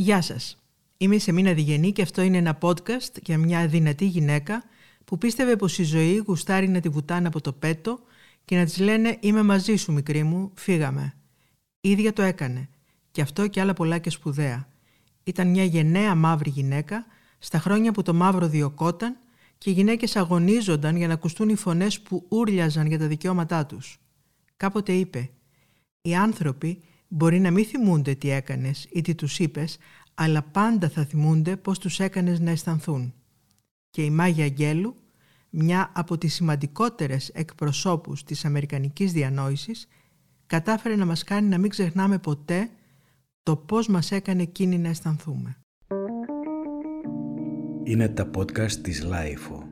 Γεια 0.00 0.22
σας. 0.22 0.56
Είμαι 0.96 1.14
η 1.14 1.18
Σεμίνα 1.18 1.52
Διγενή 1.52 1.92
και 1.92 2.02
αυτό 2.02 2.22
είναι 2.22 2.36
ένα 2.36 2.58
podcast 2.60 3.22
για 3.22 3.38
μια 3.38 3.66
δυνατή 3.66 4.04
γυναίκα 4.04 4.64
που 5.04 5.18
πίστευε 5.18 5.56
πως 5.56 5.78
η 5.78 5.82
ζωή 5.82 6.16
γουστάρει 6.16 6.68
να 6.68 6.80
τη 6.80 6.88
βουτάνε 6.88 7.26
από 7.26 7.40
το 7.40 7.52
πέτο 7.52 7.98
και 8.44 8.56
να 8.56 8.64
της 8.64 8.78
λένε 8.78 9.16
«Είμαι 9.20 9.42
μαζί 9.42 9.76
σου 9.76 9.92
μικρή 9.92 10.22
μου, 10.22 10.50
φύγαμε». 10.54 11.14
Η 11.80 11.90
ίδια 11.90 12.12
το 12.12 12.22
έκανε 12.22 12.68
και 13.10 13.20
αυτό 13.20 13.46
και 13.46 13.60
άλλα 13.60 13.72
πολλά 13.72 13.98
και 13.98 14.10
σπουδαία. 14.10 14.68
Ήταν 15.24 15.48
μια 15.48 15.64
γενναία 15.64 16.14
μαύρη 16.14 16.50
γυναίκα 16.50 17.06
στα 17.38 17.58
χρόνια 17.58 17.92
που 17.92 18.02
το 18.02 18.14
μαύρο 18.14 18.48
διωκόταν 18.48 19.16
και 19.58 19.70
οι 19.70 19.72
γυναίκες 19.72 20.16
αγωνίζονταν 20.16 20.96
για 20.96 21.06
να 21.06 21.12
ακουστούν 21.14 21.48
οι 21.48 21.56
φωνές 21.56 22.00
που 22.00 22.26
ούρλιαζαν 22.28 22.86
για 22.86 22.98
τα 22.98 23.06
δικαιώματά 23.06 23.66
τους. 23.66 24.00
Κάποτε 24.56 24.92
είπε 24.92 25.30
«Οι 26.02 26.14
άνθρωποι 26.14 26.82
μπορεί 27.12 27.40
να 27.40 27.50
μην 27.50 27.64
θυμούνται 27.64 28.14
τι 28.14 28.30
έκανες 28.30 28.86
ή 28.92 29.00
τι 29.00 29.14
τους 29.14 29.38
είπες, 29.38 29.78
αλλά 30.14 30.42
πάντα 30.42 30.88
θα 30.88 31.04
θυμούνται 31.04 31.56
πώς 31.56 31.78
τους 31.78 32.00
έκανες 32.00 32.40
να 32.40 32.50
αισθανθούν». 32.50 33.14
Και 33.90 34.02
η 34.02 34.10
Μάγια 34.10 34.44
Αγγέλου, 34.44 34.94
μια 35.50 35.90
από 35.94 36.18
τις 36.18 36.34
σημαντικότερες 36.34 37.28
εκπροσώπους 37.28 38.24
της 38.24 38.44
Αμερικανικής 38.44 39.12
διανόησης, 39.12 39.88
κατάφερε 40.46 40.96
να 40.96 41.06
μας 41.06 41.24
κάνει 41.24 41.48
να 41.48 41.58
μην 41.58 41.70
ξεχνάμε 41.70 42.18
ποτέ 42.18 42.70
το 43.42 43.56
πώς 43.56 43.88
μας 43.88 44.12
έκανε 44.12 44.42
εκείνη 44.42 44.78
να 44.78 44.88
αισθανθούμε. 44.88 45.56
Είναι 47.82 48.08
τα 48.08 48.30
podcast 48.36 48.72
της 48.72 49.02
LiFO. 49.02 49.69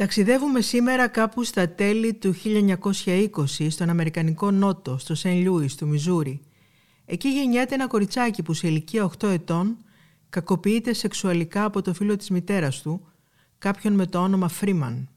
Ταξιδεύουμε 0.00 0.60
σήμερα 0.60 1.08
κάπου 1.08 1.44
στα 1.44 1.68
τέλη 1.68 2.14
του 2.14 2.34
1920 2.44 3.30
στον 3.68 3.88
Αμερικανικό 3.88 4.50
Νότο, 4.50 4.98
στο 4.98 5.14
Σεν 5.14 5.42
Λούις 5.42 5.74
του 5.74 5.86
Μιζούρι. 5.86 6.40
Εκεί 7.04 7.28
γεννιέται 7.28 7.74
ένα 7.74 7.86
κοριτσάκι 7.86 8.42
που 8.42 8.52
σε 8.52 8.68
ηλικία 8.68 9.10
8 9.18 9.28
ετών 9.28 9.76
κακοποιείται 10.28 10.92
σεξουαλικά 10.92 11.64
από 11.64 11.82
το 11.82 11.94
φίλο 11.94 12.16
της 12.16 12.30
μητέρας 12.30 12.82
του, 12.82 13.06
κάποιον 13.58 13.92
με 13.92 14.06
το 14.06 14.18
όνομα 14.18 14.48
Φρίμαν. 14.48 15.08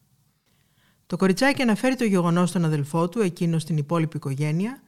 Το 1.07 1.17
κοριτσάκι 1.17 1.61
αναφέρει 1.61 1.95
το 1.95 2.05
γεγονός 2.05 2.49
στον 2.49 2.65
αδελφό 2.65 3.09
του, 3.09 3.19
εκείνο 3.19 3.59
στην 3.59 3.77
υπόλοιπη 3.77 4.17
οικογένεια, 4.17 4.81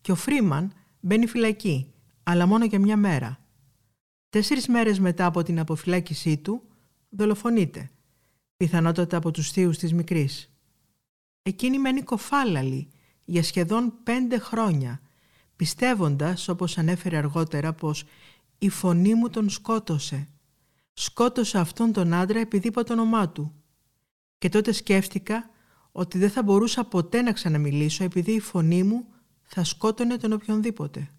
και 0.00 0.12
ο 0.12 0.14
Φρίμαν 0.14 0.72
μπαίνει 1.00 1.26
φυλακή, 1.26 1.92
αλλά 2.22 2.46
μόνο 2.46 2.64
για 2.64 2.78
μια 2.78 2.96
μέρα. 2.96 3.38
Τέσσερις 4.30 4.68
μέρες 4.68 4.98
μετά 5.00 5.26
από 5.26 5.42
την 5.42 5.58
αποφυλάκησή 5.58 6.36
του, 6.36 6.62
δολοφονείται, 7.08 7.90
πιθανότατα 8.62 9.16
από 9.16 9.30
τους 9.30 9.50
θείους 9.50 9.78
της 9.78 9.92
μικρής. 9.92 10.52
Εκείνη 11.42 11.78
μένει 11.78 12.02
κοφάλαλη 12.02 12.88
για 13.24 13.42
σχεδόν 13.42 13.94
πέντε 14.02 14.38
χρόνια, 14.38 15.00
πιστεύοντας, 15.56 16.48
όπως 16.48 16.78
ανέφερε 16.78 17.16
αργότερα, 17.16 17.72
πως 17.72 18.04
η 18.58 18.68
φωνή 18.68 19.14
μου 19.14 19.28
τον 19.28 19.50
σκότωσε. 19.50 20.28
Σκότωσε 20.92 21.58
αυτόν 21.58 21.92
τον 21.92 22.12
άντρα 22.12 22.38
επειδή 22.38 22.68
είπα 22.68 22.82
το 22.82 22.92
όνομά 22.92 23.28
του. 23.28 23.54
Και 24.38 24.48
τότε 24.48 24.72
σκέφτηκα 24.72 25.50
ότι 25.92 26.18
δεν 26.18 26.30
θα 26.30 26.42
μπορούσα 26.42 26.84
ποτέ 26.84 27.22
να 27.22 27.32
ξαναμιλήσω 27.32 28.04
επειδή 28.04 28.32
η 28.32 28.40
φωνή 28.40 28.82
μου 28.82 29.06
θα 29.42 29.64
σκότωνε 29.64 30.16
τον 30.16 30.32
οποιονδήποτε. 30.32 31.10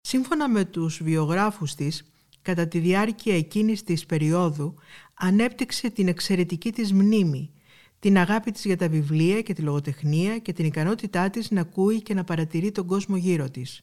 Σύμφωνα 0.00 0.48
με 0.48 0.64
τους 0.64 1.02
βιογράφους 1.02 1.74
της, 1.74 2.12
κατά 2.46 2.68
τη 2.68 2.78
διάρκεια 2.78 3.36
εκείνης 3.36 3.82
της 3.82 4.06
περίοδου 4.06 4.74
ανέπτυξε 5.14 5.90
την 5.90 6.08
εξαιρετική 6.08 6.72
της 6.72 6.92
μνήμη, 6.92 7.50
την 7.98 8.18
αγάπη 8.18 8.50
της 8.50 8.64
για 8.64 8.76
τα 8.76 8.88
βιβλία 8.88 9.40
και 9.40 9.52
τη 9.52 9.62
λογοτεχνία 9.62 10.38
και 10.38 10.52
την 10.52 10.64
ικανότητά 10.64 11.30
της 11.30 11.50
να 11.50 11.60
ακούει 11.60 12.02
και 12.02 12.14
να 12.14 12.24
παρατηρεί 12.24 12.70
τον 12.72 12.86
κόσμο 12.86 13.16
γύρω 13.16 13.50
της. 13.50 13.82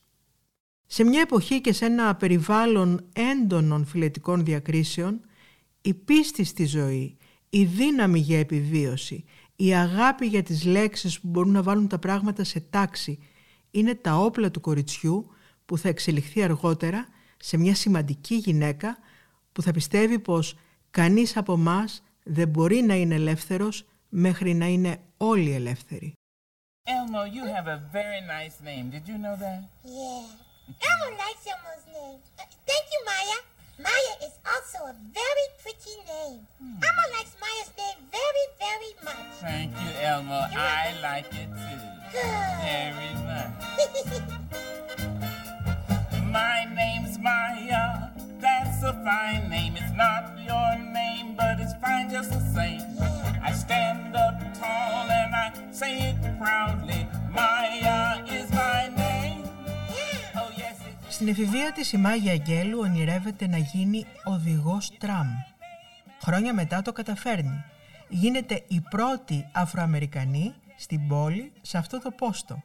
Σε 0.85 1.03
μια 1.03 1.21
εποχή 1.21 1.61
και 1.61 1.73
σε 1.73 1.85
ένα 1.85 2.15
περιβάλλον 2.15 3.05
έντονων 3.13 3.85
φιλετικών 3.85 4.43
διακρίσεων, 4.43 5.19
η 5.81 5.93
πίστη 5.93 6.43
στη 6.43 6.65
ζωή, 6.65 7.17
η 7.49 7.63
δύναμη 7.63 8.19
για 8.19 8.39
επιβίωση, 8.39 9.23
η 9.55 9.75
αγάπη 9.75 10.25
για 10.25 10.43
τις 10.43 10.65
λέξεις 10.65 11.19
που 11.19 11.27
μπορούν 11.27 11.51
να 11.51 11.63
βάλουν 11.63 11.87
τα 11.87 11.99
πράγματα 11.99 12.43
σε 12.43 12.59
τάξη 12.59 13.19
είναι 13.71 13.95
τα 13.95 14.15
όπλα 14.17 14.51
του 14.51 14.61
κοριτσιού 14.61 15.27
που 15.65 15.77
θα 15.77 15.89
εξελιχθεί 15.89 16.43
αργότερα 16.43 17.07
σε 17.43 17.57
μια 17.57 17.75
σημαντική 17.75 18.35
γυναίκα 18.35 18.97
που 19.51 19.61
θα 19.61 19.71
πιστεύει 19.71 20.19
πως 20.19 20.57
κανείς 20.91 21.37
από 21.37 21.57
μας 21.57 22.03
δεν 22.23 22.47
μπορεί 22.47 22.81
να 22.81 22.93
είναι 22.93 23.15
ελεύθερος 23.15 23.85
μέχρι 24.09 24.53
να 24.53 24.65
είναι 24.65 24.99
όλοι 25.17 25.51
ελεύθεροι. 25.51 26.13
Elmo, 26.85 27.21
you 27.35 27.43
have 27.55 27.67
a 27.77 27.79
very 27.97 28.21
nice 28.35 28.57
name. 28.69 28.85
Did 28.95 29.03
you 29.11 29.17
know 29.23 29.35
that? 29.43 29.59
Yeah. 29.99 30.87
Elmo 30.89 31.07
likes 31.23 31.43
Elmo's 31.53 31.85
name. 31.97 32.19
Uh, 32.39 32.43
thank 32.69 32.85
you, 32.93 33.01
Maya. 33.11 33.37
Maya 33.87 34.13
is 34.27 34.35
also 34.51 34.77
a 34.93 34.95
very 35.19 35.47
pretty 35.61 35.95
name. 36.13 36.39
Hmm. 36.59 36.85
Elmo 36.87 37.05
likes 37.15 37.33
Maya's 37.43 37.71
name 37.81 37.99
very, 38.17 38.45
very 38.65 38.93
much. 39.07 39.31
Thank 39.47 39.71
you, 39.81 39.91
Elmo. 40.11 40.39
I 40.81 40.85
like 41.07 41.29
it 41.41 41.49
too. 41.63 41.81
Good. 42.13 42.55
Very 42.69 43.13
much. 43.29 44.62
Fine 49.07 49.43
name. 49.55 49.73
It's 49.81 49.95
not 50.05 50.23
your 50.49 50.71
name, 50.99 51.27
but 51.39 51.55
it's 51.63 51.75
fine 51.83 52.07
just 52.15 52.29
the 52.37 52.43
same. 52.57 52.83
I 53.47 53.51
stand 53.63 54.11
up 54.25 54.37
tall 54.59 55.05
and 55.21 55.31
I 55.43 55.47
say 55.79 55.93
it 56.09 56.17
proudly. 56.41 57.01
Maya 57.37 57.99
is 58.37 58.47
my 58.61 58.81
name. 59.03 59.41
Oh, 60.39 60.49
yes, 60.61 60.77
it 60.87 60.93
Στην 61.09 61.27
εφηβεία 61.27 61.71
της 61.71 61.91
η 61.91 61.97
Μάγια 61.97 62.31
Αγγέλου 62.31 62.79
ονειρεύεται 62.79 63.47
να 63.47 63.57
γίνει 63.57 64.05
οδηγός 64.23 64.97
τραμ. 64.97 65.27
Χρόνια 66.21 66.53
μετά 66.53 66.81
το 66.81 66.91
καταφέρνει. 66.91 67.63
Γίνεται 68.09 68.63
η 68.67 68.81
πρώτη 68.81 69.49
Αφροαμερικανή 69.51 70.53
στην 70.77 71.07
πόλη 71.07 71.51
σε 71.61 71.77
αυτό 71.77 71.99
το 72.01 72.11
πόστο. 72.11 72.63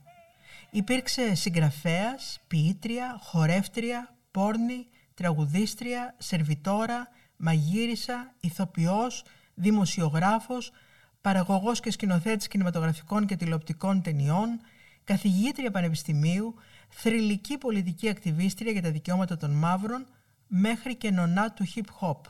Υπήρξε 0.70 1.34
συγγραφέας, 1.34 2.40
ποιήτρια, 2.48 3.18
χορεύτρια, 3.22 4.14
πόρνη, 4.30 4.86
τραγουδίστρια, 5.18 6.14
σερβιτόρα, 6.18 7.08
μαγείρισα, 7.36 8.34
ηθοποιός, 8.40 9.24
δημοσιογράφος, 9.54 10.72
παραγωγός 11.20 11.80
και 11.80 11.90
σκηνοθέτης 11.90 12.48
κινηματογραφικών 12.48 13.26
και 13.26 13.36
τηλεοπτικών 13.36 14.02
ταινιών, 14.02 14.60
καθηγήτρια 15.04 15.70
πανεπιστημίου, 15.70 16.54
θρηλυκή 16.88 17.58
πολιτική 17.58 18.08
ακτιβίστρια 18.08 18.72
για 18.72 18.82
τα 18.82 18.90
δικαιώματα 18.90 19.36
των 19.36 19.50
μαύρων, 19.50 20.06
μέχρι 20.46 20.96
και 20.96 21.10
νονά 21.10 21.52
του 21.52 21.64
hip-hop. 21.74 22.20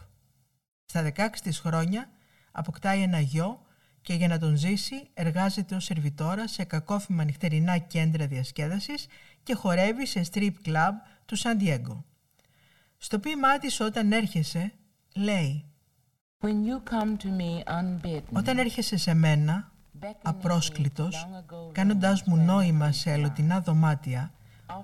Στα 0.84 1.12
16 1.16 1.41
της 1.43 1.59
χρόνια 1.59 2.10
αποκτάει 2.53 3.03
ένα 3.03 3.20
γιο 3.20 3.60
και 4.00 4.15
για 4.15 4.28
να 4.28 4.38
τον 4.38 4.56
ζήσει 4.56 5.09
εργάζεται 5.15 5.75
ως 5.75 5.84
σερβιτόρα 5.84 6.49
σε 6.49 6.65
κακόφημα 6.65 7.25
νυχτερινά 7.25 7.78
κέντρα 7.78 8.26
διασκέδασης 8.26 9.06
και 9.43 9.55
χορεύει 9.55 10.06
σε 10.06 10.20
strip 10.32 10.55
club 10.65 10.93
του 11.26 11.37
Σαν 11.37 11.59
Diego. 11.60 12.03
Στο 12.98 13.19
ποίημά 13.19 13.59
της 13.59 13.81
όταν 13.81 14.12
έρχεσαι, 14.12 14.72
λέει 15.14 15.64
When 16.41 16.47
you 16.47 16.91
come 16.92 17.16
to 17.16 17.26
me 17.26 17.72
unbidden, 17.72 18.22
«Όταν 18.32 18.59
έρχεσαι 18.59 18.97
σε 18.97 19.14
μένα, 19.14 19.72
απρόσκλητος, 20.22 21.26
κάνοντάς 21.72 22.22
μου 22.22 22.37
νόημα 22.37 22.92
σε 22.92 23.12
ελωτινά 23.12 23.60
δωμάτια, 23.60 24.32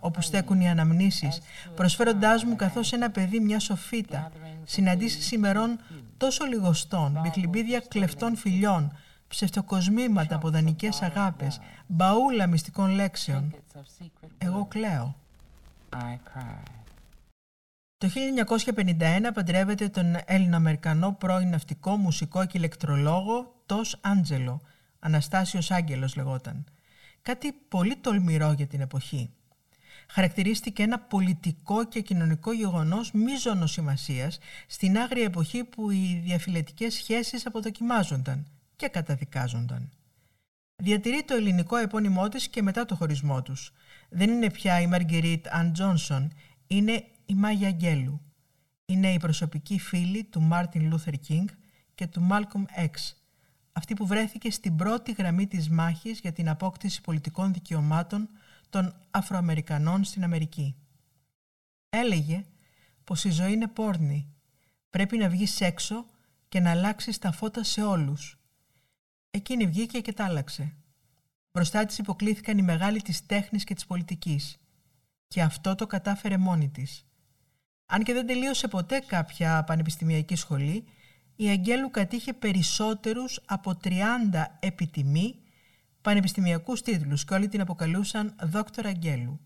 όπου 0.01 0.21
στέκουν 0.21 0.61
οι 0.61 0.69
αναμνήσεις, 0.69 1.41
προσφέροντάς 1.75 2.45
μου 2.45 2.57
καθώς 2.57 2.93
ένα 2.93 3.11
παιδί 3.11 3.41
μια 3.41 3.59
σοφίτα, 3.59 4.33
συναντήσεις 4.65 5.33
ημερών 5.33 5.79
τόσο 6.17 6.45
λιγοστών, 6.45 7.19
μπιχλιμπίδια 7.23 7.81
κλεφτών 7.81 8.37
φιλιών, 8.37 8.97
ψευτοκοσμήματα 9.29 10.35
από 10.35 10.51
δανεικές 10.51 11.03
αγάπες, 11.03 11.61
μπαούλα 11.87 12.47
μυστικών 12.47 12.91
λέξεων. 12.91 13.55
it's 13.55 13.79
of 13.79 14.05
secret, 14.05 14.29
Εγώ 14.39 14.65
κλαίω. 14.65 15.15
I 18.05 18.09
cry. 18.09 18.45
Το 18.45 18.73
1951 19.29 19.31
παντρεύεται 19.35 19.89
τον 19.89 20.17
Έλληνο-Αμερικανό 20.25 21.13
πρώην 21.13 21.49
ναυτικό, 21.49 21.97
μουσικό 21.97 22.47
και 22.47 22.59
ηλεκτρολόγο 22.59 23.63
Τος 23.67 23.99
Άντζελο, 24.01 24.61
Αναστάσιος 24.99 25.71
Άγγελος 25.71 26.17
λεγόταν. 26.17 26.65
Κάτι 27.23 27.53
πολύ 27.69 27.97
τολμηρό 27.97 28.53
για 28.53 28.67
την 28.67 28.81
εποχή. 28.81 29.31
Χαρακτηρίστηκε 30.09 30.83
ένα 30.83 30.99
πολιτικό 30.99 31.85
και 31.85 32.01
κοινωνικό 32.01 32.53
γεγονός 32.53 33.13
μείζονος 33.13 33.73
σημασίας 33.73 34.39
στην 34.67 34.99
άγρια 34.99 35.25
εποχή 35.25 35.65
που 35.65 35.91
οι 35.91 36.21
διαφυλετικές 36.25 36.95
σχέσεις 36.95 37.47
αποδοκιμάζονταν 37.47 38.47
και 38.77 38.89
καταδικάζονταν. 38.89 39.91
Διατηρεί 40.77 41.23
το 41.25 41.35
ελληνικό 41.35 41.77
επώνυμό 41.77 42.29
της 42.29 42.49
και 42.49 42.63
μετά 42.63 42.85
το 42.85 42.95
χωρισμό 42.95 43.43
τους. 43.43 43.73
Δεν 44.09 44.31
είναι 44.31 44.51
πια 44.51 44.81
η 44.81 44.87
Μαργκερίτ 44.87 45.47
Αν 45.51 45.73
Τζόνσον, 45.73 46.33
είναι 46.67 47.05
η 47.27 47.35
Μάγια 47.35 47.69
Αγγέλου. 47.69 48.21
Είναι 48.85 49.13
η 49.13 49.19
προσωπική 49.19 49.79
φίλη 49.79 50.25
του 50.25 50.43
Μάρτιν 50.43 50.89
Λούθερ 50.89 51.19
Κίνγκ 51.19 51.49
και 51.95 52.07
του 52.07 52.21
Μάλκομ 52.21 52.65
Χ, 52.75 53.23
αυτή 53.73 53.95
που 53.95 54.07
βρέθηκε 54.07 54.51
στην 54.51 54.77
πρώτη 54.77 55.13
γραμμή 55.13 55.47
της 55.47 55.71
μάχης 55.71 56.21
για 56.21 56.33
την 56.33 56.49
απόκτηση 56.49 57.01
πολιτικών 57.01 57.53
δικαιωμάτων 57.53 58.29
των 58.71 58.95
Αφροαμερικανών 59.11 60.05
στην 60.05 60.25
Αμερική. 60.25 60.77
Έλεγε 61.89 62.45
πως 63.05 63.25
η 63.25 63.31
ζωή 63.31 63.53
είναι 63.53 63.69
πόρνη, 63.69 64.35
πρέπει 64.91 65.17
να 65.17 65.29
βγεις 65.29 65.61
έξω 65.61 66.07
και 66.49 66.61
να 66.61 66.71
αλλάξεις 66.71 67.19
τα 67.19 67.33
φώτα 67.33 67.63
σε 67.63 67.83
όλους. 67.83 68.39
Εκείνη 69.31 69.67
βγήκε 69.67 70.01
και 70.01 70.13
τα 70.13 70.25
άλλαξε. 70.25 70.75
Μπροστά 71.53 71.87
της 71.87 71.99
υποκλήθηκαν 71.99 72.59
οι 72.59 72.63
μεγάλοι 72.63 73.03
της 73.03 73.27
τέχνης 73.27 73.65
και 73.65 73.75
της 73.75 73.87
πολιτικής. 73.87 74.59
Και 75.29 75.43
αυτό 75.43 75.75
το 75.75 75.87
κατάφερε 75.87 76.37
μόνη 76.37 76.69
της. 76.69 77.07
Αν 77.87 78.03
και 78.03 78.13
δεν 78.13 78.27
τελείωσε 78.27 78.69
ποτέ 78.69 78.99
κάποια 79.07 79.65
πανεπιστημιακή 79.65 80.37
σχολή, 80.37 80.85
η 81.37 81.49
Αγγέλου 81.49 81.91
κατήχε 81.91 82.33
περισσότερους 82.33 83.41
από 83.45 83.79
30 83.85 83.91
επιτιμή 84.61 85.39
πανεπιστημιακούς 86.01 86.83
τίτλους 86.83 87.25
και 87.25 87.35
όλοι 87.35 87.49
την 87.49 87.61
αποκαλούσαν 87.61 88.35
Δόκτωρ 88.43 88.87
Αγγέλου. 88.87 89.41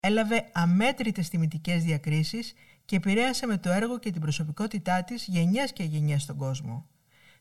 Έλαβε 0.00 0.48
αμέτρητες 0.52 1.28
τιμητικές 1.28 1.84
διακρίσεις 1.84 2.54
και 2.84 2.96
επηρέασε 2.96 3.46
με 3.46 3.58
το 3.58 3.70
έργο 3.70 3.98
και 3.98 4.10
την 4.10 4.20
προσωπικότητά 4.20 5.04
της 5.04 5.26
γενιές 5.26 5.72
και 5.72 5.82
γενιές 5.82 6.22
στον 6.22 6.36
κόσμο. 6.36 6.86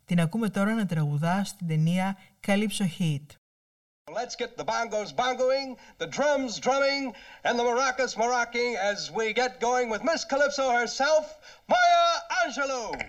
Την 0.06 0.20
ακούμε 0.20 0.50
τώρα 0.50 0.74
να 0.74 0.86
τραγουδά 0.86 1.44
στην 1.44 1.68
ταινία 1.68 2.18
Calypso 2.48 2.88
Heat. 3.00 3.26
Let's 4.14 4.36
get 4.36 4.56
the 4.56 4.64
bongos 4.64 5.16
bongoing, 5.16 5.78
the 5.98 6.06
drums 6.06 6.60
drumming, 6.60 7.16
and 7.44 7.58
the 7.58 7.64
maracas 7.64 8.16
maracking 8.16 8.76
as 8.76 9.10
we 9.10 9.34
get 9.34 9.60
going 9.60 9.90
with 9.90 10.04
Miss 10.04 10.24
Calypso 10.24 10.70
herself, 10.70 11.40
Maya 11.68 12.20
Angelou. 12.46 13.02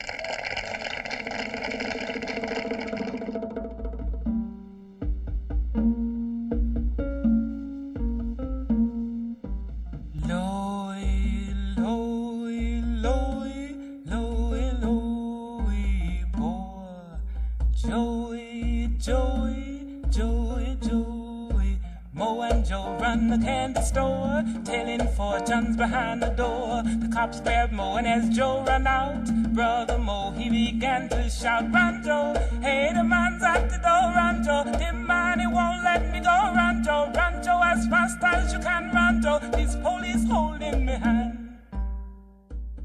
Joe 23.26 23.32
run 23.32 23.40
the 23.40 23.46
candy 23.46 23.82
store, 23.82 24.44
telling 24.64 25.06
fortunes 25.16 25.76
behind 25.76 26.22
the 26.22 26.32
door. 26.42 26.82
The 27.02 27.08
cops 27.16 27.40
grabbed 27.40 27.72
Mo, 27.72 27.96
and 27.96 28.06
as 28.06 28.28
Joe 28.36 28.64
ran 28.66 28.86
out, 28.86 29.24
brother 29.54 29.98
Mo 29.98 30.32
he 30.38 30.46
began 30.50 31.08
to 31.08 31.20
shout, 31.28 31.64
"Run, 31.72 31.94
Joe! 32.06 32.34
Hey, 32.66 32.92
the 32.94 33.04
man's 33.04 33.42
at 33.42 33.64
the 33.72 33.78
door, 33.86 34.06
run, 34.18 34.36
Joe! 34.46 34.64
The 34.64 34.92
man 34.92 35.36
he 35.40 35.46
won't 35.46 35.80
let 35.82 36.02
me 36.12 36.20
go, 36.20 36.36
run, 36.60 36.76
Joe! 36.86 37.04
Run, 37.18 37.34
Joe, 37.44 37.60
as 37.72 37.80
fast 37.92 38.22
as 38.22 38.52
you 38.52 38.60
can, 38.68 38.84
run, 38.98 39.14
Joe! 39.24 39.38
This 39.56 39.72
police 39.86 40.24
holding 40.32 40.78
me 40.86 40.96
hand." 41.06 41.32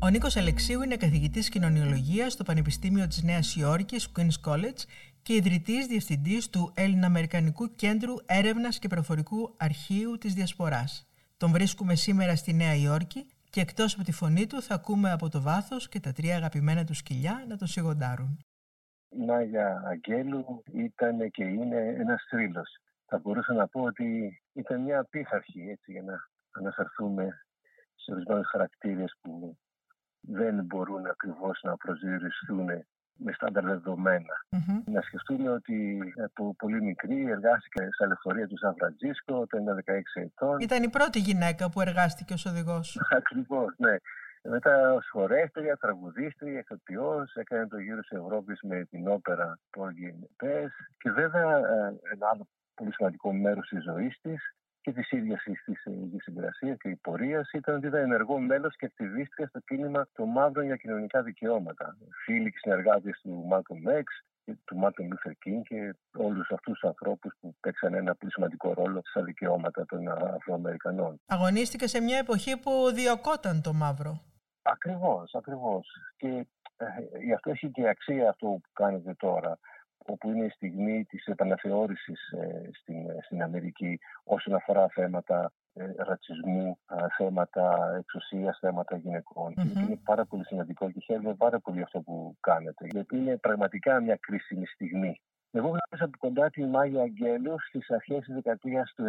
Ο 0.03 0.09
Νίκος 0.09 0.35
Αλεξίου 0.35 0.81
είναι 0.81 0.95
καθηγητής 0.95 1.49
κοινωνιολογίας 1.49 2.33
στο 2.33 2.43
Πανεπιστήμιο 2.43 3.07
της 3.07 3.23
Νέας 3.23 3.55
Υόρκης, 3.55 4.07
Queen's 4.17 4.49
College 4.49 4.81
και 5.23 5.33
ιδρυτής 5.33 5.85
διευθυντής 5.87 6.49
του 6.49 6.71
Έλληνα-Αμερικανικού 6.75 7.75
Κέντρου 7.75 8.13
Έρευνας 8.25 8.79
και 8.79 8.87
Προφορικού 8.87 9.53
Αρχείου 9.57 10.17
της 10.17 10.33
Διασποράς. 10.33 11.07
Τον 11.37 11.51
βρίσκουμε 11.51 11.95
σήμερα 11.95 12.35
στη 12.35 12.53
Νέα 12.53 12.75
Υόρκη 12.75 13.25
και 13.49 13.61
εκτός 13.61 13.93
από 13.93 14.03
τη 14.03 14.11
φωνή 14.11 14.47
του 14.47 14.61
θα 14.61 14.73
ακούμε 14.75 15.11
από 15.11 15.29
το 15.29 15.41
βάθος 15.41 15.89
και 15.89 15.99
τα 15.99 16.11
τρία 16.11 16.35
αγαπημένα 16.35 16.83
του 16.83 16.93
σκυλιά 16.93 17.45
να 17.47 17.57
τον 17.57 17.67
σιγοντάρουν. 17.67 18.45
Η 19.09 19.25
Μάγια 19.25 19.83
Αγγέλου 19.85 20.63
ήταν 20.73 21.31
και 21.31 21.43
είναι 21.43 21.77
ένας 21.77 22.25
θρύλος. 22.29 22.69
Θα 23.05 23.19
μπορούσα 23.19 23.53
να 23.53 23.67
πω 23.67 23.81
ότι 23.81 24.41
ήταν 24.53 24.81
μια 24.81 25.03
πίθαρχη, 25.03 25.61
έτσι, 25.69 25.91
για 25.91 26.01
να 26.01 26.15
αναφερθούμε 26.51 27.45
σε 27.95 28.11
ορισμένους 28.11 28.47
χαρακτήρες 28.47 29.13
που 29.21 29.57
δεν 30.21 30.65
μπορούν 30.65 31.05
ακριβώς 31.05 31.59
να 31.63 31.77
προσδιοριστούν 31.77 32.67
με 33.23 33.31
στάνταρ 33.31 33.63
δεδομένα. 33.65 34.35
Μμμ. 34.49 34.81
Να 34.85 35.01
σκεφτούμε 35.01 35.49
ότι 35.49 35.99
από 36.25 36.55
πολύ 36.55 36.81
μικρή 36.81 37.29
εργάστηκε 37.29 37.87
στα 37.91 38.07
λεωφορεία 38.07 38.47
του 38.47 38.57
Σαν 38.57 38.75
Φραντζίσκο 38.77 39.35
όταν 39.35 39.61
ήταν 39.61 39.83
16 39.85 39.91
ετών. 40.13 40.59
Ήταν 40.59 40.83
η 40.83 40.89
πρώτη 40.89 41.19
γυναίκα 41.19 41.69
που 41.69 41.81
εργάστηκε 41.81 42.33
ως 42.33 42.45
οδηγός. 42.45 42.99
Ακριβώς, 43.19 43.73
ναι. 43.77 43.95
Μετά 44.43 44.93
ως 44.93 45.09
χορεύτρια, 45.11 45.77
τραγουδίστρια, 45.77 46.59
ηθοποιός, 46.59 47.33
έκανε 47.35 47.67
το 47.67 47.77
γύρο 47.77 47.99
της 47.99 48.09
Ευρώπης 48.09 48.59
με 48.61 48.85
την 48.85 49.07
όπερα 49.07 49.59
Porgy 49.77 50.43
Pes 50.43 50.69
και 50.97 51.11
βέβαια 51.11 51.57
ε, 51.57 51.99
ένα 52.13 52.29
άλλο 52.33 52.47
πολύ 52.75 52.93
σημαντικό 52.93 53.33
μέρος 53.33 53.67
της 53.67 53.83
ζωής 53.83 54.19
της 54.21 54.55
και 54.81 54.91
της 54.91 55.11
ίδιας 55.11 55.43
της 55.43 55.63
της 56.11 56.23
ιδιοσυγκρασίας 56.23 56.77
και 56.77 56.89
η 56.89 56.95
πορεία 56.95 57.45
ήταν 57.53 57.75
ότι 57.75 57.87
ήταν 57.87 58.01
ενεργό 58.01 58.39
μέλος 58.39 58.75
και 58.75 58.85
ακτιβίστρια 58.85 59.47
στο 59.47 59.59
κίνημα 59.59 60.07
των 60.13 60.29
μαύρων 60.29 60.65
για 60.65 60.75
κοινωνικά 60.75 61.23
δικαιώματα. 61.23 61.97
Φίλοι 62.25 62.51
και 62.51 62.57
συνεργάτες 62.57 63.19
του 63.21 63.47
Malcolm 63.51 63.89
X, 63.89 64.03
και 64.45 64.57
του 64.65 64.77
Μάρτιν 64.77 65.07
Λούθερ 65.07 65.33
Κίνγκ 65.33 65.63
και 65.63 65.95
όλους 66.17 66.51
αυτούς 66.51 66.79
τους 66.79 66.89
ανθρώπους 66.89 67.33
που 67.39 67.55
παίξαν 67.59 67.93
ένα 67.93 68.15
πολύ 68.15 68.31
σημαντικό 68.31 68.73
ρόλο 68.73 69.01
στα 69.03 69.23
δικαιώματα 69.23 69.85
των 69.85 70.07
Αφροαμερικανών. 70.07 71.21
Αγωνίστηκε 71.25 71.87
σε 71.87 72.01
μια 72.01 72.17
εποχή 72.17 72.57
που 72.57 72.91
διωκόταν 72.93 73.61
το 73.61 73.73
μαύρο. 73.73 74.21
Ακριβώς, 74.61 75.33
ακριβώς. 75.33 75.87
Και 76.17 76.45
ε, 76.77 76.85
γι' 77.25 77.33
αυτό 77.33 77.49
έχει 77.49 77.71
και 77.71 77.87
αξία 77.87 78.29
αυτό 78.29 78.47
που 78.47 78.69
κάνετε 78.73 79.13
τώρα, 79.13 79.59
όπου 80.05 80.29
είναι 80.29 80.45
η 80.45 80.49
στιγμή 80.49 81.05
της 81.05 81.25
επαναθεώρησης 81.25 82.31
ε, 82.31 82.69
στην, 82.73 82.95
στην 83.23 83.43
Αμερική 83.43 83.99
όσον 84.23 84.53
αφορά 84.53 84.87
θέματα 84.87 85.51
ε, 85.73 85.91
ρατσισμού, 85.97 86.77
α, 86.85 86.95
θέματα 87.17 87.95
εξουσίας, 87.99 88.57
θέματα 88.59 88.97
γυναικών. 88.97 89.53
Και 89.53 89.61
Μμμ. 89.63 89.83
Είναι 89.83 89.99
πάρα 90.03 90.25
πολύ 90.25 90.45
σημαντικό 90.45 90.91
και 90.91 90.99
χαίρομαι 90.99 91.35
πάρα 91.35 91.59
πολύ 91.59 91.81
αυτό 91.81 91.99
που 91.99 92.37
κάνετε, 92.39 92.87
γιατί 92.89 93.17
είναι 93.17 93.37
πραγματικά 93.37 94.01
μια 94.01 94.15
κρίσιμη 94.15 94.65
στιγμή. 94.65 95.21
Εγώ 95.51 95.67
γνώρισα 95.67 96.05
από 96.05 96.17
κοντά 96.17 96.49
τη 96.49 96.65
Μάγια 96.65 97.01
Αγγέλου 97.01 97.55
στις 97.59 97.89
αρχές 97.89 98.25
της 98.25 98.33
δεκαετίας 98.33 98.93
του 98.95 99.03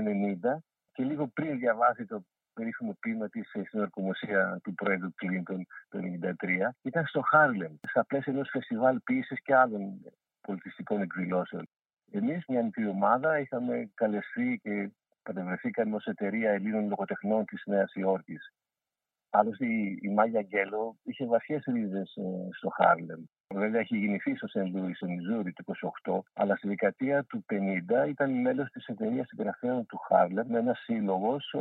90 0.45 0.57
και 0.93 1.03
λίγο 1.05 1.27
πριν 1.27 1.59
διαβάσει 1.59 2.05
το 2.05 2.25
περίφημο 2.55 2.97
ποίημα 3.01 3.29
της 3.29 3.49
στην 3.67 3.81
ορκομοσία 3.81 4.61
του 4.63 4.75
πρόεδρου 4.75 5.15
Κλίντον 5.15 5.67
το 5.89 5.99
1993, 5.99 6.71
ήταν 6.83 7.07
στο 7.07 7.21
Χάρλεμ, 7.21 7.75
στα 7.89 8.05
πλαίσια 8.05 8.33
ενός 8.33 8.49
φεστιβάλ 8.53 9.01
ποίησης 9.01 9.43
και 9.43 9.55
άλλων 9.55 10.01
πολιτιστικών 10.43 11.01
εκδηλώσεων. 11.01 11.69
Εμείς, 12.11 12.45
μια 12.49 12.63
μικρή 12.63 12.87
ομάδα, 12.87 13.39
είχαμε 13.39 13.91
καλεστεί 13.95 14.61
και 14.63 14.91
παρευρεθήκαμε 15.23 15.97
ως 15.97 16.07
εταιρεία 16.07 16.51
Ελλήνων 16.51 16.89
λογοτεχνών 16.89 17.45
της 17.45 17.63
Νέας 17.67 17.95
Υόρκης. 17.95 18.53
Άλλωστε, 19.31 19.67
η, 19.67 19.99
η 20.03 20.09
Μάγια 20.09 20.43
Αγγέλου 20.43 20.97
είχε 21.03 21.27
βαθιές 21.27 21.65
ρίζες 21.67 22.11
στο 22.57 22.69
Χάρλεμ. 22.69 23.25
Βέβαια, 23.55 23.81
έχει 23.81 23.97
γεννηθεί 23.97 24.37
στο 24.37 24.47
Σεντ 24.47 24.77
Λούις, 24.77 24.95
στο 24.95 25.07
Μιζούρι, 25.07 25.53
το 25.53 25.63
28, 26.05 26.19
αλλά 26.33 26.57
στη 26.57 26.69
δεκαετία 26.69 27.25
του 27.25 27.45
50 27.49 28.09
ήταν 28.09 28.31
μέλος 28.41 28.71
της 28.71 28.87
εταιρείας 28.87 29.27
συγγραφέων 29.29 29.87
του 29.87 29.99
Χάρλεμ, 29.99 30.47
με 30.49 30.59
ένα 30.59 30.75
σύλλογος 30.75 31.55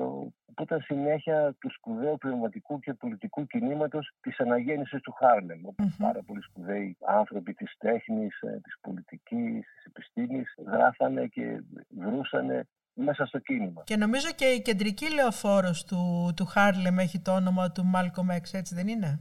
που 0.55 0.63
ήταν 0.63 0.81
συνέχεια 0.81 1.55
του 1.59 1.71
σπουδαίου 1.71 2.17
πνευματικού 2.17 2.79
και 2.79 2.93
πολιτικού 2.93 3.47
κινήματος 3.47 4.11
της 4.21 4.39
αναγέννησης 4.39 5.01
του 5.01 5.11
Χάρλεμ. 5.11 5.59
Όπου 5.65 5.83
Μμμ. 5.83 5.91
πάρα 5.97 6.21
πολλοί 6.25 6.41
σπουδαίοι 6.41 6.97
άνθρωποι 7.05 7.53
της 7.53 7.75
τέχνης, 7.77 8.39
της 8.39 8.75
πολιτικής, 8.81 9.65
της 9.75 9.85
επιστήμης 9.85 10.53
γράφανε 10.65 11.27
και 11.27 11.63
δρούσανε 11.89 12.67
μέσα 12.93 13.25
στο 13.25 13.39
κίνημα. 13.39 13.83
Και 13.83 13.95
νομίζω 13.95 14.31
και 14.35 14.45
η 14.45 14.61
κεντρική 14.61 15.13
λεωφόρος 15.13 15.85
του, 15.85 16.31
του 16.35 16.45
Χάρλεμ 16.45 16.99
έχει 16.99 17.19
το 17.19 17.35
όνομα 17.35 17.71
του 17.71 17.91
Malcolm 17.95 18.35
X, 18.35 18.43
έτσι 18.51 18.75
δεν 18.75 18.87
είναι; 18.87 19.19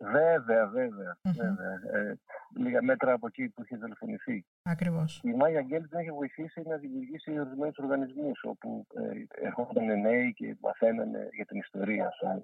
Βέβαια, 0.00 0.66
βέβαια. 0.66 1.16
Μμμ. 1.22 1.32
βέβαια. 1.32 1.72
Ε, 1.92 2.18
λίγα 2.56 2.82
μέτρα 2.82 3.12
από 3.12 3.26
εκεί 3.26 3.48
που 3.48 3.62
είχε 3.64 3.76
δολοφονηθεί. 3.76 4.44
Ακριβώς. 4.62 5.20
Η 5.24 5.32
Μάγια 5.32 5.62
Γκέλ 5.62 5.88
την 5.88 5.98
έχει 5.98 6.10
βοηθήσει 6.10 6.62
να 6.66 6.76
δημιουργήσει 6.76 7.40
ορισμένους 7.40 7.78
οργανισμούς 7.78 8.40
όπου 8.42 8.86
ε, 8.94 9.46
ερχόταν 9.46 10.00
νέοι 10.00 10.32
και 10.32 10.56
μαθαίνανε 10.60 11.28
για 11.32 11.44
την 11.44 11.58
ιστορία 11.58 12.12
των, 12.20 12.42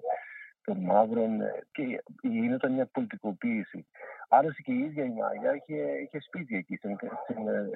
των 0.63 0.77
μαύρων 0.77 1.41
ε, 1.41 1.63
και 1.71 2.03
γινόταν 2.21 2.71
μια 2.71 2.85
πολιτικοποίηση. 2.85 3.85
Άλλωστε 4.29 4.61
και 4.61 4.71
η 4.71 4.79
ίδια 4.79 5.03
η 5.03 5.09
Μάγια 5.09 5.55
είχε, 5.55 5.75
είχε 6.03 6.19
σπίτι 6.19 6.55
εκεί, 6.55 6.75
στην, 6.75 6.97
στην 7.23 7.47
ε, 7.47 7.69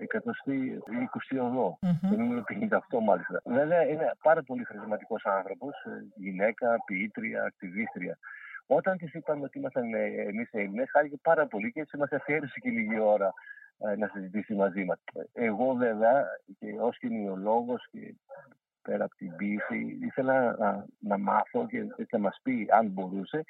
128ο, 1.39 1.67
Μμμ. 1.81 2.09
το 2.09 2.15
νούμερο 2.17 2.43
58 2.69 2.79
μάλιστα. 3.03 3.41
Βέβαια 3.45 3.87
είναι 3.89 4.11
πάρα 4.23 4.43
πολύ 4.43 4.63
χαρισματικός 4.63 5.25
άνθρωπος, 5.25 5.73
γυναίκα, 6.15 6.83
ποιήτρια, 6.85 7.43
ακτιβίστρια. 7.43 8.17
Όταν 8.71 8.97
τη 8.97 9.09
είπαμε 9.13 9.43
ότι 9.43 9.57
ήμασταν 9.57 9.93
εμείς 10.27 10.49
Έλληνες, 10.51 10.89
χάρηκε 10.91 11.17
πάρα 11.21 11.47
πολύ 11.47 11.71
και 11.71 11.79
έτσι 11.81 11.97
μας 11.97 12.11
αφιέρωσε 12.11 12.59
και 12.59 12.69
λίγη 12.69 12.99
ώρα 12.99 13.33
ε, 13.77 13.95
να 13.95 14.07
συζητήσει 14.07 14.53
μαζί 14.53 14.83
μας. 14.85 14.97
Εγώ 15.33 15.73
βέβαια 15.73 16.25
και 16.59 16.75
ως 16.79 16.97
κοινωνιολόγος 16.97 17.87
και 17.91 18.15
πέρα 18.81 19.03
από 19.03 19.15
την 19.15 19.35
ποιήση, 19.35 19.97
ήθελα 20.01 20.55
να, 20.57 20.85
να 20.99 21.17
μάθω 21.17 21.65
και 21.67 21.77
έτσι 21.77 22.07
να 22.11 22.19
μας 22.19 22.39
πει 22.43 22.67
αν 22.71 22.87
μπορούσε 22.87 23.43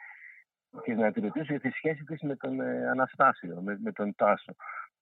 και 0.84 0.94
να 0.94 1.12
τη 1.12 1.20
ρωτήσω 1.20 1.46
για 1.54 1.60
τη 1.60 1.70
σχέση 1.70 2.04
της 2.04 2.22
με 2.22 2.36
τον 2.36 2.60
ε, 2.62 2.90
Αναστάσιο, 2.90 3.62
με, 3.62 3.78
με 3.84 3.92
τον 3.92 4.16
Τάσο. 4.16 4.56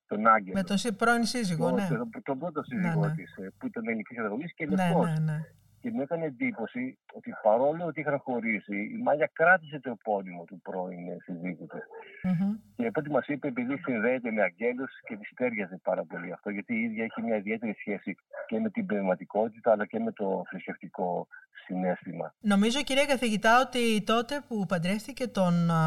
τον 0.07 0.27
Άγγελο. 0.27 0.53
Με 0.57 0.63
τον 0.63 0.77
σύ- 0.77 0.93
πρώην 0.97 1.23
σύζυγο, 1.25 1.69
τον, 1.69 1.75
ναι. 1.75 1.87
τον, 1.87 2.09
τον 2.23 2.39
πρώτο 2.39 2.63
σύζυγό 2.63 2.99
Ναι, 2.99 3.07
ναι. 3.07 3.13
της, 3.13 3.35
ε, 3.37 3.49
που 3.57 3.67
ήταν 3.67 3.83
ελληνικής 3.87 4.17
καταγωγής 4.17 4.53
και 4.53 4.65
Ναι, 4.65 4.75
λευκός. 4.75 5.05
ναι, 5.19 5.31
ναι. 5.31 5.39
Και 5.87 5.93
μου 5.93 6.01
έκανε 6.01 6.25
εντύπωση 6.25 6.97
ότι 7.13 7.33
παρόλο 7.43 7.85
ότι 7.85 7.99
είχαν 7.99 8.17
χωρίσει, 8.19 8.77
η 8.95 8.97
Μάγια 9.03 9.29
κράτησε 9.33 9.79
το 9.79 9.89
επώνυμο 9.89 10.43
του 10.43 10.61
πρώην 10.61 11.07
ε, 11.09 11.17
συζύγου 11.23 11.65
της. 11.71 11.83
Μμμ. 12.23 12.53
Και 12.75 12.87
από 12.87 12.99
ό,τι 12.99 13.09
μας 13.09 13.27
είπε, 13.27 13.47
επειδή 13.47 13.77
συνδέεται 13.77 14.31
με 14.31 14.41
αγγέλου 14.41 14.85
και 15.07 15.15
της 15.17 15.29
τέριαζε 15.35 15.79
πάρα 15.83 16.03
πολύ 16.05 16.31
αυτό, 16.31 16.49
γιατί 16.49 16.73
η 16.73 16.81
ίδια 16.81 17.03
έχει 17.03 17.21
μια 17.21 17.35
ιδιαίτερη 17.35 17.73
σχέση 17.79 18.15
και 18.47 18.59
με 18.59 18.69
την 18.69 18.85
πνευματικότητα 18.85 19.71
αλλά 19.71 19.85
και 19.85 19.99
με 19.99 20.11
το 20.11 20.43
θρησκευτικό 20.49 21.27
συνέστημα. 21.65 22.33
Νομίζω, 22.39 22.81
κυρία 22.83 23.05
καθηγητά, 23.05 23.61
ότι 23.61 24.03
τότε 24.03 24.43
που 24.47 24.65
παντρεύτηκε 24.65 25.27
τον 25.27 25.71
α, 25.71 25.81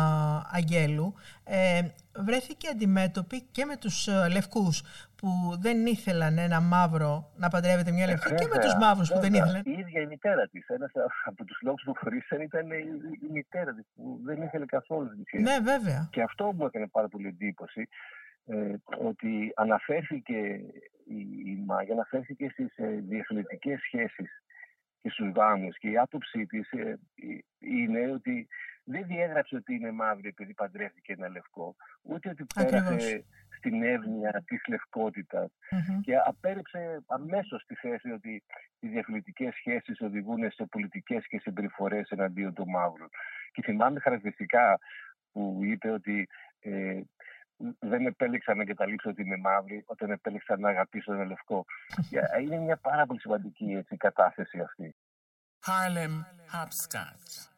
Αγγέλου, 0.52 1.14
ε, 1.44 1.80
βρέθηκε 2.16 2.68
αντιμέτωπη 2.68 3.42
και 3.50 3.64
με 3.64 3.76
τους 3.76 4.06
ε, 4.06 4.28
λευκούς 4.32 4.82
που 5.16 5.28
δεν 5.60 5.86
ήθελαν 5.86 6.38
ένα 6.38 6.60
μαύρο 6.60 7.32
να 7.36 7.48
παντρεύεται 7.48 7.92
μια 7.92 8.06
λευκή 8.06 8.34
και 8.34 8.34
με 8.34 8.48
Βέβαια, 8.48 8.60
τους 8.60 8.74
μαύρους 8.80 9.08
που 9.08 9.18
δεν 9.18 9.30
βέβαια. 9.32 9.46
ήθελαν. 9.46 9.62
Η 9.66 9.80
ίδια 9.80 10.00
η 10.00 10.06
μητέρα 10.06 10.48
της. 10.48 10.68
Ένας 10.68 10.90
από 11.24 11.44
τους 11.44 11.58
λόγους 11.62 11.82
που 11.84 11.94
χωρίσαν 11.96 12.40
ήταν 12.40 12.70
η, 12.70 12.84
η 13.28 13.32
μητέρα 13.32 13.74
της, 13.74 13.86
που 13.94 14.20
δεν 14.24 14.42
ήθελε 14.42 14.64
καθόλου 14.64 15.08
τη 15.16 15.22
σχέση. 15.26 15.42
Ναι, 15.42 15.58
βέβαια. 15.58 16.08
Και 16.12 16.22
αυτό 16.22 16.52
μου 16.52 16.66
έκανε 16.66 16.86
πάρα 16.86 17.08
πολύ 17.08 17.26
εντύπωση, 17.26 17.88
ε, 18.46 18.74
ότι 19.08 19.52
αναφέρθηκε 19.56 20.38
η, 21.06 21.20
η 21.46 21.62
Μάγια, 21.66 21.92
αναφέρθηκε 21.92 22.48
στις 22.48 22.76
ε, 22.76 22.86
διαφορετικές 22.86 23.80
σχέσεις 23.80 24.42
και 25.02 25.10
στους 25.10 25.28
γάμους 25.36 25.78
και 25.78 25.90
η 25.90 25.98
άποψή 25.98 26.46
της 26.46 26.70
ε, 26.70 26.78
ε, 26.80 26.98
είναι 27.58 28.12
ότι 28.12 28.48
δεν 28.90 29.06
διέγραψε 29.06 29.56
ότι 29.56 29.74
είναι 29.74 29.90
μαύρη 29.90 30.28
επειδή 30.28 30.54
παντρεύτηκε 30.54 31.12
ένα 31.12 31.28
λευκό, 31.28 31.76
ούτε 32.02 32.28
ότι 32.28 32.46
πέρασε 32.54 32.94
Ακριβώς. 32.94 33.24
στην 33.56 33.82
εύνοια 33.82 34.42
της 34.46 34.62
λευκότητας 34.68 35.50
Μμμ. 35.70 36.00
και 36.00 36.16
απέρριψε 36.16 37.02
αμέσως 37.06 37.64
τη 37.66 37.74
θέση 37.74 38.10
ότι 38.10 38.42
οι 38.80 38.88
διαφορετικές 38.88 39.54
σχέσεις 39.54 40.00
οδηγούν 40.00 40.50
σε 40.50 40.64
πολιτικές 40.64 41.26
και 41.26 41.38
συμπεριφορές 41.38 42.10
εναντίον 42.10 42.54
του 42.54 42.68
μαύρου. 42.68 43.08
Και 43.52 43.62
θυμάμαι 43.62 44.00
χαρακτηριστικά 44.00 44.78
που 45.32 45.58
είπε 45.62 45.90
ότι 45.90 46.28
ε, 46.60 47.00
δεν 47.78 48.06
επέλεξα 48.06 48.54
να 48.54 48.62
εγκαταλείψω 48.62 49.10
ότι 49.10 49.22
είμαι 49.22 49.36
μαύρη 49.36 49.82
όταν 49.86 50.10
επέλεξα 50.10 50.58
να 50.58 50.68
αγαπήσω 50.68 51.12
ένα 51.12 51.24
λευκό. 51.24 51.64
Ε, 52.36 52.40
Είναι 52.42 52.56
μια 52.56 52.76
πάρα 52.76 53.06
πολύ 53.06 53.20
σημαντική 53.20 53.72
έτσι, 53.72 53.96
κατάθεση 53.96 54.60
αυτή. 54.60 54.94
Harlem 55.66 56.14
hopscotch. 56.54 57.49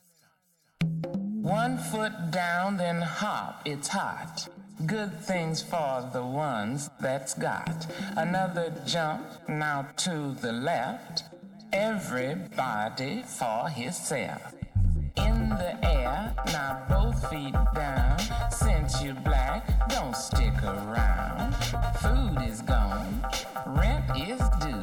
One 1.43 1.77
foot 1.77 2.31
down, 2.31 2.77
then 2.77 3.03
hop, 3.03 3.63
it's 3.65 3.89
hot. 3.89 4.47
Good 4.87 5.13
things 5.23 5.61
for 5.61 6.09
the 6.13 6.25
ones 6.25 6.89
that's 7.01 7.35
got. 7.35 7.85
Another 8.17 8.73
jump, 8.87 9.27
now 9.49 9.89
to 9.97 10.37
the 10.41 10.53
left. 10.53 11.25
Everybody 11.73 13.25
for 13.27 13.69
himself. 13.69 14.55
In 15.17 15.49
the 15.49 15.77
air, 15.85 16.33
now 16.47 16.85
both 16.89 17.29
feet 17.29 17.57
down. 17.75 18.21
Since 18.53 19.03
you're 19.03 19.15
black, 19.15 19.67
don't 19.89 20.17
stick 20.17 20.55
around. 20.63 21.57
Food 21.97 22.41
is 22.49 22.63
gone, 22.63 23.27
rent 23.67 24.05
is 24.17 24.41
due. 24.61 24.81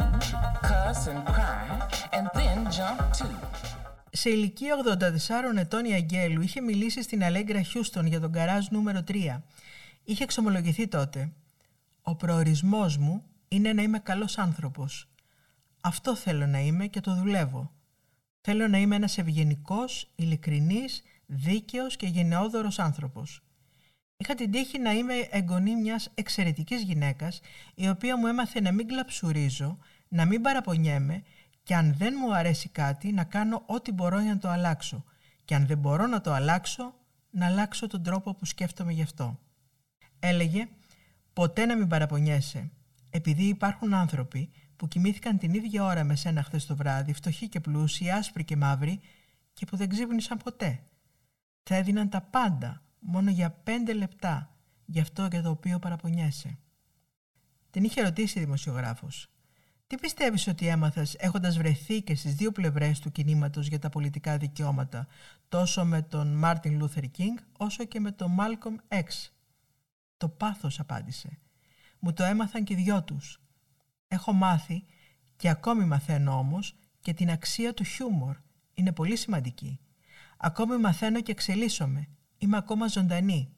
Cuss 0.68 1.08
and 1.08 1.26
cry, 1.26 1.88
and 2.12 2.30
then 2.34 2.70
jump 2.70 3.14
too. 3.14 3.79
Σε 4.12 4.30
ηλικία 4.30 4.76
84 5.56 5.58
ετών 5.58 5.86
η 5.86 5.94
Αγγέλου 5.94 6.42
είχε 6.42 6.62
μιλήσει 6.62 7.02
στην 7.02 7.24
Αλέγκρα 7.24 7.62
Χιούστον 7.62 8.06
για 8.06 8.20
τον 8.20 8.32
καράζ 8.32 8.68
νούμερο 8.68 9.04
3. 9.08 9.42
Είχε 10.04 10.24
εξομολογηθεί 10.24 10.88
τότε. 10.88 11.32
Ο 12.02 12.16
προορισμός 12.16 12.98
μου 12.98 13.24
είναι 13.48 13.74
να 13.74 13.82
είμαι 13.82 14.00
καλός 14.00 14.38
άνθρωπος. 14.38 15.08
Αυτό 15.82 16.16
θέλω 16.16 16.46
να 16.46 16.60
είμαι 16.60 16.88
και 16.88 17.00
το 17.00 17.16
δουλεύω. 17.16 17.72
Θέλω 18.42 18.68
να 18.68 18.78
είμαι 18.78 18.96
ένας 18.96 19.18
ευγενικός, 19.18 20.12
ειλικρινής, 20.16 21.04
δίκαιος 21.26 21.96
και 21.96 22.06
γενναιόδωρος 22.06 22.80
άνθρωπος. 22.80 23.44
Είχα 24.18 24.36
την 24.36 24.52
τύχη 24.52 24.80
να 24.80 24.92
είμαι 24.92 25.14
εγγονή 25.30 25.76
μιας 25.76 26.12
εξαιρετικής 26.16 26.82
γυναίκας, 26.82 27.42
η 27.76 27.90
οποία 27.90 28.18
μου 28.18 28.28
έμαθε 28.28 28.62
να 28.62 28.72
μην 28.72 28.88
κλαψουρίζω, 28.88 29.78
να 30.08 30.26
μην 30.26 30.42
παραπονιέμαι 30.42 31.24
και 31.70 31.76
αν 31.76 31.94
δεν 31.98 32.14
μου 32.18 32.36
αρέσει 32.36 32.70
κάτι 32.70 33.12
να 33.12 33.24
κάνω 33.24 33.64
ό,τι 33.66 33.92
μπορώ 33.92 34.20
για 34.20 34.34
να 34.34 34.40
το 34.40 34.50
αλλάξω 34.50 35.04
και 35.46 35.56
αν 35.56 35.66
δεν 35.66 35.78
μπορώ 35.78 36.08
να 36.08 36.22
το 36.22 36.34
αλλάξω, 36.34 36.94
να 37.30 37.46
αλλάξω 37.46 37.88
τον 37.88 38.04
τρόπο 38.04 38.34
που 38.34 38.46
σκέφτομαι 38.46 38.92
γι' 38.92 39.02
αυτό. 39.02 39.40
Έλεγε 40.20 40.68
«Ποτέ 41.34 41.66
να 41.66 41.76
μην 41.76 41.88
παραπονιέσαι, 41.88 42.72
επειδή 43.10 43.44
υπάρχουν 43.44 43.94
άνθρωποι 43.94 44.50
που 44.76 44.88
κοιμήθηκαν 44.88 45.38
την 45.38 45.54
ίδια 45.54 45.84
ώρα 45.84 46.04
με 46.04 46.16
σένα 46.16 46.44
χθες 46.44 46.66
το 46.66 46.76
βράδυ, 46.76 47.14
φτωχοί 47.14 47.48
και 47.48 47.60
πλούσιοι, 47.60 48.12
άσπροι 48.12 48.44
και 48.44 48.56
μαύροι 48.56 49.00
και 49.54 49.66
που 49.66 49.76
δεν 49.76 49.90
ξύπνησαν 49.90 50.38
ποτέ. 50.38 50.84
Θα 51.64 51.76
έδιναν 51.76 52.10
τα 52.10 52.22
πάντα, 52.22 52.82
μόνο 53.00 53.32
για 53.32 53.50
πέντε 53.50 53.94
λεπτά, 53.94 54.56
για 54.86 55.02
αυτό 55.02 55.28
για 55.32 55.42
το 55.42 55.50
οποίο 55.50 55.80
παραπονιέσαι». 55.80 56.58
Την 57.70 57.84
είχε 57.84 58.02
ρωτήσει 58.02 58.40
η 58.40 58.42
δημοσιογράφος. 58.42 59.30
Τι 59.90 59.98
πιστεύεις 59.98 60.48
ότι 60.48 60.68
έμαθες 60.68 61.16
έχοντας 61.20 61.58
βρεθεί 61.58 62.02
και 62.02 62.16
στις 62.16 62.36
δύο 62.36 62.52
πλευρές 62.52 63.00
του 63.00 63.12
κινήματος 63.12 63.68
για 63.68 63.80
τα 63.80 63.90
πολιτικά 63.90 64.38
δικαιώματα, 64.38 65.08
τόσο 65.50 65.86
με 65.86 66.02
τον 66.02 66.28
Μάρτιν 66.28 66.78
Λούθερ 66.78 67.12
Κίνγκ 67.12 67.38
όσο 67.58 67.84
και 67.84 68.00
με 68.00 68.12
τον 68.12 68.32
Μάλκομ 68.32 68.76
Χ; 68.88 69.34
Το 70.18 70.30
πάθος 70.30 70.80
απάντησε. 70.80 71.40
Μου 72.00 72.14
το 72.14 72.24
έμαθαν 72.24 72.64
και 72.64 72.74
οι 72.74 72.76
δυο 72.76 73.04
τους. 73.04 73.42
Έχω 74.08 74.34
μάθει 74.34 74.86
και 75.36 75.50
ακόμη 75.50 75.86
μαθαίνω 75.86 76.38
όμως 76.38 76.76
και 77.00 77.14
την 77.14 77.30
αξία 77.30 77.74
του 77.74 77.84
χιούμορ. 77.84 78.38
Είναι 78.74 78.92
πολύ 78.92 79.16
σημαντική. 79.16 79.80
Ακόμη 80.38 80.78
μαθαίνω 80.78 81.22
και 81.22 81.32
εξελίσσομαι. 81.32 82.08
Είμαι 82.38 82.58
ακόμα 82.58 82.88
ζωντανή. 82.88 83.54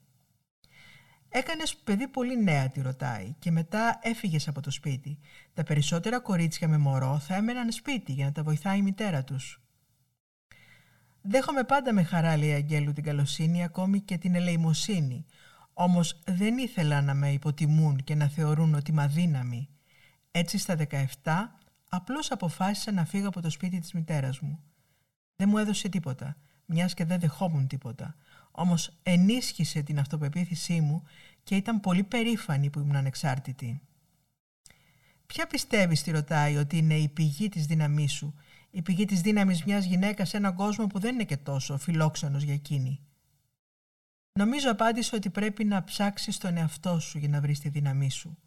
Έκανες 1.34 1.76
παιδί 1.76 2.08
πολύ 2.08 2.44
νέα, 2.44 2.70
τη 2.70 2.82
ρωτάει, 2.82 3.36
και 3.40 3.52
μετά 3.52 4.00
έφυγες 4.02 4.48
από 4.48 4.62
το 4.62 4.72
σπίτι. 4.72 5.18
Τα 5.54 5.64
περισσότερα 5.64 6.20
κορίτσια 6.20 6.68
με 6.68 6.78
μωρό 6.78 7.20
θα 7.20 7.36
έμεναν 7.36 7.72
σπίτι 7.72 8.12
για 8.12 8.26
να 8.26 8.32
τα 8.32 8.44
βοηθάει 8.44 8.78
η 8.78 8.82
μητέρα 8.82 9.24
τους. 9.24 9.62
Δέχομαι 11.22 11.64
πάντα 11.64 11.94
με 11.94 12.04
χαρά, 12.04 12.38
λέει 12.38 12.50
η 12.50 12.54
Αγγέλου, 12.54 12.94
την 12.94 13.04
καλοσύνη, 13.04 13.64
ακόμη 13.64 14.00
και 14.00 14.18
την 14.18 14.36
ελεημοσύνη. 14.36 15.26
Όμως 15.74 16.20
δεν 16.26 16.58
ήθελα 16.58 17.02
να 17.02 17.14
με 17.14 17.32
υποτιμούν 17.32 18.04
και 18.04 18.16
να 18.16 18.28
θεωρούν 18.28 18.74
ότι 18.76 18.92
είμαι 18.92 19.04
αδύναμη. 19.04 19.70
Έτσι 20.32 20.58
στα 20.58 20.76
17 20.76 21.06
απλώς 21.90 22.32
αποφάσισα 22.32 22.92
να 22.92 23.06
φύγω 23.06 23.28
από 23.28 23.42
το 23.42 23.50
σπίτι 23.50 23.80
της 23.80 23.94
μητέρας 23.94 24.40
μου. 24.40 24.64
Δεν 25.36 25.50
μου 25.50 25.58
έδωσε 25.58 25.90
τίποτα, 25.90 26.38
μιας 26.66 26.94
και 26.94 27.06
δεν 27.06 27.20
δεχόμουν 27.20 27.68
τίποτα. 27.68 28.16
Όμως 28.52 28.94
ενίσχυσε 29.04 29.82
την 29.82 30.00
αυτοπεποίθησή 30.00 30.82
μου 30.82 31.04
και 31.44 31.56
ήταν 31.56 31.80
πολύ 31.80 32.04
περήφανη 32.04 32.70
που 32.70 32.80
ήμουν 32.80 32.96
ανεξάρτητη. 32.96 33.82
Ποια 35.26 35.48
πιστεύεις, 35.48 36.04
τη 36.04 36.12
ρωτάει, 36.12 36.58
ότι 36.58 36.78
είναι 36.78 36.98
η 36.98 37.08
πηγή 37.08 37.50
της 37.50 37.66
δύναμής 37.66 38.12
σου, 38.12 38.36
η 38.72 38.82
πηγή 38.82 39.06
της 39.06 39.22
δύναμης 39.22 39.64
μιας 39.64 39.86
γυναίκας 39.86 40.30
σε 40.30 40.38
έναν 40.38 40.56
κόσμο 40.56 40.88
που 40.88 41.00
δεν 41.00 41.14
είναι 41.14 41.24
και 41.24 41.38
τόσο 41.38 41.78
φιλόξενος 41.78 42.44
για 42.44 42.54
εκείνη. 42.54 43.00
Νομίζω 44.34 44.72
απάντησε 44.72 45.16
ότι 45.16 45.30
πρέπει 45.30 45.64
να 45.64 45.84
ψάξεις 45.84 46.38
τον 46.38 46.58
εαυτό 46.58 47.00
σου 47.00 47.18
για 47.18 47.28
να 47.28 47.42
βρεις 47.42 47.60
τη 47.60 47.70
δύναμή 47.70 48.12
σου. 48.12 48.38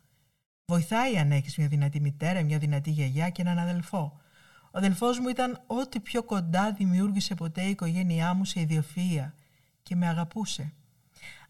Βοηθάει 0.66 1.18
αν 1.18 1.32
έχεις 1.32 1.56
μια 1.56 1.68
δυνατή 1.68 2.00
μητέρα, 2.00 2.42
μια 2.42 2.58
δυνατή 2.58 2.90
γιαγιά 2.90 3.30
και 3.30 3.42
έναν 3.42 3.58
αδελφό. 3.58 4.20
Ο 4.64 4.78
αδελφός 4.78 5.18
μου 5.18 5.28
ήταν 5.28 5.62
ό,τι 5.66 6.00
πιο 6.00 6.22
κοντά 6.22 6.72
δημιούργησε 6.72 7.34
ποτέ 7.34 7.62
η 7.62 7.70
οικογένειά 7.70 8.34
μου 8.34 8.44
σε 8.44 8.66
ιδιοφυΐα 8.68 9.30
και 9.84 9.96
με 9.96 10.08
αγαπούσε. 10.08 10.72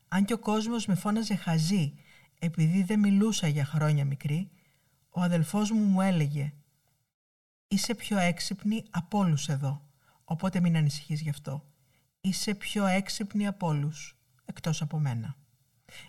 Αν 0.09 0.25
και 0.25 0.33
ο 0.33 0.38
κόσμος 0.38 0.87
με 0.87 0.95
φώναζε 0.95 1.35
χαζή 1.35 1.95
επειδή 2.38 2.83
δεν 2.83 2.99
μιλούσα 2.99 3.49
για 3.49 3.64
χρόνια 3.64 4.05
μικρή, 4.05 4.50
ο 5.09 5.21
αδελφός 5.21 5.71
μου 5.71 5.85
μου 5.85 6.00
έλεγε 6.00 6.53
«Είσαι 7.69 7.95
πιο 7.95 8.19
έξυπνη 8.19 8.85
από 8.91 9.19
όλους 9.19 9.49
εδώ, 9.49 9.88
οπότε 10.25 10.61
μην 10.61 10.76
ανησυχείς 10.76 11.21
γι' 11.21 11.31
αυτό. 11.31 11.64
Είσαι 12.21 12.55
πιο 12.55 12.87
έξυπνη 12.87 13.47
από 13.47 13.67
όλους, 13.67 14.17
εκτός 14.45 14.83
από 14.83 14.99
μένα». 14.99 15.37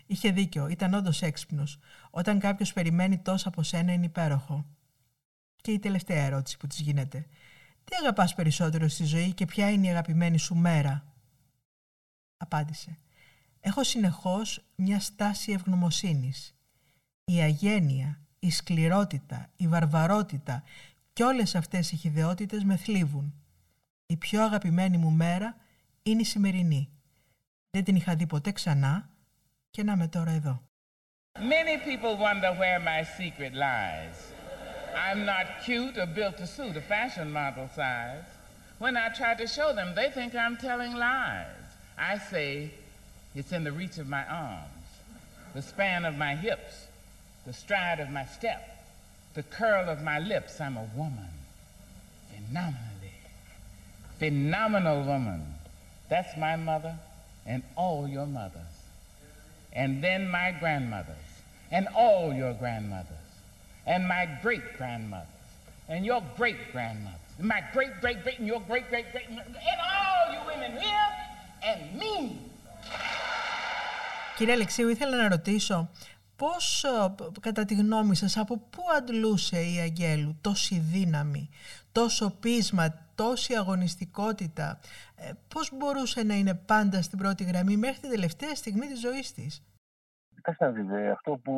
Είχε 0.06 0.30
δίκιο, 0.30 0.68
ήταν 0.68 0.94
όντως 0.94 1.22
έξυπνος. 1.22 1.78
Όταν 2.10 2.38
κάποιος 2.38 2.72
περιμένει 2.72 3.18
τόσα 3.18 3.48
από 3.48 3.62
σένα 3.62 3.92
είναι 3.92 4.04
υπέροχο. 4.04 4.66
Και 5.56 5.70
η 5.70 5.78
τελευταία 5.78 6.24
ερώτηση 6.24 6.56
που 6.56 6.66
της 6.66 6.80
γίνεται. 6.80 7.26
Τι 7.84 7.96
αγαπάς 8.00 8.34
περισσότερο 8.34 8.88
στη 8.88 9.04
ζωή 9.04 9.32
και 9.32 9.44
ποια 9.44 9.70
είναι 9.70 9.86
η 9.86 9.90
αγαπημένη 9.90 10.38
σου 10.38 10.54
μέρα; 10.54 11.15
Απάντησε. 12.36 12.98
Έχω 13.60 13.84
συνεχώς 13.84 14.64
μια 14.74 15.00
στάση 15.00 15.52
ευγνωμοσύνης. 15.52 16.54
Η 17.24 17.40
αγένεια, 17.40 18.20
η 18.38 18.50
σκληρότητα, 18.50 19.50
η 19.56 19.68
βαρβαρότητα 19.68 20.62
και 21.12 21.24
όλες 21.24 21.54
αυτές 21.54 21.92
οι 21.92 21.96
χιδεότητες 21.96 22.64
με 22.64 22.76
θλίβουν. 22.76 23.34
Η 24.06 24.16
πιο 24.16 24.42
αγαπημένη 24.42 24.96
μου 24.96 25.10
μέρα 25.10 25.56
είναι 26.02 26.20
η 26.20 26.24
σημερινή. 26.24 26.90
Δεν 27.70 27.84
την 27.84 27.96
είχα 27.96 28.14
δει 28.14 28.26
ποτέ 28.26 28.52
ξανά 28.52 29.08
και 29.70 29.82
να 29.82 29.92
είμαι 29.92 30.08
τώρα 30.08 30.30
εδώ. 30.30 30.62
Many 31.38 31.76
people 31.88 32.14
wonder 32.16 32.52
where 32.60 32.80
my 32.92 33.00
secret 33.18 33.52
lies. 33.66 34.16
I'm 35.06 35.20
not 35.32 35.46
cute 35.66 35.96
or 36.02 36.08
built 36.18 36.36
to 36.38 36.46
suit 36.56 36.74
a 36.82 36.84
fashion 36.94 37.28
model 37.30 37.68
size. 37.80 38.28
When 38.78 38.94
I 38.96 39.08
try 39.20 39.32
to 39.42 39.46
show 39.56 39.70
them, 39.78 39.88
they 39.98 40.08
think 40.16 40.30
I'm 40.34 40.56
telling 40.68 40.92
lies. 41.08 41.65
I 41.98 42.18
say 42.18 42.70
it's 43.34 43.52
in 43.52 43.64
the 43.64 43.72
reach 43.72 43.98
of 43.98 44.08
my 44.08 44.24
arms, 44.26 44.70
the 45.54 45.62
span 45.62 46.04
of 46.04 46.16
my 46.16 46.34
hips, 46.34 46.86
the 47.46 47.52
stride 47.52 48.00
of 48.00 48.10
my 48.10 48.24
step, 48.26 48.84
the 49.34 49.42
curl 49.42 49.88
of 49.88 50.02
my 50.02 50.18
lips. 50.18 50.60
I'm 50.60 50.76
a 50.76 50.88
woman. 50.94 51.28
Phenomenally. 52.34 53.12
Phenomenal 54.18 55.04
woman. 55.04 55.54
That's 56.08 56.36
my 56.36 56.56
mother 56.56 56.96
and 57.46 57.62
all 57.76 58.08
your 58.08 58.26
mothers. 58.26 58.62
And 59.72 60.02
then 60.02 60.28
my 60.30 60.54
grandmothers 60.58 61.16
and 61.70 61.88
all 61.94 62.32
your 62.32 62.54
grandmothers 62.54 63.10
and 63.86 64.08
my 64.08 64.28
great 64.42 64.76
grandmothers 64.76 65.26
and 65.88 66.04
your 66.04 66.22
great 66.36 66.72
grandmothers. 66.72 67.20
And 67.38 67.48
my 67.48 67.62
great 67.72 68.00
great 68.00 68.22
great 68.22 68.38
and 68.38 68.48
your 68.48 68.60
great 68.60 68.88
great 68.88 69.12
great 69.12 69.28
and 69.28 69.38
all 69.38 70.32
you 70.32 70.40
women 70.46 70.80
here 70.80 71.25
and 71.70 72.00
me. 72.00 72.36
Κύριε 74.36 74.52
Αλεξίου, 74.52 74.88
ήθελα 74.88 75.16
να 75.16 75.28
ρωτήσω 75.28 75.90
πώς, 76.36 76.84
ε, 76.84 77.14
κατά 77.40 77.64
τη 77.64 77.74
γνώμη 77.74 78.16
σας, 78.16 78.36
από 78.36 78.56
πού 78.56 78.82
αντλούσε 78.96 79.60
η 79.60 79.78
Αγγέλου 79.78 80.38
τόση 80.40 80.78
δύναμη, 80.78 81.48
τόσο 81.92 82.30
πείσμα, 82.30 82.94
τόση 83.14 83.54
αγωνιστικότητα, 83.54 84.80
ε, 85.16 85.30
πώς 85.48 85.70
μπορούσε 85.72 86.22
να 86.22 86.34
είναι 86.34 86.54
πάντα 86.54 87.02
στην 87.02 87.18
πρώτη 87.18 87.44
γραμμή 87.44 87.76
μέχρι 87.76 88.00
την 88.00 88.10
τελευταία 88.10 88.54
στιγμή 88.54 88.86
της 88.86 89.00
ζωής 89.00 89.32
της; 89.32 89.62
Κοιτάξτε 90.46 90.66
να 90.66 90.70
δείτε, 90.82 91.10
αυτό 91.10 91.40
που 91.44 91.54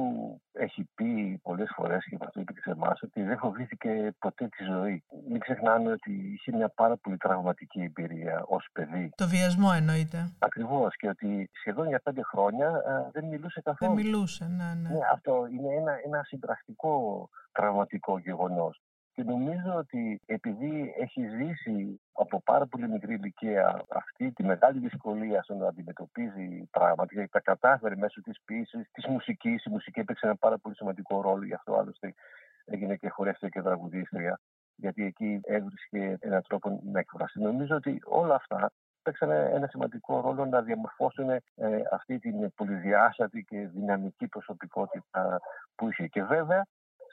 έχει 0.53 0.89
πει 0.95 1.41
πολλές 1.43 1.73
φορές 1.77 2.05
και 2.05 2.17
αυτό 2.21 2.41
είπε 2.41 2.53
και 2.53 2.61
σε 2.61 2.71
εμάς, 2.71 3.03
ότι 3.03 3.23
δεν 3.23 3.39
φοβήθηκε 3.39 4.15
ποτέ 4.19 4.49
τη 4.49 4.65
ζωή. 4.65 5.05
Μην 5.29 5.41
ξεχνάμε 5.41 5.93
ότι 5.93 6.13
είχε 6.35 6.57
μια 6.57 6.69
πάρα 6.69 6.97
πολύ 6.97 7.17
τραυματική 7.17 7.81
εμπειρία 7.83 8.45
ως 8.47 8.69
παιδί. 8.73 9.11
Το 9.17 9.29
βιασμό 9.29 9.69
εννοείται. 9.77 10.33
Ακριβώς. 10.39 10.97
Και 10.97 11.09
ότι 11.09 11.51
σχεδόν 11.53 11.89
για 11.89 12.01
πέντε 12.01 12.23
χρόνια 12.23 12.67
ε, 12.67 13.11
δεν 13.13 13.25
μιλούσε 13.25 13.61
καθόλου. 13.61 13.95
Δεν 13.95 14.05
μιλούσε, 14.05 14.45
ναι, 14.45 14.75
ναι. 14.83 14.89
Ναι, 14.89 15.01
αυτό 15.13 15.47
είναι 15.53 15.75
ένα, 15.75 15.93
ένα 16.05 16.23
συμπρακτικό 16.23 17.29
τραυματικό 17.53 18.19
γεγονός. 18.19 18.81
Και 19.19 19.25
νομίζω 19.25 19.75
ότι 19.77 20.21
επειδή 20.27 20.95
έχει 20.99 21.29
ζήσει 21.29 22.01
από 22.13 22.43
πάρα 22.43 22.67
πολύ 22.67 22.89
μικρή 22.89 23.15
ηλικία 23.15 23.85
αυτή 23.89 24.33
τη 24.33 24.45
μεγάλη 24.45 24.79
δυσκολία 24.79 25.43
στο 25.43 25.55
να 25.55 25.69
αντιμετωπίζει 25.69 26.69
πράγματα 26.71 27.15
και 27.15 27.29
τα 27.31 27.41
κατάφερε 27.41 27.97
μέσω 27.97 28.21
της 28.21 28.39
ποιήση, 28.45 28.89
της 28.93 29.07
μουσικής. 29.07 29.65
Η 29.65 29.71
μουσική 29.71 30.01
έπαιξε 30.01 30.27
ένα 30.27 30.37
πάρα 30.37 30.59
πολύ 30.59 30.75
σημαντικό 30.75 31.21
ρόλο, 31.21 31.45
γι' 31.45 31.55
αυτό 31.55 31.75
άλλωστε 31.75 32.15
έγινε 32.65 32.97
και 32.97 33.09
χορεύτρια 33.09 33.49
και 33.49 33.63
τραγουδίστρια, 33.63 34.41
γιατί 34.77 35.05
εκεί 35.05 35.41
έβρισκε 35.43 36.17
έναν 36.21 36.43
τρόπο 36.49 36.81
να 36.93 36.99
εκφραστεί. 36.99 37.41
Νομίζω 37.41 37.77
ότι 37.77 38.01
όλα 38.05 38.35
αυτά 38.35 38.71
παίξαν 39.03 39.31
ένα 39.31 39.67
σημαντικό 39.67 40.21
ρόλο 40.21 40.47
να 40.47 40.63
διαμορφώσουν 40.63 41.31
ε, 41.31 41.41
αυτή 41.93 42.19
την 42.19 42.55
πολυδιάστατη 42.55 43.45
και 43.49 43.69
δυναμική 43.75 44.29
προσωπικότητα 44.29 45.41
που 45.75 45.89
είχε. 45.89 46.07
Και 46.07 46.23
βέβαια 46.23 46.67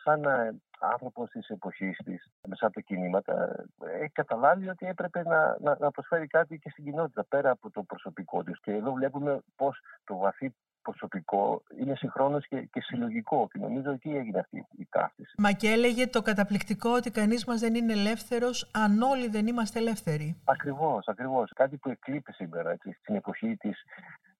σαν 0.05 0.23
ε, 0.23 0.61
άνθρωπος 0.79 1.29
της 1.29 1.47
εποχής 1.49 1.97
της, 2.05 2.27
μέσα 2.47 2.65
από 2.65 2.75
τα 2.75 2.81
κινήματα, 2.81 3.65
έχει 4.01 4.11
καταλάβει 4.11 4.69
ότι 4.69 4.85
έπρεπε 4.85 5.23
να, 5.23 5.57
να, 5.59 5.77
να 5.79 5.91
προσφέρει 5.91 6.27
κάτι 6.27 6.59
και 6.59 6.69
στην 6.69 6.83
κοινότητα 6.83 7.23
πέρα 7.23 7.49
από 7.49 7.71
το 7.71 7.83
προσωπικό 7.83 8.43
της. 8.43 8.59
Και 8.61 8.71
εδώ 8.71 8.91
βλέπουμε 8.91 9.39
πώς 9.55 9.79
το 10.03 10.17
βαθύ 10.17 10.53
προσωπικό 10.81 11.63
είναι 11.79 11.95
συγχρόνως 11.95 12.47
και, 12.47 12.61
και 12.61 12.81
συλλογικό. 12.81 13.47
Και 13.51 13.59
νομίζω 13.59 13.91
εκεί 13.91 14.09
έγινε 14.09 14.39
αυτή 14.39 14.67
η 14.77 14.87
ταύτιση. 14.89 15.33
Μα 15.37 15.51
και 15.51 15.69
έλεγε 15.69 16.07
το 16.07 16.21
καταπληκτικό 16.21 16.89
ότι 16.89 17.11
κανείς 17.11 17.45
μας 17.45 17.59
δεν 17.59 17.75
είναι 17.75 17.93
ελεύθερος 17.93 18.69
αν 18.73 19.01
όλοι 19.01 19.27
δεν 19.29 19.47
είμαστε 19.47 19.79
ελεύθεροι. 19.79 20.41
Ακριβώς, 20.45 21.07
ακριβώς. 21.07 21.51
Κάτι 21.55 21.77
που 21.77 21.89
εκλείπει 21.89 22.31
σήμερα 22.33 22.71
έτσι, 22.71 22.97
στην 23.01 23.15
εποχή 23.15 23.57
της 23.57 23.83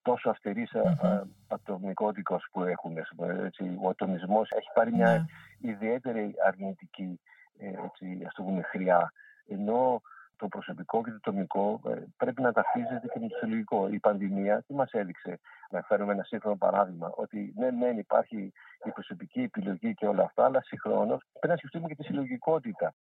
τόσο 0.08 0.30
αυστηρής 0.30 0.70
mm-hmm. 0.74 1.22
ατομικότητα 1.48 2.40
που 2.52 2.62
έχουν. 2.62 2.96
Έτσι. 3.44 3.78
Ο 3.82 3.88
ατομισμός 3.88 4.50
έχει 4.50 4.68
πάρει 4.74 4.92
μια 4.92 5.10
ναι. 5.10 5.70
ιδιαίτερη 5.70 6.34
αρνητική 6.46 7.20
ε, 7.58 7.66
έτσι, 7.66 8.24
ας 8.26 8.34
το 8.34 8.42
πούμε, 8.42 8.62
χρειά. 8.62 9.12
Ενώ 9.48 10.00
το 10.36 10.48
προσωπικό 10.48 11.02
και 11.02 11.10
το 11.10 11.16
ατομικό 11.16 11.80
ε, 11.86 11.94
πρέπει 12.16 12.42
να 12.42 12.52
ταυτίζεται 12.52 13.06
και 13.12 13.18
με 13.18 13.28
το 13.28 13.36
συλλογικό. 13.36 13.88
Η 13.88 13.98
πανδημία 13.98 14.62
τι 14.66 14.74
μας 14.74 14.90
έδειξε, 14.92 15.38
να 15.70 15.82
φέρουμε 15.82 16.12
ένα 16.12 16.22
σύγχρονο 16.22 16.56
παράδειγμα, 16.56 17.12
ότι 17.14 17.52
ναι, 17.56 17.70
ναι, 17.70 17.88
υπάρχει 17.88 18.52
η 18.84 18.90
προσωπική 18.90 19.40
επιλογή 19.40 19.94
και 19.94 20.06
όλα 20.06 20.22
αυτά, 20.22 20.44
αλλά 20.44 20.62
συγχρόνως 20.62 21.22
πρέπει 21.32 21.48
να 21.48 21.56
σκεφτούμε 21.56 21.88
και 21.88 21.94
τη 21.94 22.02
συλλογικότητα. 22.02 22.94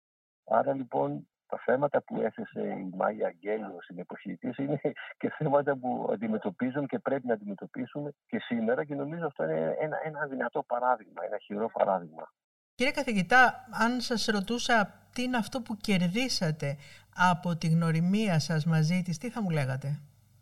Άρα 0.45 0.73
λοιπόν 0.73 1.27
τα 1.53 1.61
θέματα 1.65 2.01
που 2.01 2.21
έθεσε 2.21 2.61
η 2.61 2.91
Μάγια 2.95 3.27
Αγγέλου 3.27 3.77
στην 3.81 3.99
εποχή 3.99 4.35
της 4.37 4.57
είναι 4.57 4.81
και 5.19 5.29
θέματα 5.37 5.77
που 5.77 6.09
αντιμετωπίζουν 6.13 6.87
και 6.87 6.99
πρέπει 6.99 7.27
να 7.27 7.33
αντιμετωπίσουμε 7.33 8.11
και 8.27 8.39
σήμερα 8.39 8.85
και 8.85 8.95
νομίζω 8.95 9.25
αυτό 9.25 9.43
είναι 9.43 9.75
ένα, 9.79 9.97
ένα 10.03 10.25
δυνατό 10.25 10.63
παράδειγμα, 10.63 11.21
ένα 11.25 11.37
χειρό 11.37 11.69
παράδειγμα. 11.73 12.31
Κύριε 12.75 12.91
καθηγητά, 12.91 13.67
αν 13.83 14.01
σας 14.01 14.25
ρωτούσα 14.25 14.75
τι 15.13 15.23
είναι 15.23 15.37
αυτό 15.37 15.61
που 15.61 15.75
κερδίσατε 15.75 16.77
από 17.31 17.57
τη 17.57 17.67
γνωριμία 17.67 18.39
σας 18.39 18.65
μαζί 18.65 19.01
της, 19.01 19.17
τι 19.17 19.29
θα 19.29 19.41
μου 19.41 19.49
λέγατε; 19.49 19.87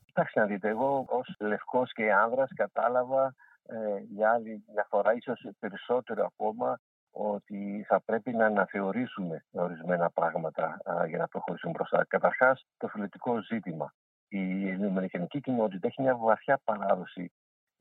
Κοιτάξτε 0.06 0.40
να 0.40 0.46
δείτε, 0.46 0.68
εγώ 0.70 1.06
ως 1.08 1.36
λευκός 1.40 1.94
και 1.94 2.14
άνδρας 2.14 2.50
κατάλαβα 2.56 3.36
ε, 3.66 3.76
για 4.10 4.32
άλλη 4.32 4.64
μια 4.74 4.86
φορά, 4.90 5.14
ίσως 5.14 5.48
περισσότερο 5.60 6.26
ακόμα, 6.26 6.80
ότι 7.12 7.86
θα 7.88 8.02
πρέπει 8.02 8.32
να 8.32 8.46
αναθεωρήσουμε 8.46 9.46
ορισμένα 9.52 10.10
πράγματα 10.10 10.78
για 11.08 11.18
να 11.18 11.28
προχωρήσουμε 11.28 11.72
μπροστά. 11.72 12.06
Καταρχάς, 12.06 12.66
το 12.78 12.88
φιλετικό 12.88 13.42
ζήτημα. 13.42 13.94
Η 14.28 14.70
ελληνική 14.70 15.40
κοινότητα 15.40 15.88
έχει 15.88 16.02
μια 16.02 16.16
βαθιά 16.16 16.60
παράδοση 16.64 17.32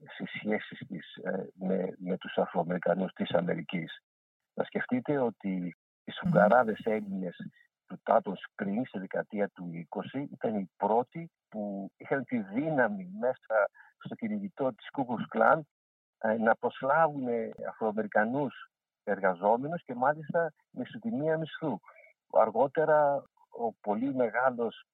στι 0.07 0.27
σχέσεις 0.27 0.79
της 0.87 1.15
ε, 1.15 1.49
με, 1.55 1.95
με 1.99 2.17
τους 2.17 2.39
Αφροαμερικανούς 2.39 3.13
της 3.13 3.31
Αμερικής. 3.31 3.99
Να 4.55 4.65
σκεφτείτε 4.65 5.19
ότι 5.19 5.77
οι 6.05 6.11
σουγκαράδες 6.13 6.81
Έλληνες 6.85 7.37
του 7.87 8.01
Τάτος 8.03 8.47
πριν, 8.55 8.87
στη 8.87 8.99
δεκαετία 8.99 9.49
του 9.49 9.71
20, 10.13 10.27
ήταν 10.33 10.55
οι 10.55 10.71
πρώτοι 10.77 11.31
που 11.49 11.91
είχαν 11.97 12.25
τη 12.25 12.39
δύναμη 12.39 13.11
μέσα 13.21 13.71
στο 14.05 14.15
κυνηγητό 14.15 14.75
της 14.75 14.91
Κούκου 14.91 15.17
Κλάν 15.29 15.67
ε, 16.19 16.33
να 16.33 16.57
προσλάβουν 16.57 17.27
Αφροαμερικανούς 17.69 18.70
εργαζόμενους 19.11 19.83
και 19.85 19.95
μάλιστα 19.95 20.53
με 20.71 20.83
ισοτιμία 20.83 21.39
μισθού. 21.39 21.81
Αργότερα 22.33 23.23
ο 23.51 23.73
πολύ 23.81 24.15
μεγάλος 24.15 24.85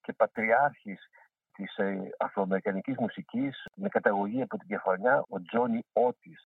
και 0.00 0.12
πατριάρχης 0.12 1.08
της 1.52 1.76
ε, 1.76 2.10
αφροαμερικανικής 2.18 2.96
μουσικής 2.98 3.64
με 3.74 3.88
καταγωγή 3.88 4.42
από 4.42 4.58
την 4.58 4.68
Κεφαλιά, 4.68 5.24
ο 5.28 5.42
Τζόνι 5.42 5.84
Ότις, 5.92 6.48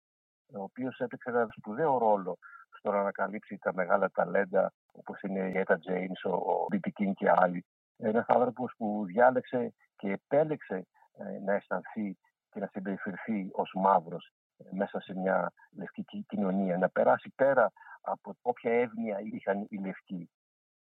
ο 0.55 0.63
οποίος 0.63 0.99
έπαιξε 0.99 1.31
ένα 1.31 1.49
σπουδαίο 1.57 1.99
ρόλο 1.99 2.39
στο 2.79 2.91
να 2.91 3.01
ανακαλύψει 3.01 3.59
τα 3.59 3.75
μεγάλα 3.75 4.11
ταλέντα 4.11 4.73
όπως 4.93 5.23
είναι 5.23 5.49
η 5.49 5.59
Έτα 5.59 5.79
Τζέιμς, 5.79 6.25
ο 6.25 6.67
Μπίτι 6.69 6.91
Κίν 6.91 7.15
και 7.15 7.31
άλλοι. 7.35 7.65
Ένας 7.97 8.27
άνθρωπος 8.29 8.73
που 8.77 9.05
διάλεξε 9.07 9.73
και 9.97 10.11
επέλεξε 10.11 10.87
ε, 11.19 11.39
να 11.45 11.53
αισθανθεί 11.53 12.19
και 12.51 12.61
να 12.61 12.67
συμπεριφερθεί 12.67 13.49
ως 13.53 13.73
μαύρος 13.75 14.33
μέσα 14.71 15.01
σε 15.01 15.15
μια 15.15 15.53
λευκή 15.71 16.25
κοινωνία, 16.29 16.79
να 16.79 16.89
περάσει 16.89 17.33
πέρα 17.35 17.73
από 18.01 18.37
όποια 18.43 18.73
εύνοια 18.73 19.17
είχαν 19.33 19.67
οι 19.69 19.77
λευκοί. 19.77 20.31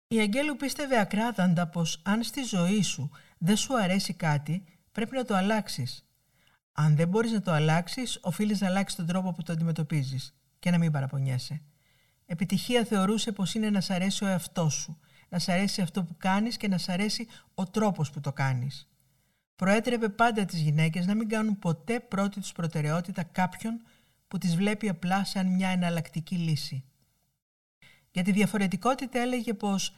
Η 0.08 0.20
Αγγέλου 0.20 0.56
πίστευε 0.56 1.00
ακράδαντα 1.00 1.68
πως 1.68 2.02
αν 2.06 2.24
στη 2.24 2.44
ζωή 2.44 2.82
σου 2.82 3.10
δεν 3.38 3.56
σου 3.56 3.78
αρέσει 3.78 4.14
κάτι, 4.14 4.64
πρέπει 4.92 5.16
να 5.16 5.24
το 5.24 5.36
αλλάξεις. 5.36 6.08
Αν 6.72 6.96
δεν 6.96 7.08
μπορείς 7.08 7.32
να 7.32 7.42
το 7.42 7.52
αλλάξεις, 7.52 8.20
οφείλεις 8.22 8.62
να 8.62 8.68
αλλάξεις 8.68 8.98
τον 8.98 9.08
τρόπο 9.08 9.32
που 9.32 9.44
το 9.44 9.54
αντιμετωπίζεις 9.54 10.36
και 10.60 10.72
να 10.72 10.78
μην 10.78 10.92
παραπονιέσαι. 10.92 11.62
Επιτυχία 12.26 12.84
θεωρούσε 12.84 13.32
πως 13.32 13.54
είναι 13.54 13.70
να 13.70 13.82
σ' 13.82 13.90
αρέσει 13.90 14.24
ο 14.24 14.28
εαυτός 14.28 14.74
σου, 14.74 15.00
να 15.30 15.40
σ' 15.40 15.50
αρέσει 15.50 15.82
αυτό 15.82 16.04
που 16.04 16.16
κάνεις 16.18 16.58
και 16.58 16.68
να 16.68 16.78
σ' 16.78 16.90
αρέσει 16.90 17.28
ο 17.54 17.64
τρόπος 17.66 18.12
που 18.12 18.20
το 18.20 18.34
κάνεις 18.34 18.90
προέτρεπε 19.58 20.10
πάντα 20.10 20.46
τις 20.46 20.60
γυναίκες 20.60 21.06
να 21.06 21.16
μην 21.16 21.30
κάνουν 21.30 21.60
ποτέ 21.60 22.00
πρώτη 22.00 22.40
τους 22.40 22.52
προτεραιότητα 22.52 23.24
κάποιον 23.24 23.82
που 24.28 24.38
τις 24.38 24.56
βλέπει 24.56 24.90
απλά 24.90 25.26
σαν 25.26 25.48
μια 25.48 25.70
εναλλακτική 25.70 26.36
λύση. 26.36 26.84
Για 28.12 28.24
τη 28.24 28.32
διαφορετικότητα 28.32 29.20
έλεγε 29.20 29.54
πως 29.54 29.96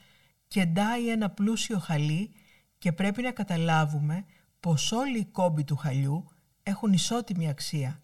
κεντάει 0.48 1.08
ένα 1.08 1.30
πλούσιο 1.30 1.78
χαλί 1.78 2.32
και 2.78 2.92
πρέπει 2.92 3.22
να 3.22 3.30
καταλάβουμε 3.30 4.24
πως 4.60 4.92
όλοι 4.92 5.18
οι 5.18 5.24
κόμποι 5.24 5.64
του 5.64 5.76
χαλιού 5.76 6.28
έχουν 6.62 6.92
ισότιμη 6.92 7.48
αξία, 7.48 8.02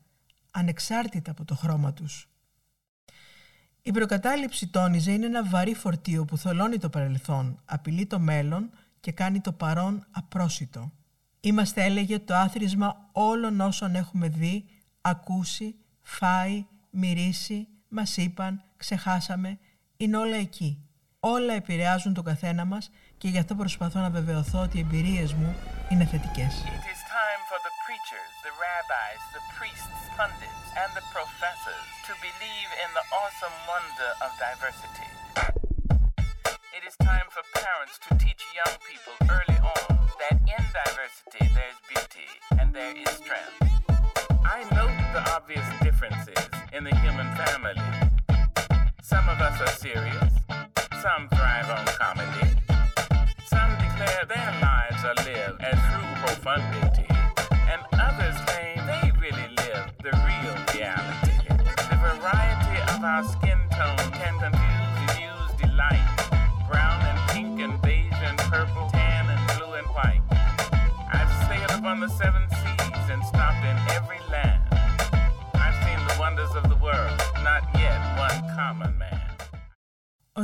ανεξάρτητα 0.51 1.31
από 1.31 1.45
το 1.45 1.55
χρώμα 1.55 1.93
τους. 1.93 2.29
Η 3.83 3.91
προκατάληψη 3.91 4.67
τόνιζε 4.67 5.13
είναι 5.13 5.27
ένα 5.27 5.45
βαρύ 5.45 5.75
φορτίο 5.75 6.25
που 6.25 6.39
θολώνει 6.39 6.79
το 6.79 6.89
παρελθόν, 6.89 7.61
απειλεί 7.65 8.07
το 8.07 8.19
μέλλον 8.19 8.71
και 9.01 9.13
κάνει 9.13 9.41
το 9.41 9.53
παρόν 9.53 10.07
απρόσιτο. 10.11 10.93
Είμαστε, 11.47 11.85
έλεγε, 11.85 12.19
το 12.19 12.35
άθροισμα 12.35 13.09
όλων 13.13 13.61
όσων 13.61 13.95
έχουμε 13.95 14.29
δει, 14.29 14.65
ακούσει, 15.01 15.75
φάει, 16.03 16.67
μυρίσει, 16.91 17.69
μας 17.89 18.17
είπαν, 18.17 18.63
ξεχάσαμε, 18.77 19.59
είναι 19.97 20.17
όλα 20.17 20.37
εκεί. 20.37 20.71
Όλα 21.21 21.55
επηρεάζουν 21.55 22.15
τον 22.15 22.25
καθένα 22.25 22.65
μας 22.65 22.91
και 23.19 23.29
γι' 23.29 23.39
αυτό 23.39 23.55
προσπαθώ 23.55 24.01
να 24.01 24.11
βεβαιωθώ 24.11 24.61
ότι 24.61 24.77
οι 24.77 24.81
εμπειρίες 24.81 25.33
μου 25.33 25.57
είναι 25.89 26.05
θετικές. 26.05 26.53
It 26.79 26.87
is 26.95 27.03
time 27.23 27.43
for 27.51 27.59
the 27.67 27.75
preachers, 27.85 28.33
the 28.47 28.55
rabbis, 28.67 29.21
the 29.37 29.43
priests, 29.57 30.03
pundits, 30.19 30.67
and 30.83 30.91
the 30.99 31.05
professors 31.17 31.87
to 32.07 32.13
believe 32.27 32.71
in 32.85 32.91
the 32.99 33.05
awesome 33.21 33.57
wonder 33.73 34.11
of 34.25 34.31
diversity. 34.47 35.11
It 36.77 36.83
is 36.89 36.95
time 37.13 37.29
for 37.35 37.43
parents 37.63 37.97
to 38.05 38.11
teach 38.25 38.43
young 38.61 38.75
people 38.91 39.15
early 39.37 39.59
on 39.75 39.96
that 40.19 40.33
in 40.33 40.65
diversity 40.73 41.53
there 41.55 41.71
is 41.71 41.81
beauty 41.89 42.29
and 42.59 42.75
there 42.75 42.97
is 42.97 43.09
strength. 43.17 43.83
I 44.45 44.63
note 44.75 44.97
the 45.13 45.23
obvious 45.33 45.67
differences 45.83 46.43
in 46.73 46.85
the 46.85 46.95
human 46.97 47.27
family. 47.37 47.75
Some 49.03 49.29
of 49.29 49.41
us 49.41 49.61
are 49.61 49.77
serious, 49.77 50.33
some 51.03 51.29
thrive 51.29 51.69
on 51.71 51.87
comedy, 51.99 52.57
some 53.47 53.71
declare 53.79 54.25
their 54.29 54.53
lives 54.63 55.05
are 55.05 55.15
lived 55.25 55.61
as 55.63 55.79
through 55.91 56.09
profundity, 56.25 57.16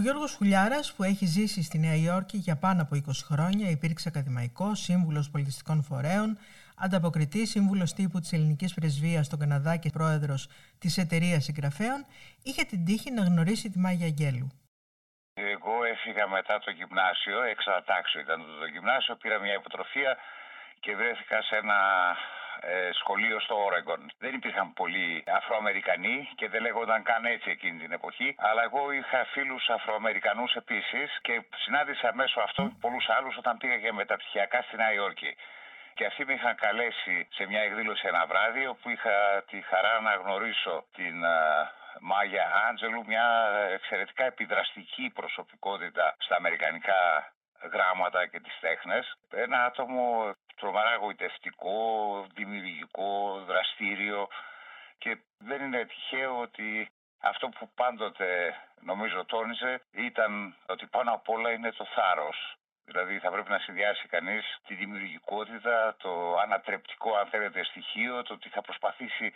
Γιώργος 0.03 0.35
Χουλιάρας 0.37 0.93
που 0.95 1.03
έχει 1.03 1.27
ζήσει 1.27 1.63
στη 1.63 1.79
Νέα 1.79 1.95
Υόρκη 1.95 2.37
για 2.37 2.57
πάνω 2.57 2.83
από 2.83 2.95
20 2.95 3.11
χρόνια 3.31 3.71
υπήρξε 3.71 4.09
ακαδημαϊκός, 4.09 4.81
σύμβουλος 4.81 5.31
πολιτιστικών 5.31 5.83
φορέων, 5.83 6.39
ανταποκριτής, 6.77 7.51
σύμβουλος 7.51 7.93
τύπου 7.93 8.19
της 8.21 8.33
ελληνικής 8.33 8.75
πρεσβείας 8.75 9.27
στο 9.27 9.37
Καναδά 9.37 9.77
και 9.77 9.91
πρόεδρος 9.91 10.49
της 10.79 10.99
εταιρείας 10.99 11.45
συγγραφέων, 11.45 12.07
είχε 12.43 12.63
την 12.65 12.85
τύχη 12.85 13.11
να 13.11 13.23
γνωρίσει 13.23 13.71
τη 13.71 13.79
Μάγια 13.79 14.07
Αγγέλου. 14.07 14.49
Εγώ 15.35 15.75
έφυγα 15.93 16.29
μετά 16.29 16.59
το 16.65 16.71
γυμνάσιο, 16.71 17.43
έξω 17.43 17.71
τάξιο 17.85 18.21
ήταν 18.21 18.39
το, 18.47 18.53
το 18.63 18.67
γυμνάσιο, 18.67 19.15
πήρα 19.17 19.39
μια 19.39 19.55
υποτροφία 19.55 20.17
και 20.81 20.97
βρέθηκα 20.97 21.43
σε 21.43 21.57
ένα 21.57 21.79
ε, 22.11 22.42
σχολείο 22.93 23.41
στο 23.41 23.65
Όρεγκον. 23.65 24.11
Δεν 24.19 24.35
υπήρχαν 24.35 24.73
πολλοί 24.73 25.25
Αφροαμερικανοί 25.27 26.29
και 26.35 26.49
δεν 26.49 26.63
λέγονταν 26.63 27.03
καν 27.03 27.25
έτσι 27.25 27.51
εκείνη 27.51 27.79
την 27.79 27.93
εποχή, 27.93 28.35
αλλά 28.39 28.63
εγώ 28.63 28.93
είχα 28.93 29.25
φίλους 29.25 29.69
Αφροαμερικανούς 29.69 30.55
επίσης 30.55 31.19
και 31.23 31.43
συνάντησα 31.57 32.15
μέσω 32.15 32.41
αυτών 32.41 32.79
πολλούς 32.81 33.09
άλλους 33.09 33.37
όταν 33.37 33.57
πήγα 33.57 33.75
για 33.75 33.93
μεταπτυχιακά 33.93 34.63
στη 34.63 34.77
Νέα 34.77 34.93
Υόρκη. 34.93 35.37
Και 35.95 36.07
αυτοί 36.07 36.25
με 36.25 36.33
είχαν 36.33 36.55
καλέσει 36.55 37.29
σε 37.31 37.47
μια 37.47 37.63
εκδήλωση 37.63 38.07
ένα 38.07 38.27
βράδυ 38.27 38.67
όπου 38.67 38.91
είχα 38.91 39.45
τη 39.51 39.61
χαρά 39.61 40.01
να 40.01 40.15
γνωρίσω 40.15 40.85
την 40.95 41.25
α, 41.25 41.71
Μάγια 42.01 42.47
Άντζελου, 42.69 43.05
μια 43.07 43.27
εξαιρετικά 43.73 44.25
επιδραστική 44.25 45.11
προσωπικότητα 45.15 46.15
στα 46.19 46.37
αμερικανικά 46.37 47.33
γράμματα 47.73 48.27
και 48.27 48.41
τις 48.41 48.59
τέχνες. 48.61 49.17
Ένα 49.31 49.65
άτομο 49.65 50.33
τρομερά 50.57 50.97
γοητευτικό, 50.97 51.77
δημιουργικό, 52.35 53.43
δραστήριο 53.47 54.29
και 54.99 55.19
δεν 55.39 55.63
είναι 55.63 55.85
τυχαίο 55.85 56.39
ότι 56.39 56.91
αυτό 57.21 57.49
που 57.49 57.71
πάντοτε 57.75 58.55
νομίζω 58.81 59.25
τόνιζε 59.25 59.83
ήταν 59.91 60.57
ότι 60.67 60.87
πάνω 60.87 61.13
απ' 61.13 61.29
όλα 61.29 61.51
είναι 61.51 61.73
το 61.73 61.85
θάρρος. 61.85 62.57
Δηλαδή 62.85 63.19
θα 63.19 63.31
πρέπει 63.31 63.51
να 63.51 63.59
συνδυάσει 63.59 64.09
κανείς 64.09 64.59
τη 64.67 64.75
δημιουργικότητα, 64.75 65.97
το 65.99 66.37
ανατρεπτικό 66.37 67.15
αν 67.17 67.27
θέλετε 67.27 67.65
στοιχείο, 67.65 68.23
το 68.23 68.35
ότι 68.35 68.49
θα 68.49 68.61
προσπαθήσει 68.61 69.33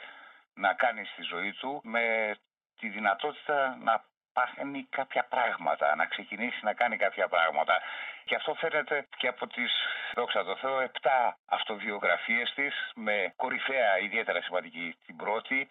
να 0.55 0.75
κάνει 0.75 1.05
στη 1.05 1.23
ζωή 1.23 1.53
του 1.53 1.81
με 1.85 2.35
τη 2.79 2.89
δυνατότητα 2.89 3.77
να 3.81 4.05
πάθαινει 4.33 4.87
κάποια 4.91 5.25
πράγματα, 5.25 5.95
να 5.97 6.07
ξεκινήσει 6.07 6.61
να 6.63 6.73
κάνει 6.73 6.97
κάποια 6.97 7.29
πράγματα. 7.29 7.83
Και 8.27 8.35
αυτό 8.35 8.55
φαίνεται 8.55 9.07
και 9.17 9.29
από 9.29 9.47
τις, 9.47 9.73
δόξα 10.15 10.45
τω 10.45 10.57
Θεώ, 10.57 10.81
επτά 10.81 11.39
αυτοβιογραφίες 11.47 12.53
της, 12.55 12.75
με 12.95 13.33
κορυφαία 13.37 13.99
ιδιαίτερα 13.99 14.43
σημαντική 14.43 14.97
την 15.07 15.17
πρώτη. 15.17 15.69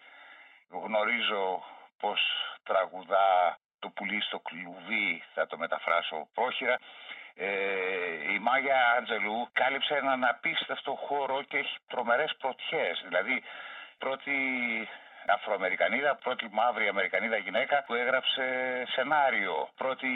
Γνωρίζω 0.70 1.64
πως 1.98 2.20
τραγουδά 2.62 3.58
το 3.78 3.88
πουλί 3.88 4.20
στο 4.20 4.38
κλουβί, 4.38 5.22
θα 5.34 5.46
το 5.46 5.58
μεταφράσω 5.58 6.28
πρόχειρα. 6.34 6.78
Ε, 7.34 8.32
η 8.32 8.38
Μάγια 8.38 8.94
Άντζελου 8.98 9.48
κάλυψε 9.52 9.94
έναν 9.94 10.24
απίστευτο 10.24 10.94
χώρο 10.94 11.42
και 11.42 11.56
έχει 11.56 11.76
τρομερές 11.86 12.36
πρωτιές. 12.38 13.02
Δηλαδή, 13.08 13.42
πρώτη 13.98 14.32
Αφροαμερικανίδα, 15.28 16.14
πρώτη 16.14 16.48
μαύρη 16.52 16.88
Αμερικανίδα 16.88 17.36
γυναίκα 17.36 17.82
που 17.86 17.94
έγραψε 17.94 18.44
σενάριο. 18.94 19.68
Πρώτη 19.76 20.08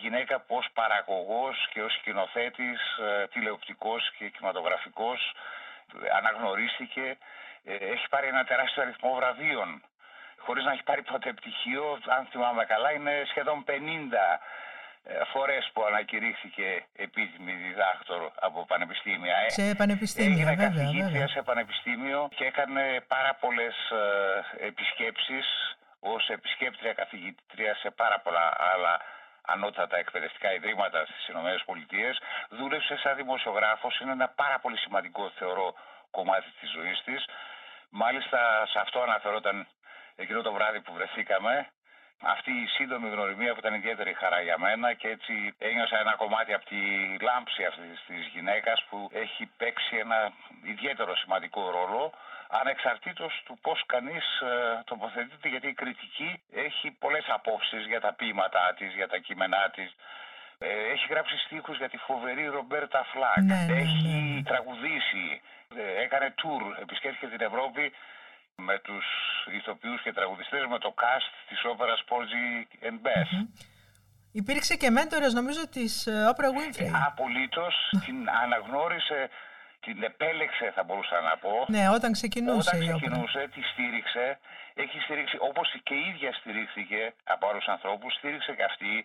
γυναίκα 0.00 0.40
που 0.40 0.56
ως 0.56 0.68
παραγωγός 0.74 1.68
και 1.72 1.82
ως 1.82 1.92
σκηνοθέτης, 1.92 2.80
ε, 2.98 3.26
τηλεοπτικός 3.26 4.12
και 4.18 4.28
κινηματογραφικός 4.28 5.32
αναγνωρίστηκε. 6.16 7.16
Ε, 7.64 7.74
Έχει 7.74 8.08
πάρει 8.08 8.26
ένα 8.26 8.44
τεράστιο 8.44 8.82
αριθμό 8.82 9.14
βραβείων. 9.14 9.82
Χωρίς 10.38 10.64
να 10.64 10.72
έχει 10.72 10.82
πάρει 10.82 11.02
ποτέ 11.02 11.32
πτυχίο, 11.32 11.98
αν 12.06 12.26
θυμάμαι 12.30 12.64
καλά, 12.64 12.92
είναι 12.92 13.22
σχεδόν 13.26 13.64
50 13.64 13.72
ε, 13.72 14.38
φορές 15.32 15.70
που 15.72 15.84
ανακηρύχθηκε 15.84 16.86
επίτιμη 16.96 17.52
διδάκτορο 17.52 18.32
από 18.40 18.64
πανεπιστήμια. 18.66 19.36
Ε, 19.46 19.50
Σε 19.50 19.74
πανεπιστήμια, 19.74 20.32
Έγινε 20.32 20.50
βέβαια, 20.50 20.68
καθηγήτρια 20.68 21.04
βέβαια. 21.08 21.28
σε 21.28 21.42
πανεπιστήμιο 21.42 22.28
και 22.36 22.44
έκανε 22.44 23.00
πάρα 23.08 23.34
πολλές 23.34 23.74
ε, 23.90 24.66
επισκέψεις 24.66 25.46
ως 26.00 26.28
επισκέπτρια 26.28 26.92
καθηγήτρια 26.92 27.74
σε 27.74 27.90
πάρα 27.90 28.20
πολλά 28.20 28.56
άλλα 28.72 29.00
ανώτατα 29.46 29.96
εκπαιδευτικά 29.96 30.52
ιδρύματα 30.54 31.04
στις 31.06 31.28
Ηνωμένες 31.28 31.62
Πολιτείες. 31.64 32.18
Δούλεψε 32.50 32.96
σαν 32.96 33.16
δημοσιογράφος, 33.16 34.00
είναι 34.00 34.12
ένα 34.12 34.28
πάρα 34.28 34.58
πολύ 34.58 34.78
σημαντικό 34.78 35.30
θεωρώ 35.38 35.74
κομμάτι 36.10 36.50
της 36.60 36.70
ζωής 36.70 37.02
της. 37.04 37.24
Μάλιστα 37.90 38.66
σε 38.72 38.78
αυτό 38.78 39.00
αναφερόταν 39.00 39.66
εκείνο 40.16 40.42
το 40.42 40.52
βράδυ 40.52 40.80
που 40.80 40.92
βρεθήκαμε 40.92 41.66
αυτή 42.26 42.50
η 42.50 42.66
σύντομη 42.66 43.08
γνωριμία 43.08 43.52
που 43.52 43.58
ήταν 43.58 43.74
ιδιαίτερη 43.74 44.12
χαρά 44.14 44.40
για 44.40 44.58
μένα 44.58 44.92
και 44.92 45.08
έτσι 45.08 45.54
ένιωσα 45.58 45.98
ένα 45.98 46.14
κομμάτι 46.14 46.52
από 46.52 46.64
τη 46.64 46.80
λάμψη 47.20 47.64
αυτής 47.64 48.04
της 48.06 48.26
γυναίκας 48.34 48.84
που 48.88 49.10
έχει 49.12 49.50
παίξει 49.56 49.96
ένα 49.96 50.32
ιδιαίτερο 50.62 51.16
σημαντικό 51.16 51.70
ρόλο 51.70 52.12
ανεξαρτήτως 52.60 53.42
του 53.44 53.58
πώς 53.62 53.82
κανείς 53.86 54.40
ε, 54.40 54.82
τοποθετείται 54.84 55.48
γιατί 55.48 55.68
η 55.68 55.72
κριτική 55.72 56.42
έχει 56.52 56.90
πολλές 56.90 57.24
απόψεις 57.28 57.86
για 57.86 58.00
τα 58.00 58.12
ποίηματά 58.12 58.74
της, 58.78 58.94
για 58.94 59.08
τα 59.08 59.18
κείμενά 59.18 59.70
της. 59.74 59.96
Ε, 60.58 60.68
έχει 60.92 61.06
γράψει 61.10 61.36
στίχους 61.38 61.76
για 61.76 61.88
τη 61.88 61.96
φοβερή 61.96 62.46
Ρομπέρτα 62.46 63.04
Φλακ. 63.12 63.36
Ναι, 63.36 63.64
ναι, 63.68 63.80
έχει 63.80 64.08
ναι, 64.08 64.34
ναι. 64.34 64.42
τραγουδήσει, 64.42 65.40
ε, 65.76 66.02
έκανε 66.02 66.34
tour, 66.40 66.62
επισκέφθηκε 66.82 67.26
την 67.26 67.40
Ευρώπη 67.40 67.92
με 68.56 68.78
τους 68.78 69.06
ηθοποιούς 69.58 70.02
και 70.02 70.12
τραγουδιστές 70.12 70.66
με 70.66 70.78
το 70.78 70.94
cast 71.02 71.28
της 71.48 71.64
όπερας 71.64 72.04
Porgy 72.08 72.46
and 72.86 72.98
Bess. 73.06 73.46
Υπήρξε 74.32 74.76
και 74.76 74.90
μέντορας 74.90 75.32
νομίζω 75.32 75.68
της 75.68 76.06
ε, 76.06 76.32
Oprah 76.32 76.52
Winfrey. 76.58 76.90
Απολύτως 77.06 77.74
την 78.04 78.16
αναγνώρισε, 78.42 79.30
την 79.80 80.02
επέλεξε 80.02 80.72
θα 80.74 80.82
μπορούσα 80.84 81.20
να 81.20 81.36
πω. 81.36 81.64
Ναι, 81.68 81.88
όταν 81.88 82.12
ξεκινούσε 82.12 82.68
Όταν 82.68 82.80
η 82.80 82.84
Oprah. 82.84 82.96
ξεκινούσε, 82.96 83.48
τη 83.54 83.62
στήριξε. 83.72 84.38
Έχει 84.74 84.98
στηρίξει, 85.00 85.36
όπως 85.40 85.66
και 85.82 85.94
η 85.94 86.04
ίδια 86.08 86.32
στηρίχθηκε 86.32 87.14
από 87.24 87.48
άλλους 87.48 87.66
ανθρώπους, 87.66 88.14
στήριξε 88.14 88.52
και 88.54 88.64
αυτή. 88.64 89.04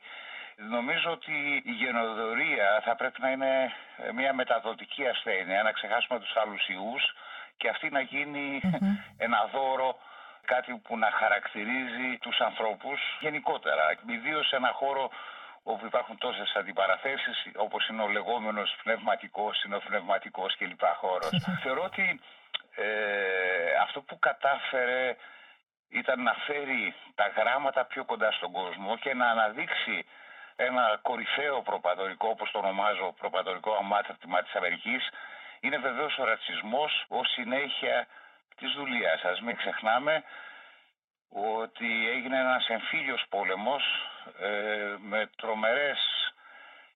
Νομίζω 0.75 1.11
ότι 1.11 1.61
η 1.65 1.71
γενοδορία 1.71 2.81
θα 2.85 2.95
πρέπει 2.95 3.21
να 3.21 3.29
είναι 3.31 3.71
ε, 3.97 4.11
μια 4.11 4.33
μεταδοτική 4.33 5.07
ασθένεια, 5.07 5.63
να 5.63 5.71
ξεχάσουμε 5.71 6.19
τους 6.19 6.35
άλλους 6.35 6.67
ιούς 6.67 7.03
και 7.59 7.69
αυτή 7.69 7.89
να 7.89 8.01
γινει 8.01 8.61
ένα 9.25 9.49
δώρο, 9.53 9.89
κάτι 10.45 10.71
που 10.83 10.97
να 10.97 11.09
χαρακτηρίζει 11.11 12.09
τους 12.21 12.37
ανθρώπους 12.39 12.99
γενικότερα. 13.19 13.83
Ιδίως 14.07 14.47
σε 14.47 14.55
ένα 14.55 14.71
χώρο 14.79 15.09
όπου 15.63 15.85
υπάρχουν 15.85 16.17
τόσες 16.17 16.55
αντιπαραθέσεις 16.55 17.37
όπως 17.55 17.87
είναι 17.87 18.01
ο 18.01 18.07
λεγόμενος 18.07 18.75
πνευματικός, 18.83 19.57
συνοπνευματικός 19.57 20.57
κλπ. 20.57 20.85
χώρος. 21.01 21.31
Θεωρώ 21.63 21.83
ότι 21.83 22.21
ε, 22.75 22.85
αυτό 23.83 24.01
που 24.01 24.19
κατάφερε 24.19 25.15
ήταν 25.89 26.23
να 26.23 26.33
φέρει 26.33 26.95
τα 27.15 27.27
γράμματα 27.37 27.85
πιο 27.85 28.03
κοντά 28.05 28.31
στον 28.31 28.51
κόσμο 28.51 28.97
και 28.97 29.13
να 29.13 29.29
αναδείξει 29.29 30.05
ένα 30.55 30.99
κορυφαίο 31.01 31.61
προπατορικό, 31.61 32.27
όπως 32.29 32.51
το 32.51 32.57
ονομάζω, 32.57 33.13
προπατορικό 33.19 33.71
αμάτρημα 33.81 34.41
της 34.43 34.53
Αμερικής, 34.53 35.09
είναι 35.59 35.77
βεβαίως 35.77 36.17
ο 36.17 36.23
ρατσισμός 36.23 37.05
ως 37.07 37.31
συνέχεια 37.31 38.07
της 38.55 38.71
δουλείας. 38.71 39.23
Ας 39.23 39.41
μην 39.41 39.55
ξεχνάμε 39.55 40.23
ότι 41.29 42.09
έγινε 42.09 42.37
ένας 42.37 42.67
εμφύλιος 42.67 43.25
πόλεμος 43.29 43.83
ε, 44.39 44.95
με 44.99 45.29
τρομερές 45.35 45.99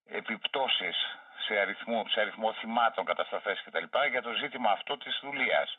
επιπτώσεις 0.08 0.98
σε 1.46 1.60
αριθμό, 1.60 2.06
σε 2.10 2.20
αριθμό 2.20 2.54
θυμάτων, 2.54 3.06
κατασταθές 3.06 3.64
κτλ. 3.66 3.86
για 4.12 4.22
το 4.22 4.32
ζήτημα 4.42 4.72
αυτό 4.72 4.98
της 4.98 5.20
δουλείας. 5.24 5.76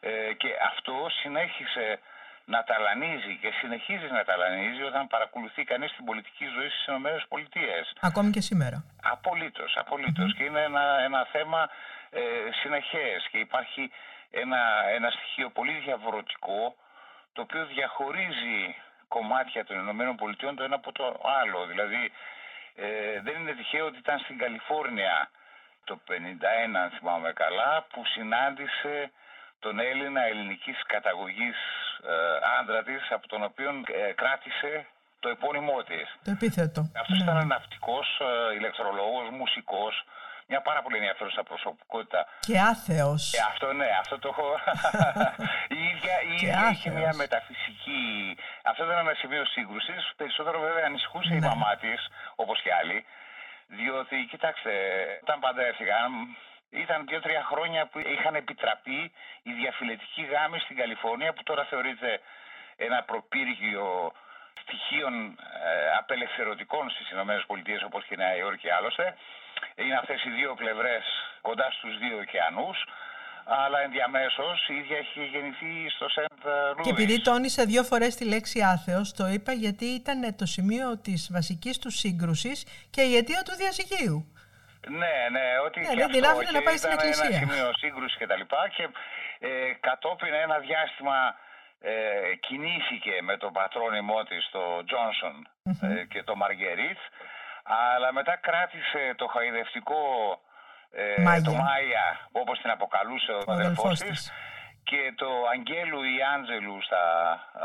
Ε, 0.00 0.32
και 0.32 0.48
αυτό 0.70 1.06
συνέχισε 1.20 2.00
να 2.44 2.64
ταλανίζει 2.64 3.38
και 3.40 3.50
συνεχίζει 3.60 4.08
να 4.10 4.24
ταλανίζει 4.24 4.82
όταν 4.82 5.06
παρακολουθεί 5.06 5.64
κανείς 5.64 5.92
την 5.96 6.04
πολιτική 6.04 6.46
ζωή 6.54 6.68
στις 6.68 6.86
ΗΠΑ. 6.86 8.06
Ακόμη 8.08 8.30
και 8.30 8.40
σήμερα. 8.40 8.84
Απολύτως, 9.02 9.76
απολύτως. 9.76 10.34
Και 10.34 10.44
είναι 10.44 10.62
ένα, 10.62 11.00
ένα 11.04 11.24
θέμα 11.32 11.68
ε, 12.12 12.20
συνεχές 12.62 13.28
και 13.30 13.38
υπάρχει 13.38 13.90
ένα, 14.30 14.60
ένα 14.96 15.10
στοιχείο 15.10 15.48
πολύ 15.50 15.72
διαβρωτικό 15.84 16.74
το 17.32 17.42
οποίο 17.42 17.64
διαχωρίζει 17.66 18.74
κομμάτια 19.08 19.64
των 19.64 19.76
Ηνωμένων 19.78 20.16
Πολιτειών 20.16 20.56
το 20.56 20.62
ένα 20.62 20.74
από 20.74 20.92
το 20.92 21.20
άλλο. 21.40 21.66
Δηλαδή 21.66 22.12
ε, 22.74 23.20
δεν 23.20 23.34
είναι 23.40 23.52
τυχαίο 23.52 23.86
ότι 23.86 23.98
ήταν 23.98 24.18
στην 24.18 24.38
Καλιφόρνια 24.38 25.30
το 25.84 26.00
51 26.08 26.14
αν 26.82 26.90
θυμάμαι 26.90 27.32
καλά 27.32 27.86
που 27.90 28.02
συνάντησε 28.04 29.10
τον 29.58 29.78
Έλληνα 29.78 30.22
ελληνικής 30.22 30.78
καταγωγής 30.86 31.56
ε, 32.06 32.14
άντρα 32.60 32.82
της 32.82 33.10
από 33.10 33.28
τον 33.28 33.42
οποίο 33.42 33.70
ε, 34.08 34.12
κράτησε 34.12 34.86
το 35.20 35.28
επώνυμό 35.28 35.82
της. 35.82 36.06
Το 36.24 36.30
επίθετο. 36.30 36.80
Αυτός 37.00 37.18
Ναι. 37.18 37.24
ήταν 37.24 37.46
ναυτικός, 37.46 38.20
ε, 38.20 38.54
ηλεκτρολόγος, 38.54 39.30
μουσικός, 39.30 40.04
μια 40.52 40.60
πάρα 40.68 40.80
πολύ 40.84 40.96
ενδιαφέρουσα 41.02 41.42
προσωπικότητα. 41.50 42.20
Και 42.48 42.56
άθεος. 42.72 43.22
Και 43.34 43.42
αυτό 43.52 43.66
ναι, 43.80 43.88
αυτό 44.02 44.14
το 44.22 44.28
έχω. 44.32 44.46
η 45.78 45.80
ίδια, 45.92 46.16
η 46.32 46.34
Και 46.38 46.46
ίδια 46.46 46.68
είχε 46.72 46.88
άθεος. 46.88 46.94
μια 47.00 47.12
μεταφυσική. 47.22 48.00
Αυτό 48.70 48.80
ήταν 48.86 48.98
ένα 49.06 49.14
σημείο 49.22 49.44
σύγκρουσης. 49.54 50.00
Περισσότερο 50.20 50.58
βέβαια 50.66 50.84
ανησυχούσε 50.90 51.34
η 51.34 51.38
Ναι. 51.42 51.46
μαμά 51.48 51.72
της, 51.82 52.00
όπως 52.42 52.56
και 52.62 52.72
άλλοι. 52.80 52.98
Διότι, 53.78 54.16
κοιτάξτε, 54.32 54.72
όταν 55.24 55.36
παντρεύτηκαν, 55.44 56.08
ήταν 56.82 56.98
δύο-τρία 57.08 57.42
χρόνια 57.50 57.82
που 57.90 57.98
είχαν 58.14 58.34
επιτραπεί 58.34 59.00
η 59.42 59.52
διαφυλετική 59.60 60.22
γάμη 60.32 60.58
στην 60.58 60.76
Καλιφόρνια, 60.76 61.32
που 61.32 61.42
τώρα 61.42 61.64
θεωρείται 61.64 62.10
ένα 62.76 62.98
προπύργιο 63.02 64.12
στοιχείων 64.62 65.14
ε, 65.68 65.96
απελευθερωτικών 66.00 66.90
στις 66.90 67.10
Ηνωμένες 67.10 67.44
Πολιτείες 67.46 67.82
όπως 67.82 68.04
και 68.04 68.14
η 68.14 68.16
Νέα 68.16 68.36
Υόρκη 68.36 68.70
άλλωστε. 68.70 69.06
Είναι 69.74 69.96
αυτές 70.02 70.24
οι 70.24 70.30
δύο 70.30 70.54
πλευρές 70.54 71.04
κοντά 71.40 71.70
στους 71.70 71.98
δύο 71.98 72.16
ωκεανούς 72.18 72.78
αλλά 73.44 73.80
ενδιαμέσως 73.80 74.68
η 74.68 74.74
ίδια 74.74 74.96
έχει 74.96 75.24
γεννηθεί 75.24 75.88
στο 75.88 76.08
Σεντ 76.08 76.44
Λούις. 76.44 76.86
Και 76.86 76.90
επειδή 76.90 77.22
τόνισε 77.22 77.64
δύο 77.64 77.82
φορές 77.82 78.14
τη 78.14 78.24
λέξη 78.24 78.60
άθεος, 78.62 79.12
το 79.12 79.26
είπα 79.26 79.52
γιατί 79.52 79.84
ήταν 79.84 80.36
το 80.36 80.46
σημείο 80.46 80.98
της 80.98 81.30
βασικής 81.32 81.78
του 81.78 81.90
σύγκρουσης 81.90 82.88
και 82.90 83.02
η 83.02 83.16
αιτία 83.16 83.42
του 83.42 83.54
διαζυγίου. 83.56 84.32
Ναι, 84.88 85.14
ναι, 85.30 85.46
ότι 85.66 85.80
Ναι, 85.80 85.86
και 85.86 85.96
δεν 85.96 86.10
την 86.10 86.24
αυτό 86.24 86.30
άφηνε 86.30 86.50
και 86.50 86.58
να 86.58 86.62
πάει 86.62 86.76
στην 86.76 86.90
ήταν 86.92 87.06
εκκλησία. 87.06 87.36
ένα 87.36 87.46
σημείο 87.46 87.72
σύγκρουσης 87.82 88.16
και 88.18 88.26
τα 88.26 88.36
λοιπά 88.36 88.68
και 88.76 88.88
ε, 89.38 89.48
κατόπιν 89.80 90.34
ένα 90.34 90.58
διάστημα 90.58 91.18
ε, 91.80 91.94
κινήθηκε 92.46 93.14
με 93.22 93.36
τον 93.36 93.52
πατρόνιμό 93.52 94.22
της, 94.22 94.48
το 94.50 94.84
τζονσον 94.84 95.48
ε, 95.80 96.04
και 96.04 96.22
το 96.22 96.36
Μαργερίτ 96.36 96.98
αλλά 97.62 98.12
μετά 98.12 98.36
κράτησε 98.36 99.14
το 99.16 99.26
χαϊδευτικό 99.26 100.00
ε, 100.92 101.20
Μάγια. 101.22 101.42
το 101.44 101.52
Μάια 101.52 102.28
όπως 102.32 102.58
την 102.60 102.70
αποκαλούσε 102.70 103.32
ο, 103.32 103.36
Ο 103.46 103.52
αδελφός 103.52 103.84
αδελφός 103.84 103.98
της. 103.98 104.08
της 104.10 104.32
και 104.84 105.12
το 105.16 105.28
Αγγέλου 105.52 106.02
ή 106.02 106.16
Άντζελου 106.34 106.82
στα, 106.82 107.02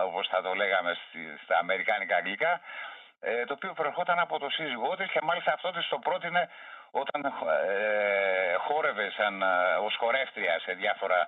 όπως 0.06 0.28
θα 0.28 0.42
το 0.42 0.54
λέγαμε 0.54 0.94
στη- 1.08 1.38
στα 1.44 1.58
αμερικάνικα 1.58 2.16
αγγλικά 2.16 2.60
ε, 3.20 3.46
το 3.46 3.54
οποίο 3.54 3.74
προερχόταν 3.74 4.20
από 4.20 4.40
το 4.40 4.50
σύζυγό 4.50 4.96
της 4.96 5.12
και 5.12 5.20
μάλιστα 5.24 5.54
αυτό 5.54 5.72
της 5.72 5.88
το 5.88 5.98
πρότεινε 6.00 6.50
όταν 6.92 7.26
ε, 7.26 8.54
χόρευε 8.68 9.12
σαν, 9.18 9.42
ε, 9.42 9.46
ως 9.86 9.96
χορεύτρια 9.96 10.60
σε 10.60 10.72
διάφορα 10.74 11.28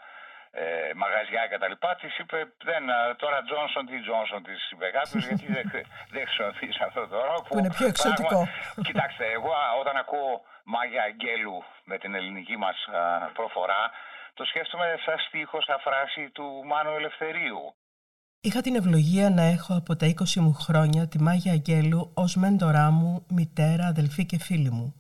ε, 0.52 0.64
μαγαζιά 1.02 1.44
και 1.50 1.58
τα 1.62 1.68
λοιπά, 1.72 1.90
της 2.02 2.14
είπε 2.20 2.38
δεν, 2.70 2.84
ε, 2.90 2.98
τώρα 3.22 3.38
Τζόνσον 3.48 3.84
τι 3.90 3.96
Τζόνσον 4.06 4.42
της 4.48 4.60
είπε 4.72 4.88
κάποιος 4.98 5.24
γιατί 5.28 5.46
δεν, 5.56 5.66
χρη- 5.72 5.88
δεν 6.14 6.24
χρησιμοποιείς 6.26 6.78
αυτό 6.88 7.02
το 7.10 7.16
όρο 7.24 7.36
Που 7.48 7.58
είναι 7.60 7.74
πιο 7.78 7.88
εξωτικό. 7.94 8.40
Κοιτάξτε, 8.88 9.26
εγώ 9.38 9.52
α, 9.64 9.66
όταν 9.82 9.96
ακούω 10.04 10.32
Μάγια 10.74 11.04
Αγγέλου 11.10 11.58
με 11.90 11.96
την 12.02 12.12
ελληνική 12.20 12.58
μας 12.64 12.78
α, 13.00 13.02
προφορά 13.38 13.82
το 14.40 14.46
σκέφτομαι 14.46 14.86
σαν 15.06 15.18
στίχος, 15.28 15.64
σαν 15.66 15.80
φράση 15.80 16.30
του 16.36 16.46
Μάνου 16.70 16.94
Ελευθερίου. 17.00 17.62
Είχα 18.42 18.62
την 18.62 18.76
ευλογία 18.76 19.30
να 19.30 19.42
έχω 19.42 19.76
από 19.76 19.96
τα 19.96 20.08
20 20.08 20.34
μου 20.36 20.54
χρόνια 20.54 21.08
τη 21.08 21.22
Μάγια 21.22 21.52
Αγγέλου 21.52 22.12
ως 22.14 22.36
μέντορά 22.36 22.92
μου, 22.92 23.26
μητέρα, 23.30 23.86
αδελφή 23.86 24.26
και 24.26 24.38
φίλη 24.40 24.72
μου. 24.72 24.98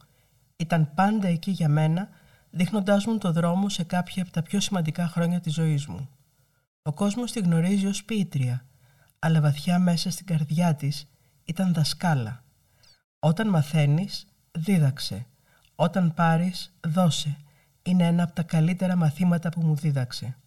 Ήταν 0.57 0.93
πάντα 0.95 1.27
εκεί 1.27 1.51
για 1.51 1.69
μένα, 1.69 2.09
δείχνοντάς 2.49 3.05
μου 3.05 3.17
το 3.17 3.31
δρόμο 3.31 3.69
σε 3.69 3.83
κάποια 3.83 4.23
από 4.23 4.31
τα 4.31 4.41
πιο 4.41 4.59
σημαντικά 4.59 5.07
χρόνια 5.07 5.39
της 5.39 5.53
ζωής 5.53 5.87
μου. 5.87 6.09
Ο 6.81 6.93
κόσμος 6.93 7.31
τη 7.31 7.39
γνωρίζει 7.39 7.85
ως 7.85 8.03
ποιήτρια, 8.03 8.65
αλλά 9.19 9.41
βαθιά 9.41 9.79
μέσα 9.79 10.11
στην 10.11 10.25
καρδιά 10.25 10.75
της 10.75 11.07
ήταν 11.43 11.73
δασκάλα. 11.73 12.43
Όταν 13.19 13.49
μαθαίνεις, 13.49 14.27
δίδαξε. 14.51 15.25
Όταν 15.75 16.13
πάρεις, 16.13 16.73
δώσε. 16.87 17.37
Είναι 17.83 18.07
ένα 18.07 18.23
από 18.23 18.33
τα 18.33 18.43
καλύτερα 18.43 18.95
μαθήματα 18.95 19.49
που 19.49 19.61
μου 19.61 19.75
δίδαξε. 19.75 20.37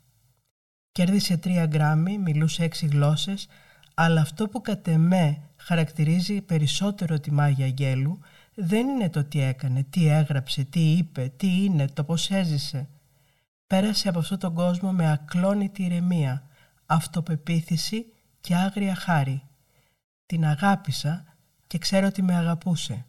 Κέρδισε 0.92 1.36
τρία 1.36 1.66
γκράμμι, 1.66 2.18
μιλούσε 2.18 2.64
έξι 2.64 2.86
γλώσσες, 2.86 3.48
αλλά 3.94 4.20
αυτό 4.20 4.48
που 4.48 4.60
κατ' 4.60 4.88
εμέ 4.88 5.42
χαρακτηρίζει 5.56 6.40
περισσότερο 6.40 7.20
τη 7.20 7.32
Μάγια 7.32 7.64
Αγγέλου 7.64 8.18
δεν 8.54 8.88
είναι 8.88 9.10
το 9.10 9.24
τι 9.24 9.40
έκανε, 9.40 9.82
τι 9.82 10.06
έγραψε, 10.06 10.64
τι 10.64 10.80
είπε, 10.80 11.32
τι 11.36 11.64
είναι, 11.64 11.86
το 11.88 12.04
πώς 12.04 12.30
έζησε. 12.30 12.88
Πέρασε 13.66 14.08
από 14.08 14.18
αυτόν 14.18 14.38
τον 14.38 14.54
κόσμο 14.54 14.92
με 14.92 15.10
ακλόνητη 15.10 15.82
ηρεμία, 15.82 16.46
αυτοπεποίθηση 16.86 18.06
και 18.40 18.54
άγρια 18.54 18.94
χάρη. 18.94 19.42
Την 20.26 20.44
αγάπησα 20.44 21.24
και 21.66 21.78
ξέρω 21.78 22.06
ότι 22.06 22.22
με 22.22 22.34
αγαπούσε. 22.34 23.06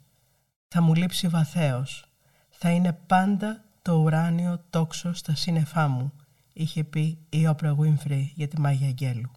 Θα 0.67 0.81
μου 0.81 0.93
λείψει 0.93 1.27
βαθέως. 1.27 2.05
Θα 2.49 2.69
είναι 2.69 2.93
πάντα 2.93 3.63
το 3.81 3.93
ουράνιο 3.93 4.63
τόξο 4.69 5.13
στα 5.13 5.35
σύννεφά 5.35 5.87
μου, 5.87 6.13
είχε 6.53 6.83
πει 6.83 7.17
η 7.29 7.47
Όπρα 7.47 7.75
Winfrey 7.79 8.27
για 8.35 8.47
τη 8.47 8.59
Μάγια 8.59 8.87
Αγγέλου. 8.87 9.31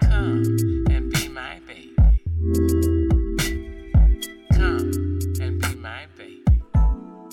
Come 0.00 0.42
and 0.94 1.06
be 1.12 1.22
my 1.38 1.54
baby. 1.68 2.93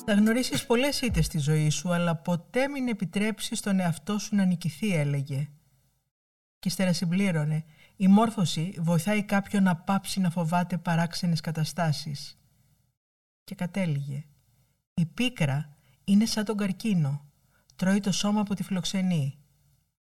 Θα 0.05 0.13
γνωρίσεις 0.13 0.65
πολλές 0.65 1.01
ήττες 1.01 1.25
στη 1.25 1.38
ζωή 1.38 1.69
σου, 1.69 1.93
αλλά 1.93 2.15
ποτέ 2.15 2.67
μην 2.67 2.88
επιτρέψεις 2.88 3.62
τον 3.62 3.79
εαυτό 3.79 4.17
σου 4.17 4.36
να 4.36 4.45
νικηθεί, 4.45 4.95
έλεγε. 4.95 5.49
Και 6.60 6.67
ύστερα 6.67 6.93
συμπλήρωνε, 6.93 7.65
η 7.95 8.07
μόρφωση 8.07 8.75
βοηθάει 8.79 9.23
κάποιον 9.23 9.63
να 9.63 9.75
πάψει 9.75 10.19
να 10.19 10.29
φοβάται 10.29 10.77
παράξενες 10.77 11.41
καταστάσεις. 11.41 12.39
Και 13.43 13.55
κατέληγε, 13.55 14.25
η 14.93 15.05
πίκρα 15.05 15.75
είναι 16.03 16.25
σαν 16.25 16.45
τον 16.45 16.57
καρκίνο, 16.57 17.25
τρώει 17.75 17.99
το 17.99 18.12
σώμα 18.12 18.43
που 18.43 18.53
τη 18.53 18.63
φιλοξενεί. 18.63 19.38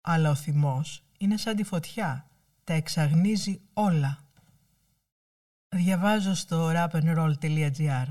Αλλά 0.00 0.30
ο 0.30 0.34
θυμός 0.34 1.04
είναι 1.18 1.36
σαν 1.36 1.56
τη 1.56 1.64
φωτιά, 1.64 2.30
τα 2.64 2.72
εξαγνίζει 2.72 3.60
όλα. 3.72 4.18
Διαβάζω 5.68 6.34
στο 6.34 6.70
rapandroll.gr 6.74 8.06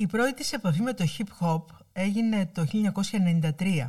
η 0.00 0.06
πρώτη 0.06 0.34
της 0.34 0.52
επαφή 0.52 0.82
με 0.82 0.92
το 0.92 1.04
hip 1.18 1.26
hop 1.40 1.64
έγινε 1.92 2.46
το 2.46 2.66
1993 3.58 3.86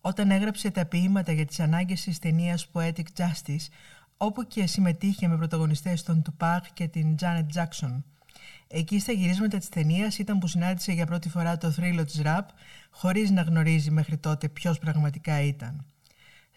όταν 0.00 0.30
έγραψε 0.30 0.70
τα 0.70 0.86
ποίηματα 0.86 1.32
για 1.32 1.44
τις 1.44 1.60
ανάγκες 1.60 2.02
της 2.02 2.18
ταινίας 2.18 2.70
Poetic 2.72 3.04
Justice 3.16 3.66
όπου 4.16 4.46
και 4.46 4.66
συμμετείχε 4.66 5.28
με 5.28 5.36
πρωταγωνιστές 5.36 6.02
τον 6.02 6.22
Tupac 6.22 6.58
και 6.72 6.88
την 6.88 7.16
Janet 7.20 7.46
Jackson. 7.54 8.02
Εκεί 8.66 8.98
στα 8.98 9.12
γυρίσματα 9.12 9.58
της 9.58 9.68
ταινίας 9.68 10.18
ήταν 10.18 10.38
που 10.38 10.46
συνάντησε 10.46 10.92
για 10.92 11.06
πρώτη 11.06 11.28
φορά 11.28 11.56
το 11.56 11.70
θρύλο 11.70 12.04
της 12.04 12.20
ραπ 12.20 12.48
χωρίς 12.90 13.30
να 13.30 13.42
γνωρίζει 13.42 13.90
μέχρι 13.90 14.16
τότε 14.16 14.48
ποιος 14.48 14.78
πραγματικά 14.78 15.40
ήταν. 15.40 15.84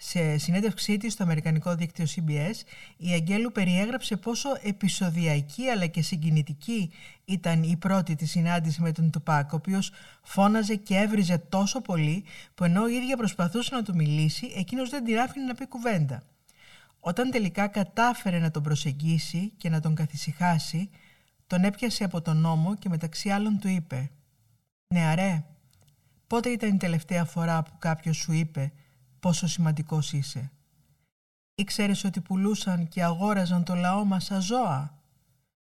Σε 0.03 0.37
συνέντευξή 0.37 0.97
της 0.97 1.13
στο 1.13 1.23
αμερικανικό 1.23 1.75
δίκτυο 1.75 2.05
CBS, 2.15 2.53
η 2.97 3.11
Αγγέλου 3.11 3.51
περιέγραψε 3.51 4.17
πόσο 4.17 4.49
επεισοδιακή 4.61 5.67
αλλά 5.67 5.85
και 5.85 6.01
συγκινητική 6.01 6.91
ήταν 7.25 7.63
η 7.63 7.77
πρώτη 7.77 8.15
της 8.15 8.29
συνάντηση 8.29 8.81
με 8.81 8.91
τον 8.91 9.11
Τουπάκ, 9.11 9.53
ο 9.53 9.55
οποίος 9.55 9.91
φώναζε 10.23 10.75
και 10.75 10.95
έβριζε 10.95 11.37
τόσο 11.37 11.81
πολύ 11.81 12.23
που 12.55 12.63
ενώ 12.63 12.87
η 12.87 12.93
ίδια 12.93 13.17
προσπαθούσε 13.17 13.75
να 13.75 13.83
του 13.83 13.95
μιλήσει, 13.95 14.53
εκείνος 14.55 14.89
δεν 14.89 15.03
την 15.03 15.19
άφηνε 15.19 15.45
να 15.45 15.55
πει 15.55 15.67
κουβέντα. 15.67 16.23
Όταν 16.99 17.31
τελικά 17.31 17.67
κατάφερε 17.67 18.39
να 18.39 18.51
τον 18.51 18.63
προσεγγίσει 18.63 19.51
και 19.57 19.69
να 19.69 19.79
τον 19.79 19.95
καθησυχάσει, 19.95 20.89
τον 21.47 21.63
έπιασε 21.63 22.03
από 22.03 22.21
τον 22.21 22.37
νόμο 22.37 22.75
και 22.75 22.89
μεταξύ 22.89 23.29
άλλων 23.29 23.59
του 23.59 23.67
είπε 23.67 24.11
«Νεαρέ, 24.93 25.43
πότε 26.27 26.49
ήταν 26.49 26.69
η 26.73 26.77
τελευταία 26.77 27.25
φορά 27.25 27.63
που 27.63 27.71
κάποιος 27.77 28.17
σου 28.17 28.31
είπε 28.31 28.71
πόσο 29.21 29.47
σημαντικός 29.47 30.13
είσαι. 30.13 30.51
Ήξερες 31.55 32.03
ότι 32.03 32.21
πουλούσαν 32.21 32.87
και 32.87 33.03
αγόραζαν 33.03 33.63
το 33.63 33.75
λαό 33.75 34.05
μας 34.05 34.23
σαν 34.23 34.41
ζώα; 34.41 34.99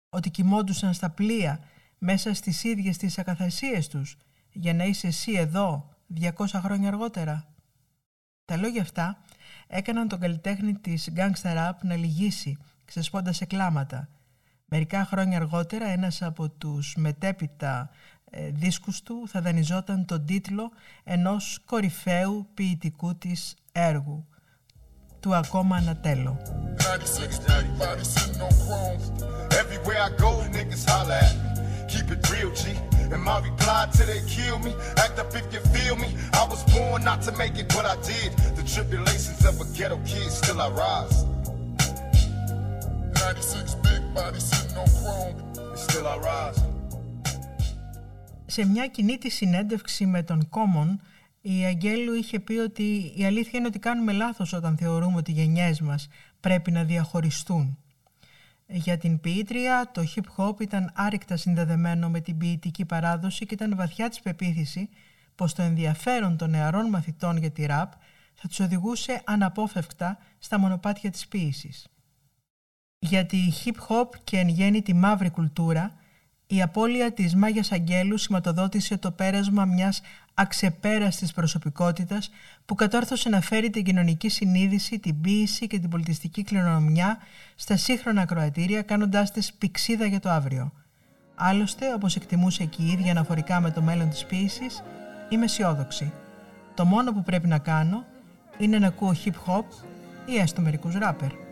Ότι 0.08 0.30
κοιμόντουσαν 0.30 0.94
στα 0.94 1.10
πλοία 1.10 1.60
μέσα 1.98 2.34
στις 2.34 2.64
ίδιες 2.64 2.96
τις 2.96 3.18
ακαθαρσίες 3.18 3.88
τους 3.88 4.16
για 4.52 4.74
να 4.74 4.84
είσαι 4.84 5.06
εσύ 5.06 5.32
εδώ 5.32 5.88
200 6.20 6.30
χρόνια 6.46 6.88
αργότερα. 6.88 7.54
Τα 8.44 8.56
λόγια 8.56 8.82
αυτά 8.82 9.18
έκαναν 9.66 10.08
τον 10.08 10.20
καλλιτέχνη 10.20 10.74
της 10.74 11.10
Gangster 11.16 11.56
Rap 11.56 11.72
να 11.82 11.96
λυγίσει, 11.96 12.58
ξεσπώντας 12.84 13.36
σε 13.36 13.44
κλάματα. 13.44 14.08
Μερικά 14.68 15.04
χρόνια 15.04 15.36
αργότερα 15.36 15.86
ένας 15.86 16.22
από 16.22 16.48
τους 16.48 16.94
μετέπειτα 16.96 17.90
ε, 17.90 18.15
δίσκους 18.52 19.02
του 19.02 19.28
θα 19.28 19.40
δανειζόταν 19.40 20.04
τον 20.04 20.26
τίτλο 20.26 20.70
ενός 21.04 21.60
κορυφαίου 21.64 22.48
ποιητικού 22.54 23.16
της 23.16 23.54
έργου, 23.72 24.26
του 25.20 25.34
ακόμα 25.34 25.76
Ανατέλο. 25.76 26.38
96, 26.76 27.36
Everywhere 29.62 30.00
I 30.08 30.10
go, 30.24 30.30
niggas 30.56 30.84
holla 30.90 31.16
at 31.26 31.34
me. 31.42 31.50
Keep 31.92 32.10
it 32.14 32.22
real, 32.32 32.50
G. 32.60 32.62
And 33.12 33.22
my 33.28 33.38
reply 33.48 33.80
till 33.94 34.06
they 34.12 34.22
kill 34.36 34.58
me. 34.66 34.72
Act 35.04 35.18
up 35.22 35.34
if 35.40 35.46
you 35.54 35.60
feel 35.74 35.96
me. 35.96 36.08
I 36.40 36.44
was 36.52 36.62
born 36.74 37.04
not 37.10 37.20
to 37.26 37.32
make 37.42 37.56
it, 37.62 37.68
but 37.74 37.84
I 37.94 37.96
did. 38.10 38.30
The 38.58 38.64
tribulations 38.72 39.42
of 39.50 39.54
a 39.64 39.66
ghetto 39.76 39.98
kid, 40.10 40.30
still 40.40 40.60
I 40.60 40.68
rise. 40.84 41.18
96 43.14 43.74
big 43.86 44.02
body 44.14 44.40
sitting 44.40 44.76
on 44.82 44.88
chrome. 44.98 45.36
And 45.70 45.78
still 45.78 46.06
I 46.06 46.16
rise. 46.18 46.75
Σε 48.46 48.66
μια 48.66 48.86
κοινή 48.86 49.18
τη 49.18 49.30
συνέντευξη 49.30 50.06
με 50.06 50.22
τον 50.22 50.48
Κόμον, 50.48 51.00
η 51.40 51.64
Αγγέλου 51.64 52.14
είχε 52.14 52.40
πει 52.40 52.54
ότι 52.54 53.12
η 53.16 53.24
αλήθεια 53.24 53.58
είναι 53.58 53.66
ότι 53.66 53.78
κάνουμε 53.78 54.12
λάθος 54.12 54.52
όταν 54.52 54.76
θεωρούμε 54.76 55.16
ότι 55.16 55.30
οι 55.30 55.34
γενιές 55.34 55.80
μας 55.80 56.08
πρέπει 56.40 56.70
να 56.70 56.84
διαχωριστούν. 56.84 57.78
Για 58.66 58.98
την 58.98 59.20
ποιήτρια, 59.20 59.90
το 59.92 60.02
hip 60.14 60.24
hop 60.36 60.60
ήταν 60.60 60.92
άρρηκτα 60.94 61.36
συνδεδεμένο 61.36 62.08
με 62.08 62.20
την 62.20 62.38
ποιητική 62.38 62.84
παράδοση 62.84 63.46
και 63.46 63.54
ήταν 63.54 63.76
βαθιά 63.76 64.08
της 64.08 64.20
πεποίθηση 64.20 64.88
πως 65.34 65.54
το 65.54 65.62
ενδιαφέρον 65.62 66.36
των 66.36 66.50
νεαρών 66.50 66.88
μαθητών 66.88 67.36
για 67.36 67.50
τη 67.50 67.66
ραπ 67.66 67.92
θα 68.34 68.48
τους 68.48 68.60
οδηγούσε 68.60 69.22
αναπόφευκτα 69.24 70.18
στα 70.38 70.58
μονοπάτια 70.58 71.10
της 71.10 71.28
ποίησης. 71.28 71.86
Γιατί 72.98 73.36
η 73.36 73.52
hip 73.64 73.76
hop 73.88 74.08
και 74.24 74.38
εν 74.38 74.48
γέννη 74.48 74.82
τη 74.82 74.94
μαύρη 74.94 75.30
κουλτούρα, 75.30 75.94
η 76.46 76.62
απώλεια 76.62 77.12
της 77.12 77.34
Μάγιας 77.34 77.72
Αγγέλου 77.72 78.18
σηματοδότησε 78.18 78.96
το 78.96 79.10
πέρασμα 79.10 79.64
μιας 79.64 80.00
αξεπέραστης 80.34 81.32
προσωπικότητας 81.32 82.30
που 82.66 82.74
κατόρθωσε 82.74 83.28
να 83.28 83.40
φέρει 83.40 83.70
την 83.70 83.84
κοινωνική 83.84 84.28
συνείδηση, 84.28 84.98
την 84.98 85.20
ποίηση 85.20 85.66
και 85.66 85.78
την 85.78 85.90
πολιτιστική 85.90 86.42
κληρονομιά 86.42 87.18
στα 87.54 87.76
σύγχρονα 87.76 88.24
κροατήρια 88.24 88.82
κάνοντάς 88.82 89.32
τις 89.32 89.52
πηξίδα 89.52 90.06
για 90.06 90.20
το 90.20 90.28
αύριο. 90.30 90.72
Άλλωστε, 91.34 91.94
όπως 91.94 92.16
εκτιμούσε 92.16 92.64
και 92.64 92.82
η 92.82 92.86
ίδια 92.86 93.10
αναφορικά 93.10 93.60
με 93.60 93.70
το 93.70 93.82
μέλλον 93.82 94.10
της 94.10 94.24
ποίησης, 94.24 94.82
είμαι 95.28 95.44
αισιόδοξη. 95.44 96.12
Το 96.74 96.84
μόνο 96.84 97.12
που 97.12 97.22
πρέπει 97.22 97.48
να 97.48 97.58
κάνω 97.58 98.04
είναι 98.58 98.78
να 98.78 98.86
ακούω 98.86 99.14
hip 99.24 99.34
hop 99.46 99.64
ή 100.26 100.38
έστω 100.38 100.60
μερικούς 100.60 100.94
ράπερ. 100.94 101.45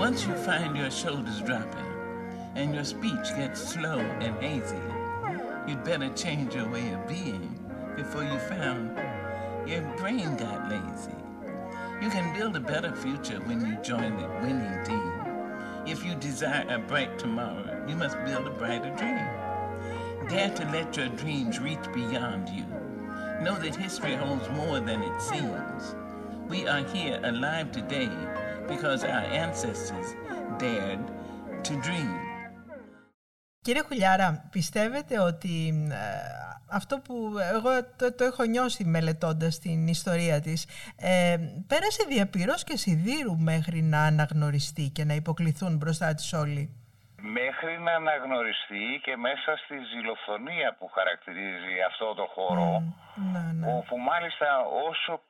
Once 0.00 0.24
you 0.24 0.32
find 0.32 0.74
your 0.78 0.90
shoulders 0.90 1.42
dropping 1.42 1.92
and 2.54 2.74
your 2.74 2.84
speech 2.84 3.36
gets 3.36 3.60
slow 3.60 3.98
and 3.98 4.34
hazy, 4.42 4.80
you'd 5.68 5.84
better 5.84 6.08
change 6.14 6.54
your 6.54 6.66
way 6.70 6.90
of 6.92 7.06
being 7.06 7.54
before 7.96 8.22
you 8.24 8.38
found 8.38 8.98
your 9.68 9.82
brain 9.98 10.34
got 10.38 10.70
lazy. 10.70 11.12
You 12.00 12.08
can 12.08 12.34
build 12.34 12.56
a 12.56 12.60
better 12.60 12.96
future 12.96 13.40
when 13.40 13.60
you 13.66 13.76
join 13.82 14.16
the 14.16 14.26
winning 14.40 14.84
team. 14.86 15.12
If 15.86 16.02
you 16.02 16.14
desire 16.14 16.64
a 16.70 16.78
bright 16.78 17.18
tomorrow, 17.18 17.84
you 17.86 17.94
must 17.94 18.16
build 18.24 18.46
a 18.46 18.50
brighter 18.52 18.96
dream. 18.96 20.30
Dare 20.30 20.48
to 20.48 20.64
let 20.72 20.96
your 20.96 21.08
dreams 21.08 21.58
reach 21.58 21.92
beyond 21.92 22.48
you. 22.48 22.64
Know 23.44 23.58
that 23.58 23.76
history 23.76 24.14
holds 24.14 24.48
more 24.48 24.80
than 24.80 25.02
it 25.02 25.20
seems. 25.20 25.94
We 26.48 26.66
are 26.66 26.84
here 26.84 27.20
alive 27.22 27.70
today 27.70 28.08
because 28.72 29.02
our 29.12 29.24
ancestors 29.44 30.08
dared 30.62 31.04
to 31.66 31.72
dream. 31.86 32.10
Κύριε 33.62 33.82
Χουλιάρα, 33.82 34.48
πιστεύετε 34.50 35.20
ότι 35.20 35.88
ε, 35.90 35.96
αυτό 36.70 36.98
που 36.98 37.14
εγώ 37.52 37.70
το, 37.98 38.14
το 38.14 38.24
έχω 38.24 38.44
νιώσει 38.44 38.84
μελετώντας 38.84 39.58
την 39.58 39.86
ιστορία 39.86 40.40
της 40.40 40.66
ε, 40.98 41.36
πέρασε 41.66 42.04
διαπυρός 42.08 42.64
και 42.64 42.76
σιδήρου 42.76 43.38
μέχρι 43.38 43.82
να 43.82 44.00
αναγνωριστεί 44.02 44.90
και 44.94 45.04
να 45.04 45.14
υποκληθούν 45.14 45.76
μπροστά 45.76 46.14
της 46.14 46.32
όλοι; 46.32 46.74
Μέχρι 47.22 47.78
να 47.86 47.92
αναγνωριστεί 47.92 49.00
και 49.02 49.16
μέσα 49.16 49.50
στη 49.64 49.76
ζηλοφθονία 49.92 50.76
που 50.78 50.86
χαρακτηρίζει 50.96 51.74
αυτό 51.90 52.14
το 52.14 52.26
χώρο 52.34 52.82
ναι, 53.32 53.44
ναι. 53.52 53.72
όπου 53.78 53.98
μάλιστα 53.98 54.46
όσο 54.88 55.22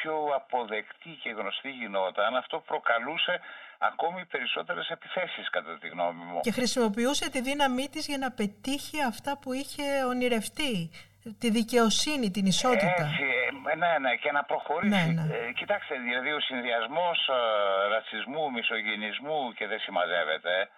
πιο 0.00 0.14
αποδεκτή 0.34 1.12
και 1.22 1.30
γνωστή 1.30 1.70
γινόταν, 1.70 2.36
αυτό 2.36 2.58
προκαλούσε 2.58 3.40
ακόμη 3.78 4.24
περισσότερες 4.24 4.88
επιθέσεις 4.88 5.50
κατά 5.50 5.78
τη 5.78 5.88
γνώμη 5.88 6.24
μου. 6.24 6.40
Και 6.40 6.50
χρησιμοποιούσε 6.50 7.30
τη 7.30 7.40
δύναμή 7.40 7.88
της 7.88 8.06
για 8.06 8.18
να 8.18 8.30
πετύχει 8.30 9.02
αυτά 9.02 9.38
που 9.38 9.52
είχε 9.52 10.04
ονειρευτεί. 10.04 10.90
Τη 11.38 11.50
δικαιοσύνη, 11.50 12.30
την 12.30 12.46
ισότητα. 12.46 13.04
Έτσι, 13.08 13.24
ε, 13.70 13.74
ναι, 13.74 13.98
ναι, 13.98 14.14
και 14.22 14.30
να 14.32 14.42
προχωρήσει. 14.44 15.12
Ναι, 15.12 15.22
ναι. 15.22 15.36
Ε, 15.36 15.52
κοιτάξτε, 15.52 15.94
δηλαδή 15.98 16.32
ο 16.32 16.40
συνδυασμός 16.40 17.28
ε, 17.28 17.88
ρατσισμού, 17.88 18.50
μισογενισμού 18.50 19.52
και 19.52 19.66
δεν 19.66 19.78
συμμαζεύεται, 19.80 20.68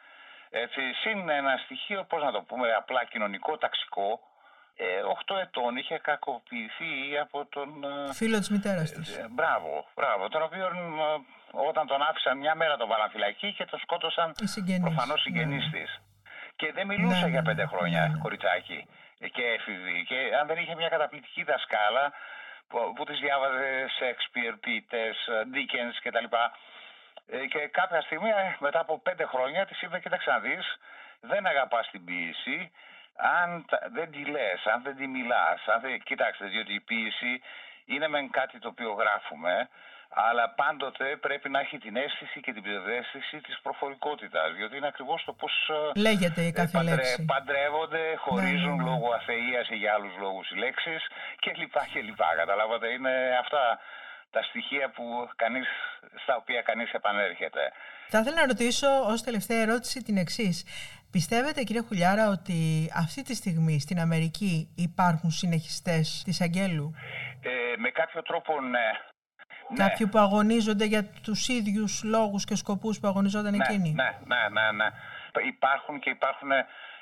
έτσι, 0.51 0.81
συν 1.01 1.29
ένα 1.29 1.61
στοιχείο, 1.65 2.05
πώς 2.05 2.23
να 2.23 2.33
το 2.33 2.41
πούμε, 2.49 2.75
απλά 2.75 3.05
κοινωνικό, 3.05 3.59
ταξικό, 3.59 4.09
ε, 4.13 4.32
8 4.77 5.37
ετών 5.43 5.77
είχε 5.77 5.99
κακοποιηθεί 5.99 7.19
από 7.21 7.47
τον... 7.47 7.85
ε, 7.85 8.13
Φίλος 8.13 8.39
της 8.39 8.51
μητέρας 8.51 8.91
της. 8.93 9.17
ε, 9.17 9.27
μπράβο, 9.31 9.87
μπράβο. 9.95 10.29
Τον 10.29 10.43
οποίο 10.43 10.67
ε, 10.67 11.61
όταν 11.69 11.87
τον 11.87 12.03
άφησαν 12.03 12.39
μια 12.39 12.55
μέρα 12.55 12.77
τον 12.77 12.89
βάλαν 12.89 13.11
φυλακή 13.11 13.53
και 13.53 13.65
τον 13.65 13.79
σκότωσαν 13.79 14.35
Οι 14.41 14.47
συγγενείς. 14.47 14.83
προφανώς 14.83 15.21
συγγενείς 15.21 15.71
της. 15.71 16.01
Και 16.57 16.73
δεν 16.73 16.87
μιλούσε 16.87 17.25
Ναι, 17.25 17.31
για 17.31 17.41
ναι, 17.41 17.49
πέντε 17.49 17.63
ναι, 17.63 17.69
χρόνια 17.69 18.01
ναι, 18.01 18.09
ναι. 18.09 18.19
κοριτσάκι 18.19 18.87
ε, 19.19 19.29
και 19.29 19.43
έφηβη. 19.43 20.05
Και 20.09 20.19
αν 20.41 20.47
δεν 20.47 20.59
είχε 20.59 20.75
μια 20.75 20.89
καταπληκτική 20.89 21.43
δασκάλα 21.43 22.13
που, 22.69 22.93
που 22.97 23.05
τις 23.05 23.19
διάβαζε 23.21 23.87
Σέξπιρ, 23.99 24.57
Πίτες, 24.57 25.17
Ντίκενς 25.51 25.99
κτλ. 26.01 26.25
Ε, 27.27 27.47
και 27.47 27.59
κάποια 27.59 28.01
στιγμή 28.01 28.29
ε, 28.29 28.57
μετά 28.59 28.81
από 28.81 28.99
πέντε 28.99 29.25
χρόνια 29.25 29.67
της 29.67 29.83
είπε 29.83 30.01
κοίταξε 30.01 30.31
να 30.31 30.39
δεις, 30.39 30.65
δεν 31.21 31.47
αγαπάς 31.47 31.89
την 31.91 32.05
ποίηση, 32.05 32.73
αν 33.17 33.65
τα- 33.71 33.89
δεν 33.93 34.11
τη 34.11 34.25
λες, 34.25 34.67
αν 34.73 34.83
δεν 34.83 34.97
τη 34.97 35.07
μιλάς, 35.07 35.61
αν 35.75 35.81
δεν... 35.81 36.01
κοιτάξτε, 36.03 36.47
διότι 36.47 36.75
η 36.75 36.81
ποίηση 36.81 37.41
είναι 37.85 38.09
μεν 38.09 38.31
κάτι 38.31 38.59
το 38.59 38.69
οποίο 38.69 38.91
γράφουμε, 38.93 39.69
αλλά 40.15 40.49
πάντοτε 40.51 41.17
πρέπει 41.17 41.49
να 41.49 41.61
έχει 41.61 41.79
την 41.79 41.97
αίσθηση 41.97 42.41
και 42.41 42.53
την 42.53 42.63
ψευδαίσθηση 42.63 43.41
της 43.41 43.59
προφορικότητας, 43.63 44.53
διότι 44.57 44.77
είναι 44.77 44.87
ακριβώς 44.87 45.25
το 45.25 45.33
πώς 45.33 45.53
ε, 45.95 46.01
Λέγεται 46.01 46.41
η 46.43 46.47
ε, 46.47 46.51
κάθε 46.53 46.71
παντρε- 46.79 46.95
λέξη. 46.97 47.25
παντρεύονται, 47.25 48.15
χωρίζουν 48.17 48.77
ναι, 48.77 48.83
ναι. 48.83 48.91
λόγω 48.91 49.13
αθείας 49.13 49.69
ή 49.69 49.75
για 49.77 49.93
άλλους 49.95 50.15
λόγους 50.19 50.51
οι 50.51 50.55
λέξεις 50.55 51.03
και 51.39 51.53
λοιπά 51.57 51.87
και 51.93 52.01
λοιπά. 52.01 52.29
Καταλάβατε, 52.37 52.89
είναι 52.89 53.37
αυτά 53.41 53.79
τα 54.31 54.43
στοιχεία 54.43 54.91
που 54.91 55.29
κανείς, 55.37 55.67
στα 56.23 56.37
οποία 56.37 56.63
κανείς 56.63 56.93
επανέρχεται. 56.93 57.73
Θα 58.09 58.19
ήθελα 58.19 58.37
να 58.41 58.47
ρωτήσω 58.47 58.89
ως 59.13 59.23
τελευταία 59.23 59.61
ερώτηση 59.61 60.03
την 60.03 60.17
εξής. 60.17 60.65
Πιστεύετε 61.13 61.63
κύριε 61.63 61.83
Χουλιάρα 61.89 62.29
ότι 62.29 62.91
αυτή 62.97 63.23
τη 63.23 63.35
στιγμή 63.35 63.81
στην 63.81 63.99
Αμερική 64.01 64.73
υπάρχουν 64.77 65.31
συνεχιστές 65.31 66.23
της 66.25 66.41
Αγγέλου; 66.41 66.95
Ε, 67.43 67.77
με 67.79 67.91
κάποιο 67.91 68.23
τρόπο 68.23 68.61
ναι. 68.61 68.89
Κάποιοι 69.75 70.07
που 70.07 70.19
αγωνίζονται 70.19 70.85
για 70.85 71.05
τους 71.27 71.49
ίδιους 71.49 72.03
λόγους 72.05 72.45
και 72.45 72.57
σκοπούς 72.57 73.01
που 73.01 73.07
αγωνιζόταν 73.09 73.57
ναι, 73.57 73.65
εκείνοι; 73.65 73.91
Ναι, 73.93 74.11
ναι, 74.33 74.43
ναι, 74.57 74.67
ναι. 74.73 74.89
Υπάρχουν 75.47 75.99
και 76.01 76.11
υπάρχουν 76.11 76.51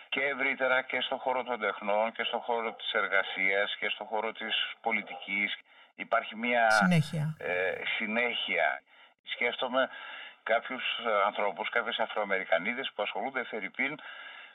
και 0.08 0.20
ευρύτερα 0.32 0.82
και 0.82 1.00
στον 1.00 1.18
χώρο 1.18 1.42
των 1.44 1.60
τεχνών 1.60 2.12
και 2.12 2.24
στον 2.28 2.40
χώρο 2.40 2.72
της 2.72 2.92
εργασίας 2.92 3.76
και 3.80 3.88
στον 3.94 4.06
χώρο 4.06 4.32
της 4.32 4.54
πολιτικής. 4.80 5.50
Υπάρχει 5.94 6.36
μια 6.36 6.70
Συνέχεια. 6.70 7.36
ε, 7.38 7.52
συνέχεια. 7.96 8.82
Σκέφτομαι 9.32 9.88
κάποιους 10.52 10.84
ε, 11.06 11.22
ανθρώπους, 11.26 11.68
κάποιες 11.68 11.98
Αφροαμερικανίδες 11.98 12.90
που 12.94 13.02
ασχολούνται 13.02 13.44
Φερρυπίν 13.44 13.92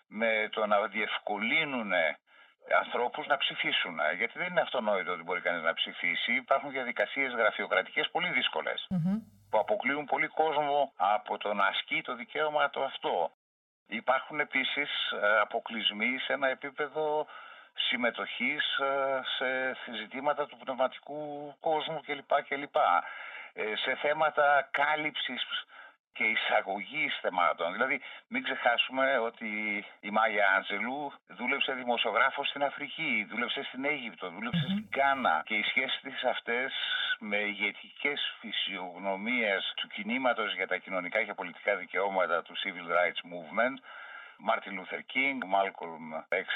με 0.07 0.49
το 0.51 0.65
να 0.65 0.77
διευκολύνουν 0.87 1.91
ανθρώπους 2.73 3.27
να 3.27 3.37
ψηφίσουν. 3.37 3.99
Ε, 3.99 4.13
Γιατί 4.13 4.37
δεν 4.37 4.47
είναι 4.47 4.61
αυτονόητο 4.61 5.11
ότι 5.11 5.23
μπορεί 5.23 5.41
κανείς 5.41 5.63
να 5.63 5.73
ψηφίσει. 5.73 6.33
Υπάρχουν 6.33 6.71
διαδικασίες 6.71 7.33
γραφειοκρατικές 7.33 8.09
πολύ 8.11 8.29
δύσκολες. 8.29 8.85
Μμμ. 8.89 9.19
που 9.49 9.59
αποκλείουν 9.59 10.05
πολύ 10.05 10.27
κόσμο 10.27 10.93
από 10.95 11.37
το 11.37 11.53
να 11.53 11.65
ασκεί 11.65 12.01
το 12.01 12.15
δικαίωμα 12.15 12.69
το 12.69 12.83
αυτό. 12.83 13.31
Υπάρχουν 13.87 14.39
επίσης 14.39 15.11
ε, 15.11 15.39
αποκλεισμοί 15.39 16.17
σε 16.19 16.33
ένα 16.33 16.47
επίπεδο 16.47 17.27
συμμετοχής 17.73 18.77
ε, 18.77 19.21
σε 19.37 19.47
ζητήματα 19.95 20.45
του 20.45 20.57
πνευματικού 20.57 21.53
κόσμου 21.59 22.01
κλπ. 22.05 22.41
κλπ. 22.47 22.75
Ε, 23.53 23.75
σε 23.75 23.95
θέματα 23.95 24.67
κάλυψης 24.71 25.43
και 26.15 26.23
εισαγωγή 26.23 27.05
θεμάτων. 27.21 27.71
Δηλαδή, 27.71 28.01
μην 28.27 28.43
ξεχάσουμε 28.43 29.17
ότι 29.17 29.49
η 29.99 30.09
Μάγια 30.09 30.45
Άντζελου 30.55 31.13
δούλεψε 31.27 31.71
δημοσιογράφος 31.73 32.47
στην 32.47 32.63
Αφρική, 32.63 33.27
δούλεψε 33.29 33.63
στην 33.63 33.85
Αίγυπτο, 33.85 34.31
στην 34.63 34.89
Κάνα 34.89 35.43
και 35.45 35.55
οι 35.55 35.63
σχέσεις 35.63 35.99
της 36.01 36.23
αυτές 36.23 36.73
με 37.19 37.37
ηγετικές 37.37 38.35
φυσιογνωμίες 38.39 39.73
του 39.75 39.87
κινήματος 39.87 40.55
για 40.55 40.67
τα 40.67 40.77
κοινωνικά 40.77 41.23
και 41.23 41.33
πολιτικά 41.33 41.75
δικαιώματα 41.75 42.41
του 42.41 42.53
Civil 42.61 42.87
Rights 42.97 43.21
Movement, 43.31 43.77
Μάρτιν 44.37 44.73
Λούθερ 44.73 45.01
Κίνγκ, 45.05 45.41
Μάλκολμ 45.45 46.11
Χ 46.29 46.49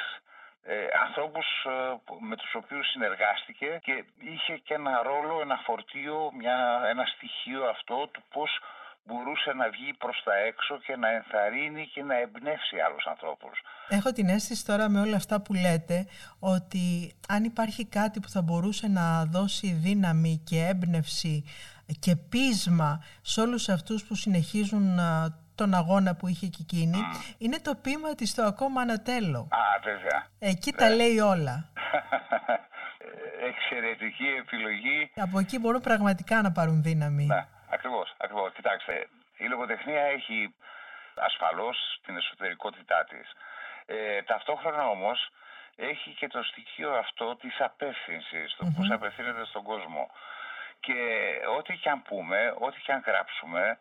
ε, 0.64 0.88
ανθρώπους 1.06 1.48
ε, 1.66 1.98
με 2.20 2.36
τους 2.36 2.56
οποίους 2.56 2.90
συνεργάστηκε 2.90 3.80
και 3.84 4.04
είχε 4.20 4.58
και 4.58 4.74
ένα 4.74 5.02
ρόλο, 5.04 5.42
ένα 5.42 5.58
φορτίο, 5.66 6.32
μια, 6.34 6.82
ένα 6.90 7.06
στοιχείο 7.06 7.66
αυτό 7.70 8.08
του 8.08 8.24
πώς 8.30 8.60
μπορούσε 9.10 9.52
να 9.54 9.70
βγει 9.70 9.94
προς 9.94 10.22
τα 10.26 10.36
έξω 10.50 10.78
και 10.86 10.96
να 10.96 11.10
ενθαρρύνει 11.10 11.88
και 11.94 12.04
να 12.04 12.16
εμπνεύσει 12.20 12.76
άλλους 12.88 13.06
ανθρώπους. 13.06 13.62
Έχω 13.90 14.12
την 14.12 14.28
αίσθηση 14.30 14.66
τώρα 14.66 14.90
με 14.90 15.00
όλα 15.00 15.16
αυτά 15.16 15.42
που 15.42 15.54
λέτε 15.54 16.08
ότι 16.40 17.14
αν 17.28 17.44
υπάρχει 17.44 17.86
κάτι 17.86 18.20
που 18.20 18.30
θα 18.30 18.42
μπορούσε 18.42 18.88
να 18.88 19.26
δώσει 19.26 19.68
δύναμη 19.72 20.42
και 20.46 20.66
έμπνευση 20.66 21.44
και 22.00 22.16
πείσμα 22.16 23.04
σε 23.22 23.42
όλους 23.42 23.70
αυτούς 23.70 24.04
που 24.04 24.16
συνεχίζουν 24.16 25.00
τον 25.56 25.74
αγώνα 25.74 26.16
που 26.16 26.28
είχε 26.28 26.48
και 26.48 26.58
εκείνη, 26.62 26.98
είναι 27.38 27.60
το 27.60 27.76
πείμα 27.76 28.16
της 28.16 28.34
το 28.36 28.44
ακόμα 28.44 28.82
ανατέλω. 28.82 29.40
Α, 29.40 29.80
βέβαια. 29.84 30.28
Εκεί 30.40 30.72
τα 30.72 30.90
λέει 30.90 31.20
όλα. 31.20 31.70
Εξαιρετική 33.50 34.26
επιλογή. 34.40 35.12
Από 35.16 35.40
εκεί 35.40 35.60
μπορούν 35.60 35.82
πραγματικά 35.82 36.42
να 36.42 36.52
πάρουν 36.52 36.82
δύναμη. 36.82 37.26
Ναι, 37.26 37.48
ακριβώς, 37.70 38.14
ακριβώς. 38.18 38.54
Κοιτάξτε, 38.54 39.08
η 39.38 39.46
λογοτεχνία 39.46 40.02
έχει 40.02 40.56
ασφαλώς 41.16 42.00
την 42.06 42.18
εσωτερικότητά 42.18 43.04
της. 43.04 43.34
Ε, 43.86 44.22
ταυτόχρονα 44.22 44.90
όμως 44.90 45.30
έχει 45.76 46.10
και 46.12 46.28
το 46.28 46.44
στοιχείο 46.44 46.92
αυτό 46.94 47.36
της 47.36 47.62
απεύθυνσης, 47.62 48.56
το 48.56 48.66
πώς 48.78 48.92
απευθύνεται 48.92 49.46
στον 49.46 49.64
κόσμο. 49.64 50.12
Και 50.80 51.30
ό,τι 51.58 51.78
και 51.78 51.90
αν 51.90 52.02
πούμε, 52.02 52.54
ό,τι 52.60 52.82
και 52.82 52.92
αν 52.92 53.04
γράψουμε, 53.06 53.80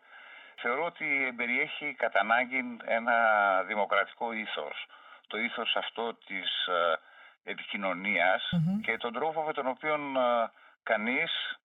θεωρώ 0.56 0.84
ότι 0.84 1.34
περιέχει 1.36 1.94
κατά 1.94 2.20
ανάγκη 2.20 2.76
ένα 2.84 3.16
δημοκρατικό 3.62 4.32
ήθος. 4.32 4.86
Το 5.26 5.38
ήθος 5.38 5.76
αυτό 5.76 6.14
της 6.14 6.66
ε, 6.66 7.50
επικοινωνιας 7.50 8.50
και 8.82 8.96
τον 8.96 9.12
τρόπο 9.12 9.42
με 9.42 9.52
τον 9.52 9.66
οποίο 9.66 9.94
ε, 9.94 10.50
κανείς 10.82 11.58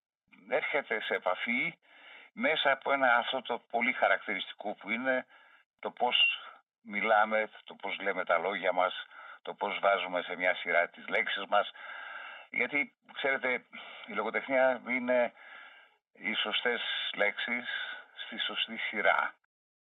έρχεται 0.49 1.01
σε 1.01 1.13
επαφή 1.15 1.77
μέσα 2.33 2.71
από 2.71 2.91
ένα 2.91 3.15
αυτό 3.15 3.41
το 3.41 3.61
πολύ 3.69 3.93
χαρακτηριστικό 3.93 4.73
που 4.73 4.89
είναι 4.89 5.25
το 5.79 5.89
πώς 5.91 6.15
μιλάμε, 6.81 7.49
το 7.63 7.73
πώς 7.81 7.99
λέμε 8.01 8.23
τα 8.25 8.37
λόγια 8.37 8.73
μας, 8.73 8.93
το 9.41 9.53
πώς 9.53 9.79
βάζουμε 9.81 10.21
σε 10.21 10.35
μια 10.35 10.55
σειρά 10.55 10.87
τις 10.87 11.07
λέξεις 11.07 11.45
μας. 11.49 11.71
Γιατί, 12.51 12.93
ξέρετε, 13.13 13.49
η 14.07 14.13
λογοτεχνία 14.13 14.81
είναι 14.89 15.33
οι 16.13 16.33
σωστές 16.33 16.81
λέξεις 17.15 17.65
στη 18.25 18.39
σωστή 18.39 18.77
σειρά. 18.77 19.33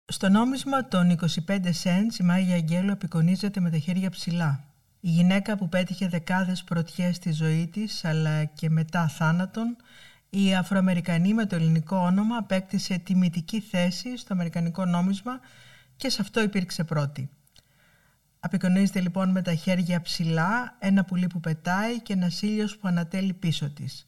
Στο 0.06 0.28
νόμισμα 0.28 0.88
των 0.88 1.10
25 1.10 1.70
cents 1.84 2.14
η 2.20 2.24
Μάγια 2.24 2.54
Αγγέλου 2.54 2.92
απεικονίζεται 2.92 3.60
με 3.60 3.70
τα 3.70 3.78
χέρια 3.78 4.10
ψηλά. 4.10 4.64
Η 5.00 5.08
γυναίκα 5.08 5.56
που 5.56 5.68
πέτυχε 5.68 6.08
δεκάδες 6.08 6.64
πρωτιές 6.64 7.16
στη 7.16 7.32
ζωή 7.32 7.68
της 7.72 8.04
αλλά 8.04 8.44
και 8.44 8.70
μετά 8.70 9.08
θάνατον, 9.08 9.76
η 10.36 10.54
Αφροαμερικανή 10.54 11.34
με 11.34 11.46
το 11.46 11.54
ελληνικό 11.54 11.96
όνομα 11.96 12.36
απέκτησε 12.36 12.98
τιμητική 12.98 13.60
θέση 13.60 14.16
στο 14.16 14.32
αμερικανικό 14.32 14.84
νόμισμα 14.84 15.40
και 15.96 16.08
σε 16.08 16.20
αυτό 16.20 16.42
υπήρξε 16.42 16.84
πρώτη. 16.84 17.30
Απεικονίζεται 18.40 19.00
λοιπόν 19.00 19.30
με 19.30 19.42
τα 19.42 19.54
χέρια 19.54 20.00
ψηλά, 20.00 20.76
ένα 20.78 21.04
πουλί 21.04 21.26
που 21.26 21.40
πετάει 21.40 22.00
και 22.00 22.12
ένας 22.12 22.42
ήλιος 22.42 22.76
που 22.76 22.88
ανατέλει 22.88 23.32
πίσω 23.32 23.70
της. 23.70 24.06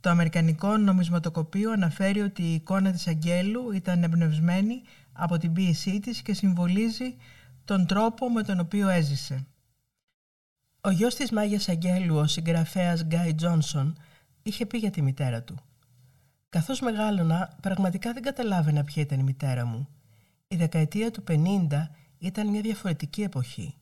Το 0.00 0.10
Αμερικανικό 0.10 0.76
νομισματοκοπείο 0.76 1.72
αναφέρει 1.72 2.20
ότι 2.20 2.42
η 2.42 2.54
εικόνα 2.54 2.92
της 2.92 3.06
Αγγέλου 3.06 3.72
ήταν 3.72 4.02
εμπνευσμένη 4.02 4.82
από 5.12 5.38
την 5.38 5.52
ποίησή 5.52 6.00
της 6.00 6.22
και 6.22 6.34
συμβολίζει 6.34 7.16
τον 7.64 7.86
τρόπο 7.86 8.30
με 8.30 8.42
τον 8.42 8.60
οποίο 8.60 8.88
έζησε. 8.88 9.46
Ο 10.80 10.90
γιος 10.90 11.14
της 11.14 11.30
Μάγιας 11.30 11.68
Αγγέλου, 11.68 12.16
ο 12.16 12.26
συγγραφέας 12.26 13.04
Γκάι 13.04 13.34
Τζόνσον, 13.34 13.96
είχε 14.44 14.66
πει 14.66 14.78
για 14.78 14.90
τη 14.90 15.02
μητέρα 15.02 15.42
του. 15.42 15.58
Καθώς 16.48 16.80
μεγάλωνα, 16.80 17.56
πραγματικά 17.62 18.12
δεν 18.12 18.22
καταλάβαινα 18.22 18.84
ποια 18.84 19.02
ήταν 19.02 19.18
η 19.18 19.22
μητέρα 19.22 19.66
μου. 19.66 19.88
Η 20.48 20.56
δεκαετία 20.56 21.10
του 21.10 21.24
50 21.28 21.66
ήταν 22.18 22.48
μια 22.48 22.60
διαφορετική 22.60 23.22
εποχή. 23.22 23.74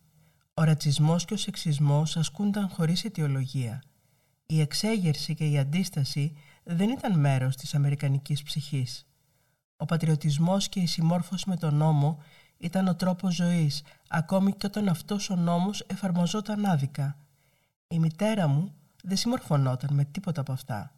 Ο 0.55 0.63
ρατσισμός 0.63 1.25
και 1.25 1.35
ο 1.35 1.37
σεξισμός 1.37 2.17
ασκούνταν 2.17 2.69
χωρίς 2.69 3.05
αιτιολογία– 3.05 3.83
η 4.53 4.61
εξέγερση 4.61 5.35
και 5.35 5.49
η 5.49 5.59
αντίσταση 5.59 6.33
δεν 6.65 6.89
ήταν 6.89 7.21
μέρος 7.21 7.57
της 7.57 7.75
αμερικανικής 7.75 8.43
ψυχής. 8.43 9.07
Ο 9.77 9.85
πατριωτισμός 9.85 10.69
και 10.69 10.81
η 10.81 10.87
συμμόρφωση 10.87 11.49
με 11.49 11.57
τον 11.57 11.75
νόμο 11.75 12.19
ήταν 12.59 12.89
ο 12.89 12.95
τρόπος 12.95 13.35
ζωής, 13.35 13.83
ακόμη 14.09 14.53
και 14.53 14.67
όταν 14.67 14.89
αυτός 14.89 15.31
ο 15.31 15.37
νόμος 15.37 15.85
εφαρμοζόταν 15.87 16.67
άδικα. 16.67 17.17
Η 17.89 17.99
μητέρα 17.99 18.47
μου 18.47 18.75
δεν 19.03 19.17
συμμορφωνόταν 19.17 19.95
με 19.95 20.05
τίποτα 20.05 20.41
από 20.41 20.53
αυτά. 20.53 20.93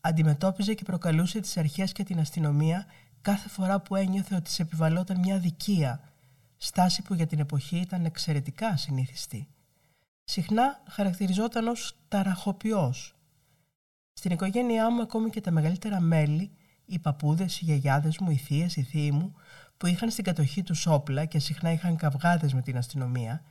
Αντιμετώπιζε 0.00 0.74
και 0.74 0.84
προκαλούσε 0.84 1.40
τις 1.40 1.56
αρχές 1.56 1.92
και 1.92 2.04
την 2.04 2.18
αστυνομία 2.18 2.86
κάθε 3.20 3.48
φορά 3.48 3.80
που 3.80 3.96
ένιωθε 3.96 4.34
ότι 4.34 4.50
σε 4.50 4.62
επιβαλόταν 4.62 5.18
μια 5.18 5.34
αδικία, 5.34 6.00
στάση 6.56 7.02
που 7.02 7.14
για 7.14 7.26
την 7.26 7.38
εποχή 7.38 7.76
ήταν 7.76 8.04
εξαιρετικά 8.04 8.68
ασυνήθιστη 8.68 9.48
συχνά 10.28 10.82
χαρακτηριζόταν 10.88 11.68
ως 11.68 11.96
ταραχοποιός. 12.08 13.14
Στην 14.12 14.30
οικογένειά 14.30 14.90
μου 14.90 15.02
ακόμη 15.02 15.30
και 15.30 15.40
τα 15.40 15.50
μεγαλύτερα 15.50 16.00
μέλη, 16.00 16.50
οι 16.86 16.98
παππούδες, 16.98 17.60
οι 17.60 17.64
γιαγιάδες 17.64 18.18
μου, 18.18 18.30
οι 18.30 18.36
θείες, 18.36 18.76
οι 18.76 18.82
θείοι 18.82 19.10
μου, 19.12 19.34
που 19.76 19.86
είχαν 19.86 20.10
στην 20.10 20.24
κατοχή 20.24 20.62
τους 20.62 20.86
όπλα 20.86 21.24
και 21.24 21.38
συχνά 21.38 21.72
είχαν 21.72 21.96
καυγάδες 21.96 22.54
με 22.54 22.62
την 22.62 22.76
αστυνομία, 22.76 23.42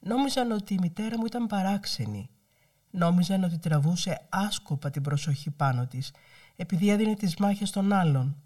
νόμιζαν 0.00 0.50
ότι 0.50 0.74
η 0.74 0.78
μητέρα 0.80 1.18
μου 1.18 1.24
ήταν 1.26 1.46
παράξενη. 1.46 2.30
Νόμιζαν 2.96 3.44
ότι 3.44 3.58
τραβούσε 3.58 4.26
άσκοπα 4.28 4.90
την 4.90 5.02
προσοχή 5.02 5.50
πάνω 5.50 5.86
της, 5.86 6.12
επειδή 6.56 6.88
έδινε 6.88 7.14
τις 7.14 7.36
μάχες 7.36 7.70
των 7.70 7.92
άλλων. 7.92 8.42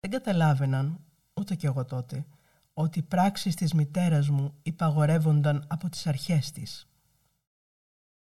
Δεν 0.00 0.10
καταλάβαιναν, 0.10 1.00
ούτε 1.34 1.54
κι 1.54 1.66
εγώ 1.66 1.84
τότε, 1.84 2.26
ότι 2.74 2.98
οι 2.98 3.02
πράξεις 3.02 3.54
της 3.54 3.72
μητέρας 3.72 4.28
μου 4.28 4.54
υπαγορεύονταν 4.62 5.64
από 5.68 5.88
τις 5.88 6.06
αρχές 6.06 6.50
της. 6.50 6.88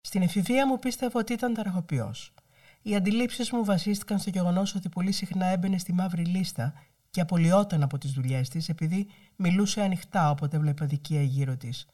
Στην 0.01 0.21
εφηβεία 0.21 0.67
μου 0.67 0.79
πίστευα 0.79 1.19
ότι 1.19 1.33
ήταν 1.33 1.53
ταραχοποιός. 1.53 2.33
Οι 2.81 2.95
αντιλήψεις 2.95 3.51
μου 3.51 3.65
βασίστηκαν 3.65 4.19
στο 4.19 4.29
γεγονός 4.29 4.75
ότι 4.75 4.89
πολύ 4.89 5.11
συχνά 5.11 5.45
έμπαινε 5.45 5.77
στη 5.77 5.93
μαύρη 5.93 6.25
λίστα 6.25 6.73
και 7.09 7.21
απολυόταν 7.21 7.83
από 7.83 7.97
τις 7.97 8.11
δουλειές 8.11 8.49
της 8.49 8.69
επειδή 8.69 9.07
μιλούσε 9.35 9.81
ανοιχτά 9.81 10.29
όποτε 10.29 10.59
βλέπε 10.59 10.83
αδικία 10.83 11.21
γύρω 11.21 11.57
της. 11.57 11.87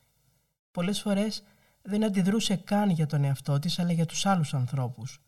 Πολλές 0.72 1.02
φορές 1.02 1.44
δεν 1.82 2.04
αντιδρούσε 2.04 2.56
καν 2.56 2.90
για 2.90 3.06
τον 3.06 3.24
εαυτό 3.24 3.60
της, 3.60 3.80
αλλά 3.80 3.92
για 3.92 4.06
τους 4.06 4.26
άλλους 4.26 4.54
ανθρώπους. 4.54 5.22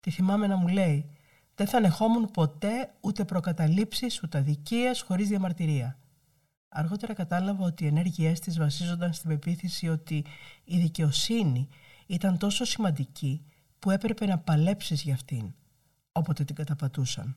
Τη 0.00 0.10
θυμάμαι 0.10 0.46
να 0.46 0.56
μου 0.56 0.68
λέει: 0.68 1.10
Δεν 1.54 1.66
θα 1.66 1.76
ανεχόμουν 1.76 2.30
ποτέ 2.30 2.94
ούτε 3.00 3.24
προκαταλήψεις 3.24 4.22
ούτε 4.22 4.38
αδικίες 4.38 5.00
χωρίς 5.00 5.28
διαμαρτυρία. 5.28 5.98
Αργότερα 6.68 7.14
κατάλαβα 7.14 7.64
ότι 7.64 7.84
οι 7.84 7.86
ενέργειές 7.86 8.40
της 8.40 8.58
βασίζονταν 8.58 9.12
στην 9.12 9.30
πεποίθηση 9.30 9.88
ότι 9.88 10.24
η 10.64 10.78
δικαιοσύνη 10.78 11.68
ήταν 12.06 12.38
τόσο 12.38 12.64
σημαντική 12.64 13.44
που 13.78 13.90
έπρεπε 13.90 14.26
να 14.26 14.38
παλέψεις 14.38 15.02
για 15.02 15.14
αυτήν, 15.14 15.54
όποτε 16.12 16.44
την 16.44 16.54
καταπατούσαν. 16.54 17.36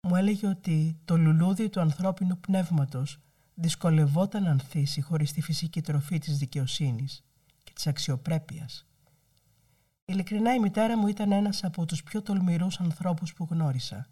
Μου 0.00 0.16
έλεγε 0.16 0.46
ότι 0.46 0.96
το 1.04 1.16
λουλούδι 1.16 1.68
του 1.68 1.80
ανθρώπινου 1.80 2.38
πνεύματος 2.38 3.18
δυσκολευόταν 3.54 4.42
να 4.42 4.50
ανθίσει 4.50 5.00
χωρίς 5.00 5.32
τη 5.32 5.40
φυσική 5.40 5.82
τροφή 5.82 6.18
της 6.18 6.38
δικαιοσύνης 6.38 7.24
και 7.32 7.35
της 7.76 7.86
αξιοπρέπειας. 7.86 8.86
Ειλικρινά 10.04 10.54
η 10.54 10.58
μητέρα 10.58 10.98
μου 10.98 11.06
ήταν 11.06 11.32
ένας 11.32 11.64
από 11.64 11.86
τους 11.86 12.02
πιο 12.02 12.22
τολμηρούς 12.22 12.80
ανθρώπους 12.80 13.32
που 13.32 13.46
γνώρισα. 13.50 14.06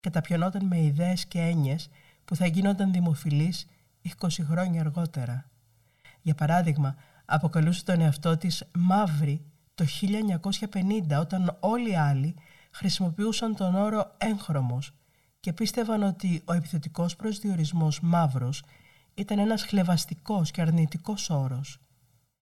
Καταπιανόταν 0.00 0.66
με 0.66 0.80
ιδέες 0.80 1.26
και 1.26 1.40
έννοιες 1.40 1.88
που 2.24 2.36
θα 2.36 2.46
γίνονταν 2.46 2.92
δημοφιλείς 2.92 3.66
20 4.02 4.28
χρόνια 4.42 4.80
αργότερα. 4.80 5.50
Για 6.22 6.34
παράδειγμα, 6.34 6.96
αποκαλούσε 7.24 7.84
τον 7.84 8.00
εαυτό 8.00 8.36
της 8.36 8.64
«μαύρη» 8.74 9.44
το 9.74 9.84
1950 9.84 11.18
όταν 11.20 11.56
όλοι 11.60 11.90
οι 11.90 11.96
άλλοι 11.96 12.34
χρησιμοποιούσαν 12.70 13.54
τον 13.56 13.74
όρο 13.74 14.14
«έγχρωμος» 14.18 14.94
και 15.40 15.52
πίστευαν 15.52 16.02
ότι 16.02 16.42
ο 16.44 16.52
επιθετικός 16.52 17.16
προσδιορισμός 17.16 18.00
μαύρος 18.00 18.62
ήταν 19.14 19.38
ένας 19.38 19.62
χλεβαστικός 19.62 20.50
και 20.50 20.60
αρνητικός 20.60 21.30
όρος. 21.30 21.83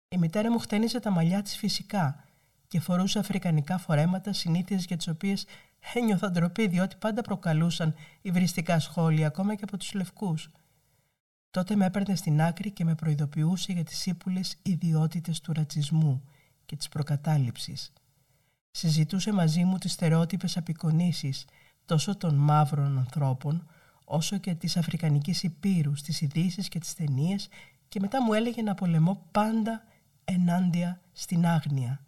Η 0.09 0.19
μητέρα 0.19 0.51
μου 0.51 0.59
χτένιζε 0.59 1.01
τα 1.01 1.11
μαλλιά 1.11 1.43
της 1.43 1.57
φυσικά 1.57 2.25
και 2.69 2.81
φορούσε 2.81 3.19
αφρικανικά 3.19 3.79
φορέματα 3.79 4.33
συνήθειες 4.33 4.85
για 4.85 4.97
τις 4.97 5.09
οποίες 5.09 5.47
ένιωθα 5.95 6.31
ντροπή 6.31 6.67
διότι 6.67 6.97
πάντα 6.97 7.23
προκαλούσαν 7.23 7.95
υβριστικά 8.23 8.79
σχόλια 8.79 9.27
ακόμα 9.27 9.55
και 9.55 9.65
από 9.65 9.77
τους 9.77 9.95
λευκούς. 9.95 10.51
Τότε 11.51 11.77
με 11.77 11.85
έπαιρνε 11.85 12.15
στην 12.15 12.43
άκρη 12.43 12.71
και 12.71 12.85
με 12.85 12.95
προειδοποιούσε 12.95 13.73
για 13.73 13.85
τις 13.85 14.07
ύπουλες 14.07 14.57
ιδιότητες 14.63 15.41
του 15.41 15.53
ρατσισμού 15.53 16.25
και 16.67 16.77
της 16.77 16.89
προκατάληψης. 16.89 17.93
Συζητούσε 18.71 19.33
μαζί 19.33 19.65
μου 19.65 19.79
τις 19.79 19.93
στερεότυπες 19.93 20.57
απεικονίσεις 20.57 21.45
τόσο 21.85 22.17
των 22.17 22.35
μαύρων 22.35 22.99
ανθρώπων 22.99 23.67
όσο 24.05 24.39
και 24.39 24.55
της 24.55 24.77
Αφρικανικής 24.77 25.43
Υπήρους, 25.43 26.03
τις 26.03 26.21
ειδήσεις 26.21 26.69
και 26.69 26.79
τις 26.79 26.95
ταινίες 26.95 27.49
και 27.89 28.01
μετά 28.01 28.23
μου 28.23 28.33
έλεγε 28.33 28.63
να 28.63 28.75
πολεμώ 28.75 29.27
πάντα 29.31 29.85
ενάντια 30.25 31.01
στην 31.13 31.47
άγνοια. 31.47 32.01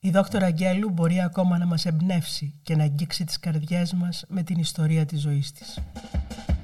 Η 0.00 0.10
δόκτωρα 0.10 0.46
Αγγέλου 0.46 0.90
μπορεί 0.90 1.22
ακόμα 1.22 1.58
να 1.58 1.66
μας 1.66 1.86
εμπνεύσει 1.86 2.60
και 2.62 2.76
να 2.76 2.82
αγγίξει 2.82 3.24
τις 3.24 3.38
καρδιές 3.38 3.92
μας 3.92 4.24
με 4.28 4.42
την 4.42 4.58
ιστορία 4.58 5.06
της 5.06 5.20
ζωής 5.20 5.52
της. 5.52 5.78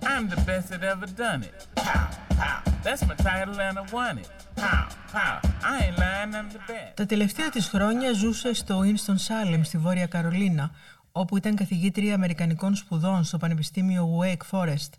I'm 0.02 0.28
the 0.28 0.36
best 0.36 0.68
that 0.72 0.82
ever 0.82 1.06
done 1.06 1.42
it. 1.42 1.58
Pow, 1.74 2.08
pow. 2.40 2.58
That's 2.84 3.02
my 3.10 3.16
title 3.28 3.56
and 3.66 3.78
I 3.78 3.84
won 3.96 4.14
it. 4.18 4.30
Pow, 4.56 4.84
pow. 5.14 5.34
I 5.70 5.74
ain't 5.84 5.98
lying, 5.98 6.32
I'm 6.34 6.50
the 6.56 6.72
best. 6.72 6.94
Τα 6.94 7.06
τελευταία 7.06 7.50
της 7.50 7.68
χρόνια 7.68 8.12
ζούσε 8.12 8.52
στο 8.52 8.80
Winston 8.84 9.14
Salem 9.14 9.60
στη 9.62 9.78
Βόρεια 9.78 10.06
Καρολίνα, 10.06 10.70
όπου 11.12 11.36
ήταν 11.36 11.54
καθηγήτρια 11.54 12.14
Αμερικανικών 12.14 12.74
σπουδών 12.74 13.24
στο 13.24 13.38
Πανεπιστήμιο 13.38 14.18
Wake 14.22 14.50
Forest. 14.50 14.90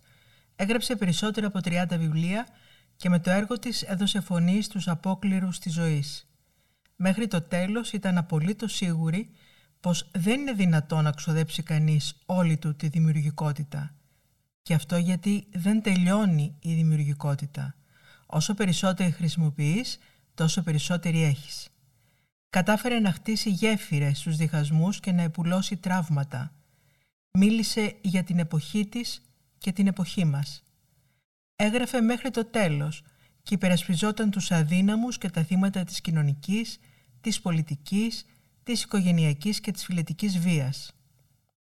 Έγραψε 0.56 0.96
περισσότερα 0.96 1.48
από 1.48 1.60
30 1.64 1.98
βιβλία 1.98 2.48
και 3.02 3.10
με 3.10 3.20
το 3.20 3.30
έργο 3.30 3.60
της 3.60 3.82
έδωσε 3.82 4.20
φωνή 4.20 4.62
στους 4.62 4.88
απόκληρους 4.88 5.60
της 5.60 5.74
ζωής. 5.74 6.30
Μέχρι 6.96 7.28
το 7.28 7.42
τέλος 7.42 7.92
ήταν 7.92 8.18
απολύτως 8.18 8.74
σίγουρη 8.74 9.30
πως 9.80 10.10
δεν 10.14 10.40
είναι 10.40 10.54
δυνατό 10.54 11.02
να 11.02 11.12
ξοδέψει 11.12 11.64
κανείς 11.64 12.16
όλη 12.26 12.58
του 12.58 12.76
τη 12.76 12.88
δημιουργικότητα. 12.88 13.96
Και 14.62 14.74
αυτό 14.74 14.98
γιατί 14.98 15.48
δεν 15.52 15.82
τελειώνει 15.82 16.56
η 16.60 16.74
δημιουργικότητα. 16.74 17.76
Όσο 18.26 18.54
περισσότερη 18.54 19.12
χρησιμοποιείς, 19.12 20.00
τόσο 20.34 20.62
περισσότερη 20.62 21.24
έχεις. 21.24 21.70
Κατάφερε 22.50 23.00
να 23.00 23.12
χτίσει 23.12 23.50
γέφυρες 23.50 24.18
στους 24.18 24.36
διχασμούς 24.38 25.00
και 25.00 25.12
να 25.12 25.22
επουλώσει 25.22 25.78
τραύματα. 25.78 26.54
Μίλησε 27.32 27.96
για 28.02 28.24
την 28.24 28.40
εποχή 28.40 28.86
της 28.86 29.22
και 29.58 29.72
την 29.72 29.88
εποχή 29.88 30.26
μας. 30.26 30.64
Έγραφε 31.64 32.02
μέχρι 32.02 32.30
το 32.32 32.46
τέλος 32.46 33.04
και 33.44 33.54
υπερασπιζόταν 33.54 34.32
τους 34.32 34.52
αδύναμους 34.52 35.18
και 35.18 35.30
τα 35.30 35.44
θύματα 35.44 35.84
της 35.84 36.02
κοινωνικής, 36.02 36.80
της 37.22 37.42
πολιτικής, 37.42 38.26
της 38.64 38.84
οικογενειακής 38.84 39.60
και 39.60 39.72
της 39.72 39.86
φιλετικής 39.86 40.40
βίας. 40.40 40.92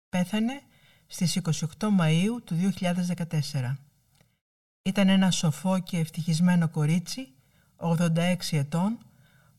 Πέθανε 0.10 0.62
στις 1.08 1.36
28 1.36 1.90
Μαΐου 2.00 2.44
του 2.44 2.56
2014. 2.56 3.78
Ήταν 4.82 5.10
ένα 5.10 5.32
σοφό 5.32 5.80
και 5.80 5.98
ευτυχισμένο 5.98 6.70
κορίτσι, 6.70 7.28
86 7.76 8.58
ετών, 8.58 8.98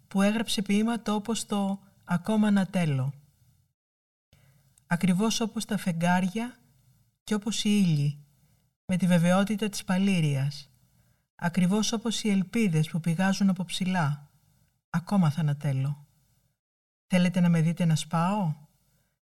που 0.09 0.22
έγραψε 0.22 0.62
ποίηματα 0.62 1.14
όπως 1.14 1.47
το 1.47 1.80
«Ακόμα 2.05 2.51
να 2.51 2.66
τέλο». 2.66 3.12
Ακριβώς 4.86 5.41
όπως 5.41 5.64
τα 5.64 5.76
φεγγάρια 5.76 6.59
και 7.24 7.34
όπως 7.34 7.64
οι 7.64 7.84
ήλιοι, 7.84 8.24
με 8.93 8.97
τη 8.97 9.07
βεβαιότητα 9.07 9.68
της 9.68 9.84
παλήριας. 9.84 10.70
Ακριβώς 11.34 11.93
όπως 11.93 12.22
οι 12.22 12.30
ελπίδες 12.30 12.88
που 12.88 13.01
πηγάζουν 13.01 13.49
από 13.49 13.64
ψηλά. 13.64 14.30
Ακόμα 14.91 15.30
θα 15.30 15.41
ανατέλω. 15.41 16.07
Θέλετε 17.07 17.41
να 17.41 17.49
με 17.49 17.61
δείτε 17.61 17.84
να 17.84 17.97
σπάω; 17.97 18.55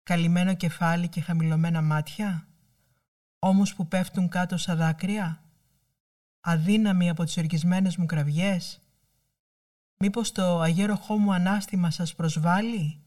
Καλυμμένο 0.04 0.54
κεφάλι 0.54 1.08
και 1.08 1.22
χαμηλωμένα 1.22 1.82
μάτια; 1.82 2.48
Όμως 3.40 3.76
που 3.76 3.88
πέφτουν 3.88 4.28
κάτω 4.28 4.58
σαν 4.58 4.78
δάκρυα; 4.78 5.44
Αδύναμοι 6.42 7.10
από 7.10 7.24
τις 7.24 7.38
οργισμένες 7.38 7.98
μου 7.98 8.06
κραυγές; 8.06 8.82
Μήπως 9.98 10.32
το 10.32 10.60
αγέροχό 10.60 11.18
μου 11.18 11.34
ανάστημα 11.34 11.92
σας 11.92 12.16
προσβάλλει; 12.16 13.02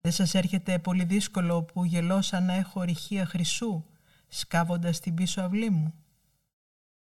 Δεν 0.00 0.12
σας 0.12 0.34
έρχεται 0.34 0.78
πολύ 0.78 1.04
δύσκολο 1.04 1.62
που 1.62 1.84
γελώ 1.84 2.22
να 2.42 2.52
έχω 2.52 2.82
ρηχεία 2.82 3.26
χρυσού, 3.26 3.84
σκάβοντας 4.34 5.00
την 5.00 5.14
πίσω 5.14 5.40
αυλή 5.40 5.70
μου. 5.70 5.94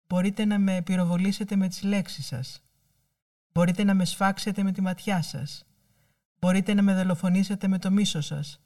Μπορείτε 0.07 0.45
να 0.45 0.59
με 0.59 0.83
πυροβολήσετε 0.83 1.57
με 1.57 1.69
τις 1.69 1.83
λέξεις 1.83 2.27
σας. 2.27 2.65
Μπορείτε 3.53 3.85
να 3.85 3.95
με 3.95 4.05
σφάξετε 4.05 4.63
με 4.63 4.73
τη 4.73 4.81
ματιά 4.81 5.23
σας. 5.23 5.67
Μπορείτε 6.39 6.75
να 6.75 6.83
με 6.83 6.95
δολοφονήσετε 6.95 7.69
με 7.69 7.79
το 7.79 7.91
μίσο 7.91 8.21
σας. 8.21 8.61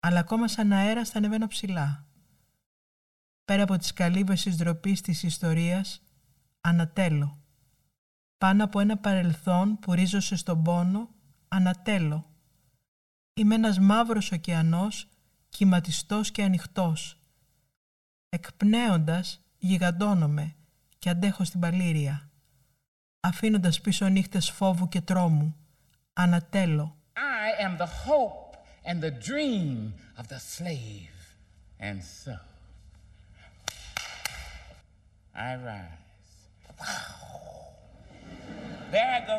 Αλλά 0.00 0.20
ακόμα 0.20 0.48
σαν 0.48 0.72
αέρα 0.72 1.04
θα 1.04 1.18
ανεβαίνω 1.18 1.46
ψηλά. 1.46 2.06
Πέρα 3.44 3.62
από 3.62 3.76
τις 3.76 3.92
καλύβες 3.92 4.42
της 4.42 4.56
ντροπής 4.56 5.00
της 5.00 5.22
ιστορίας, 5.22 6.02
ανατέλω. 6.60 7.38
Πάνω 8.38 8.64
από 8.64 8.80
ένα 8.80 8.98
παρελθόν 8.98 9.78
που 9.78 9.92
ρίζωσε 9.92 10.36
στον 10.36 10.62
πόνο, 10.62 11.08
ανατέλω. 11.48 12.30
Είμαι 13.34 13.54
ένας 13.54 13.78
μαύρος 13.78 14.32
ωκεανός, 14.32 15.08
κυματιστός 15.48 16.30
και 16.30 16.42
ανοιχτός. 16.42 17.18
Εκπνέοντας, 18.34 19.40
γιγαντώνομαι 19.58 20.54
και 20.98 21.10
αντέχω 21.10 21.44
στην 21.44 21.60
παλήρια. 21.60 22.30
Αφήνοντας 23.20 23.80
πίσω 23.80 24.08
νύχτες 24.08 24.50
φόβου 24.50 24.88
και 24.88 25.00
τρόμου, 25.00 25.56
ανατέλω. 26.12 26.96
I 27.14 27.64
am 27.66 27.76
the 27.78 27.86
hope 27.86 28.56
and 28.84 29.00
the 29.02 29.10
dream 29.10 29.92
of 30.18 30.28
the 30.28 30.38
slave. 30.54 31.16
And 31.80 31.98
so, 32.02 32.34
I 35.34 35.50
rise. 35.68 36.34
Wow. 36.78 37.14
There 38.90 39.10
I 39.18 39.20
go. 39.30 39.38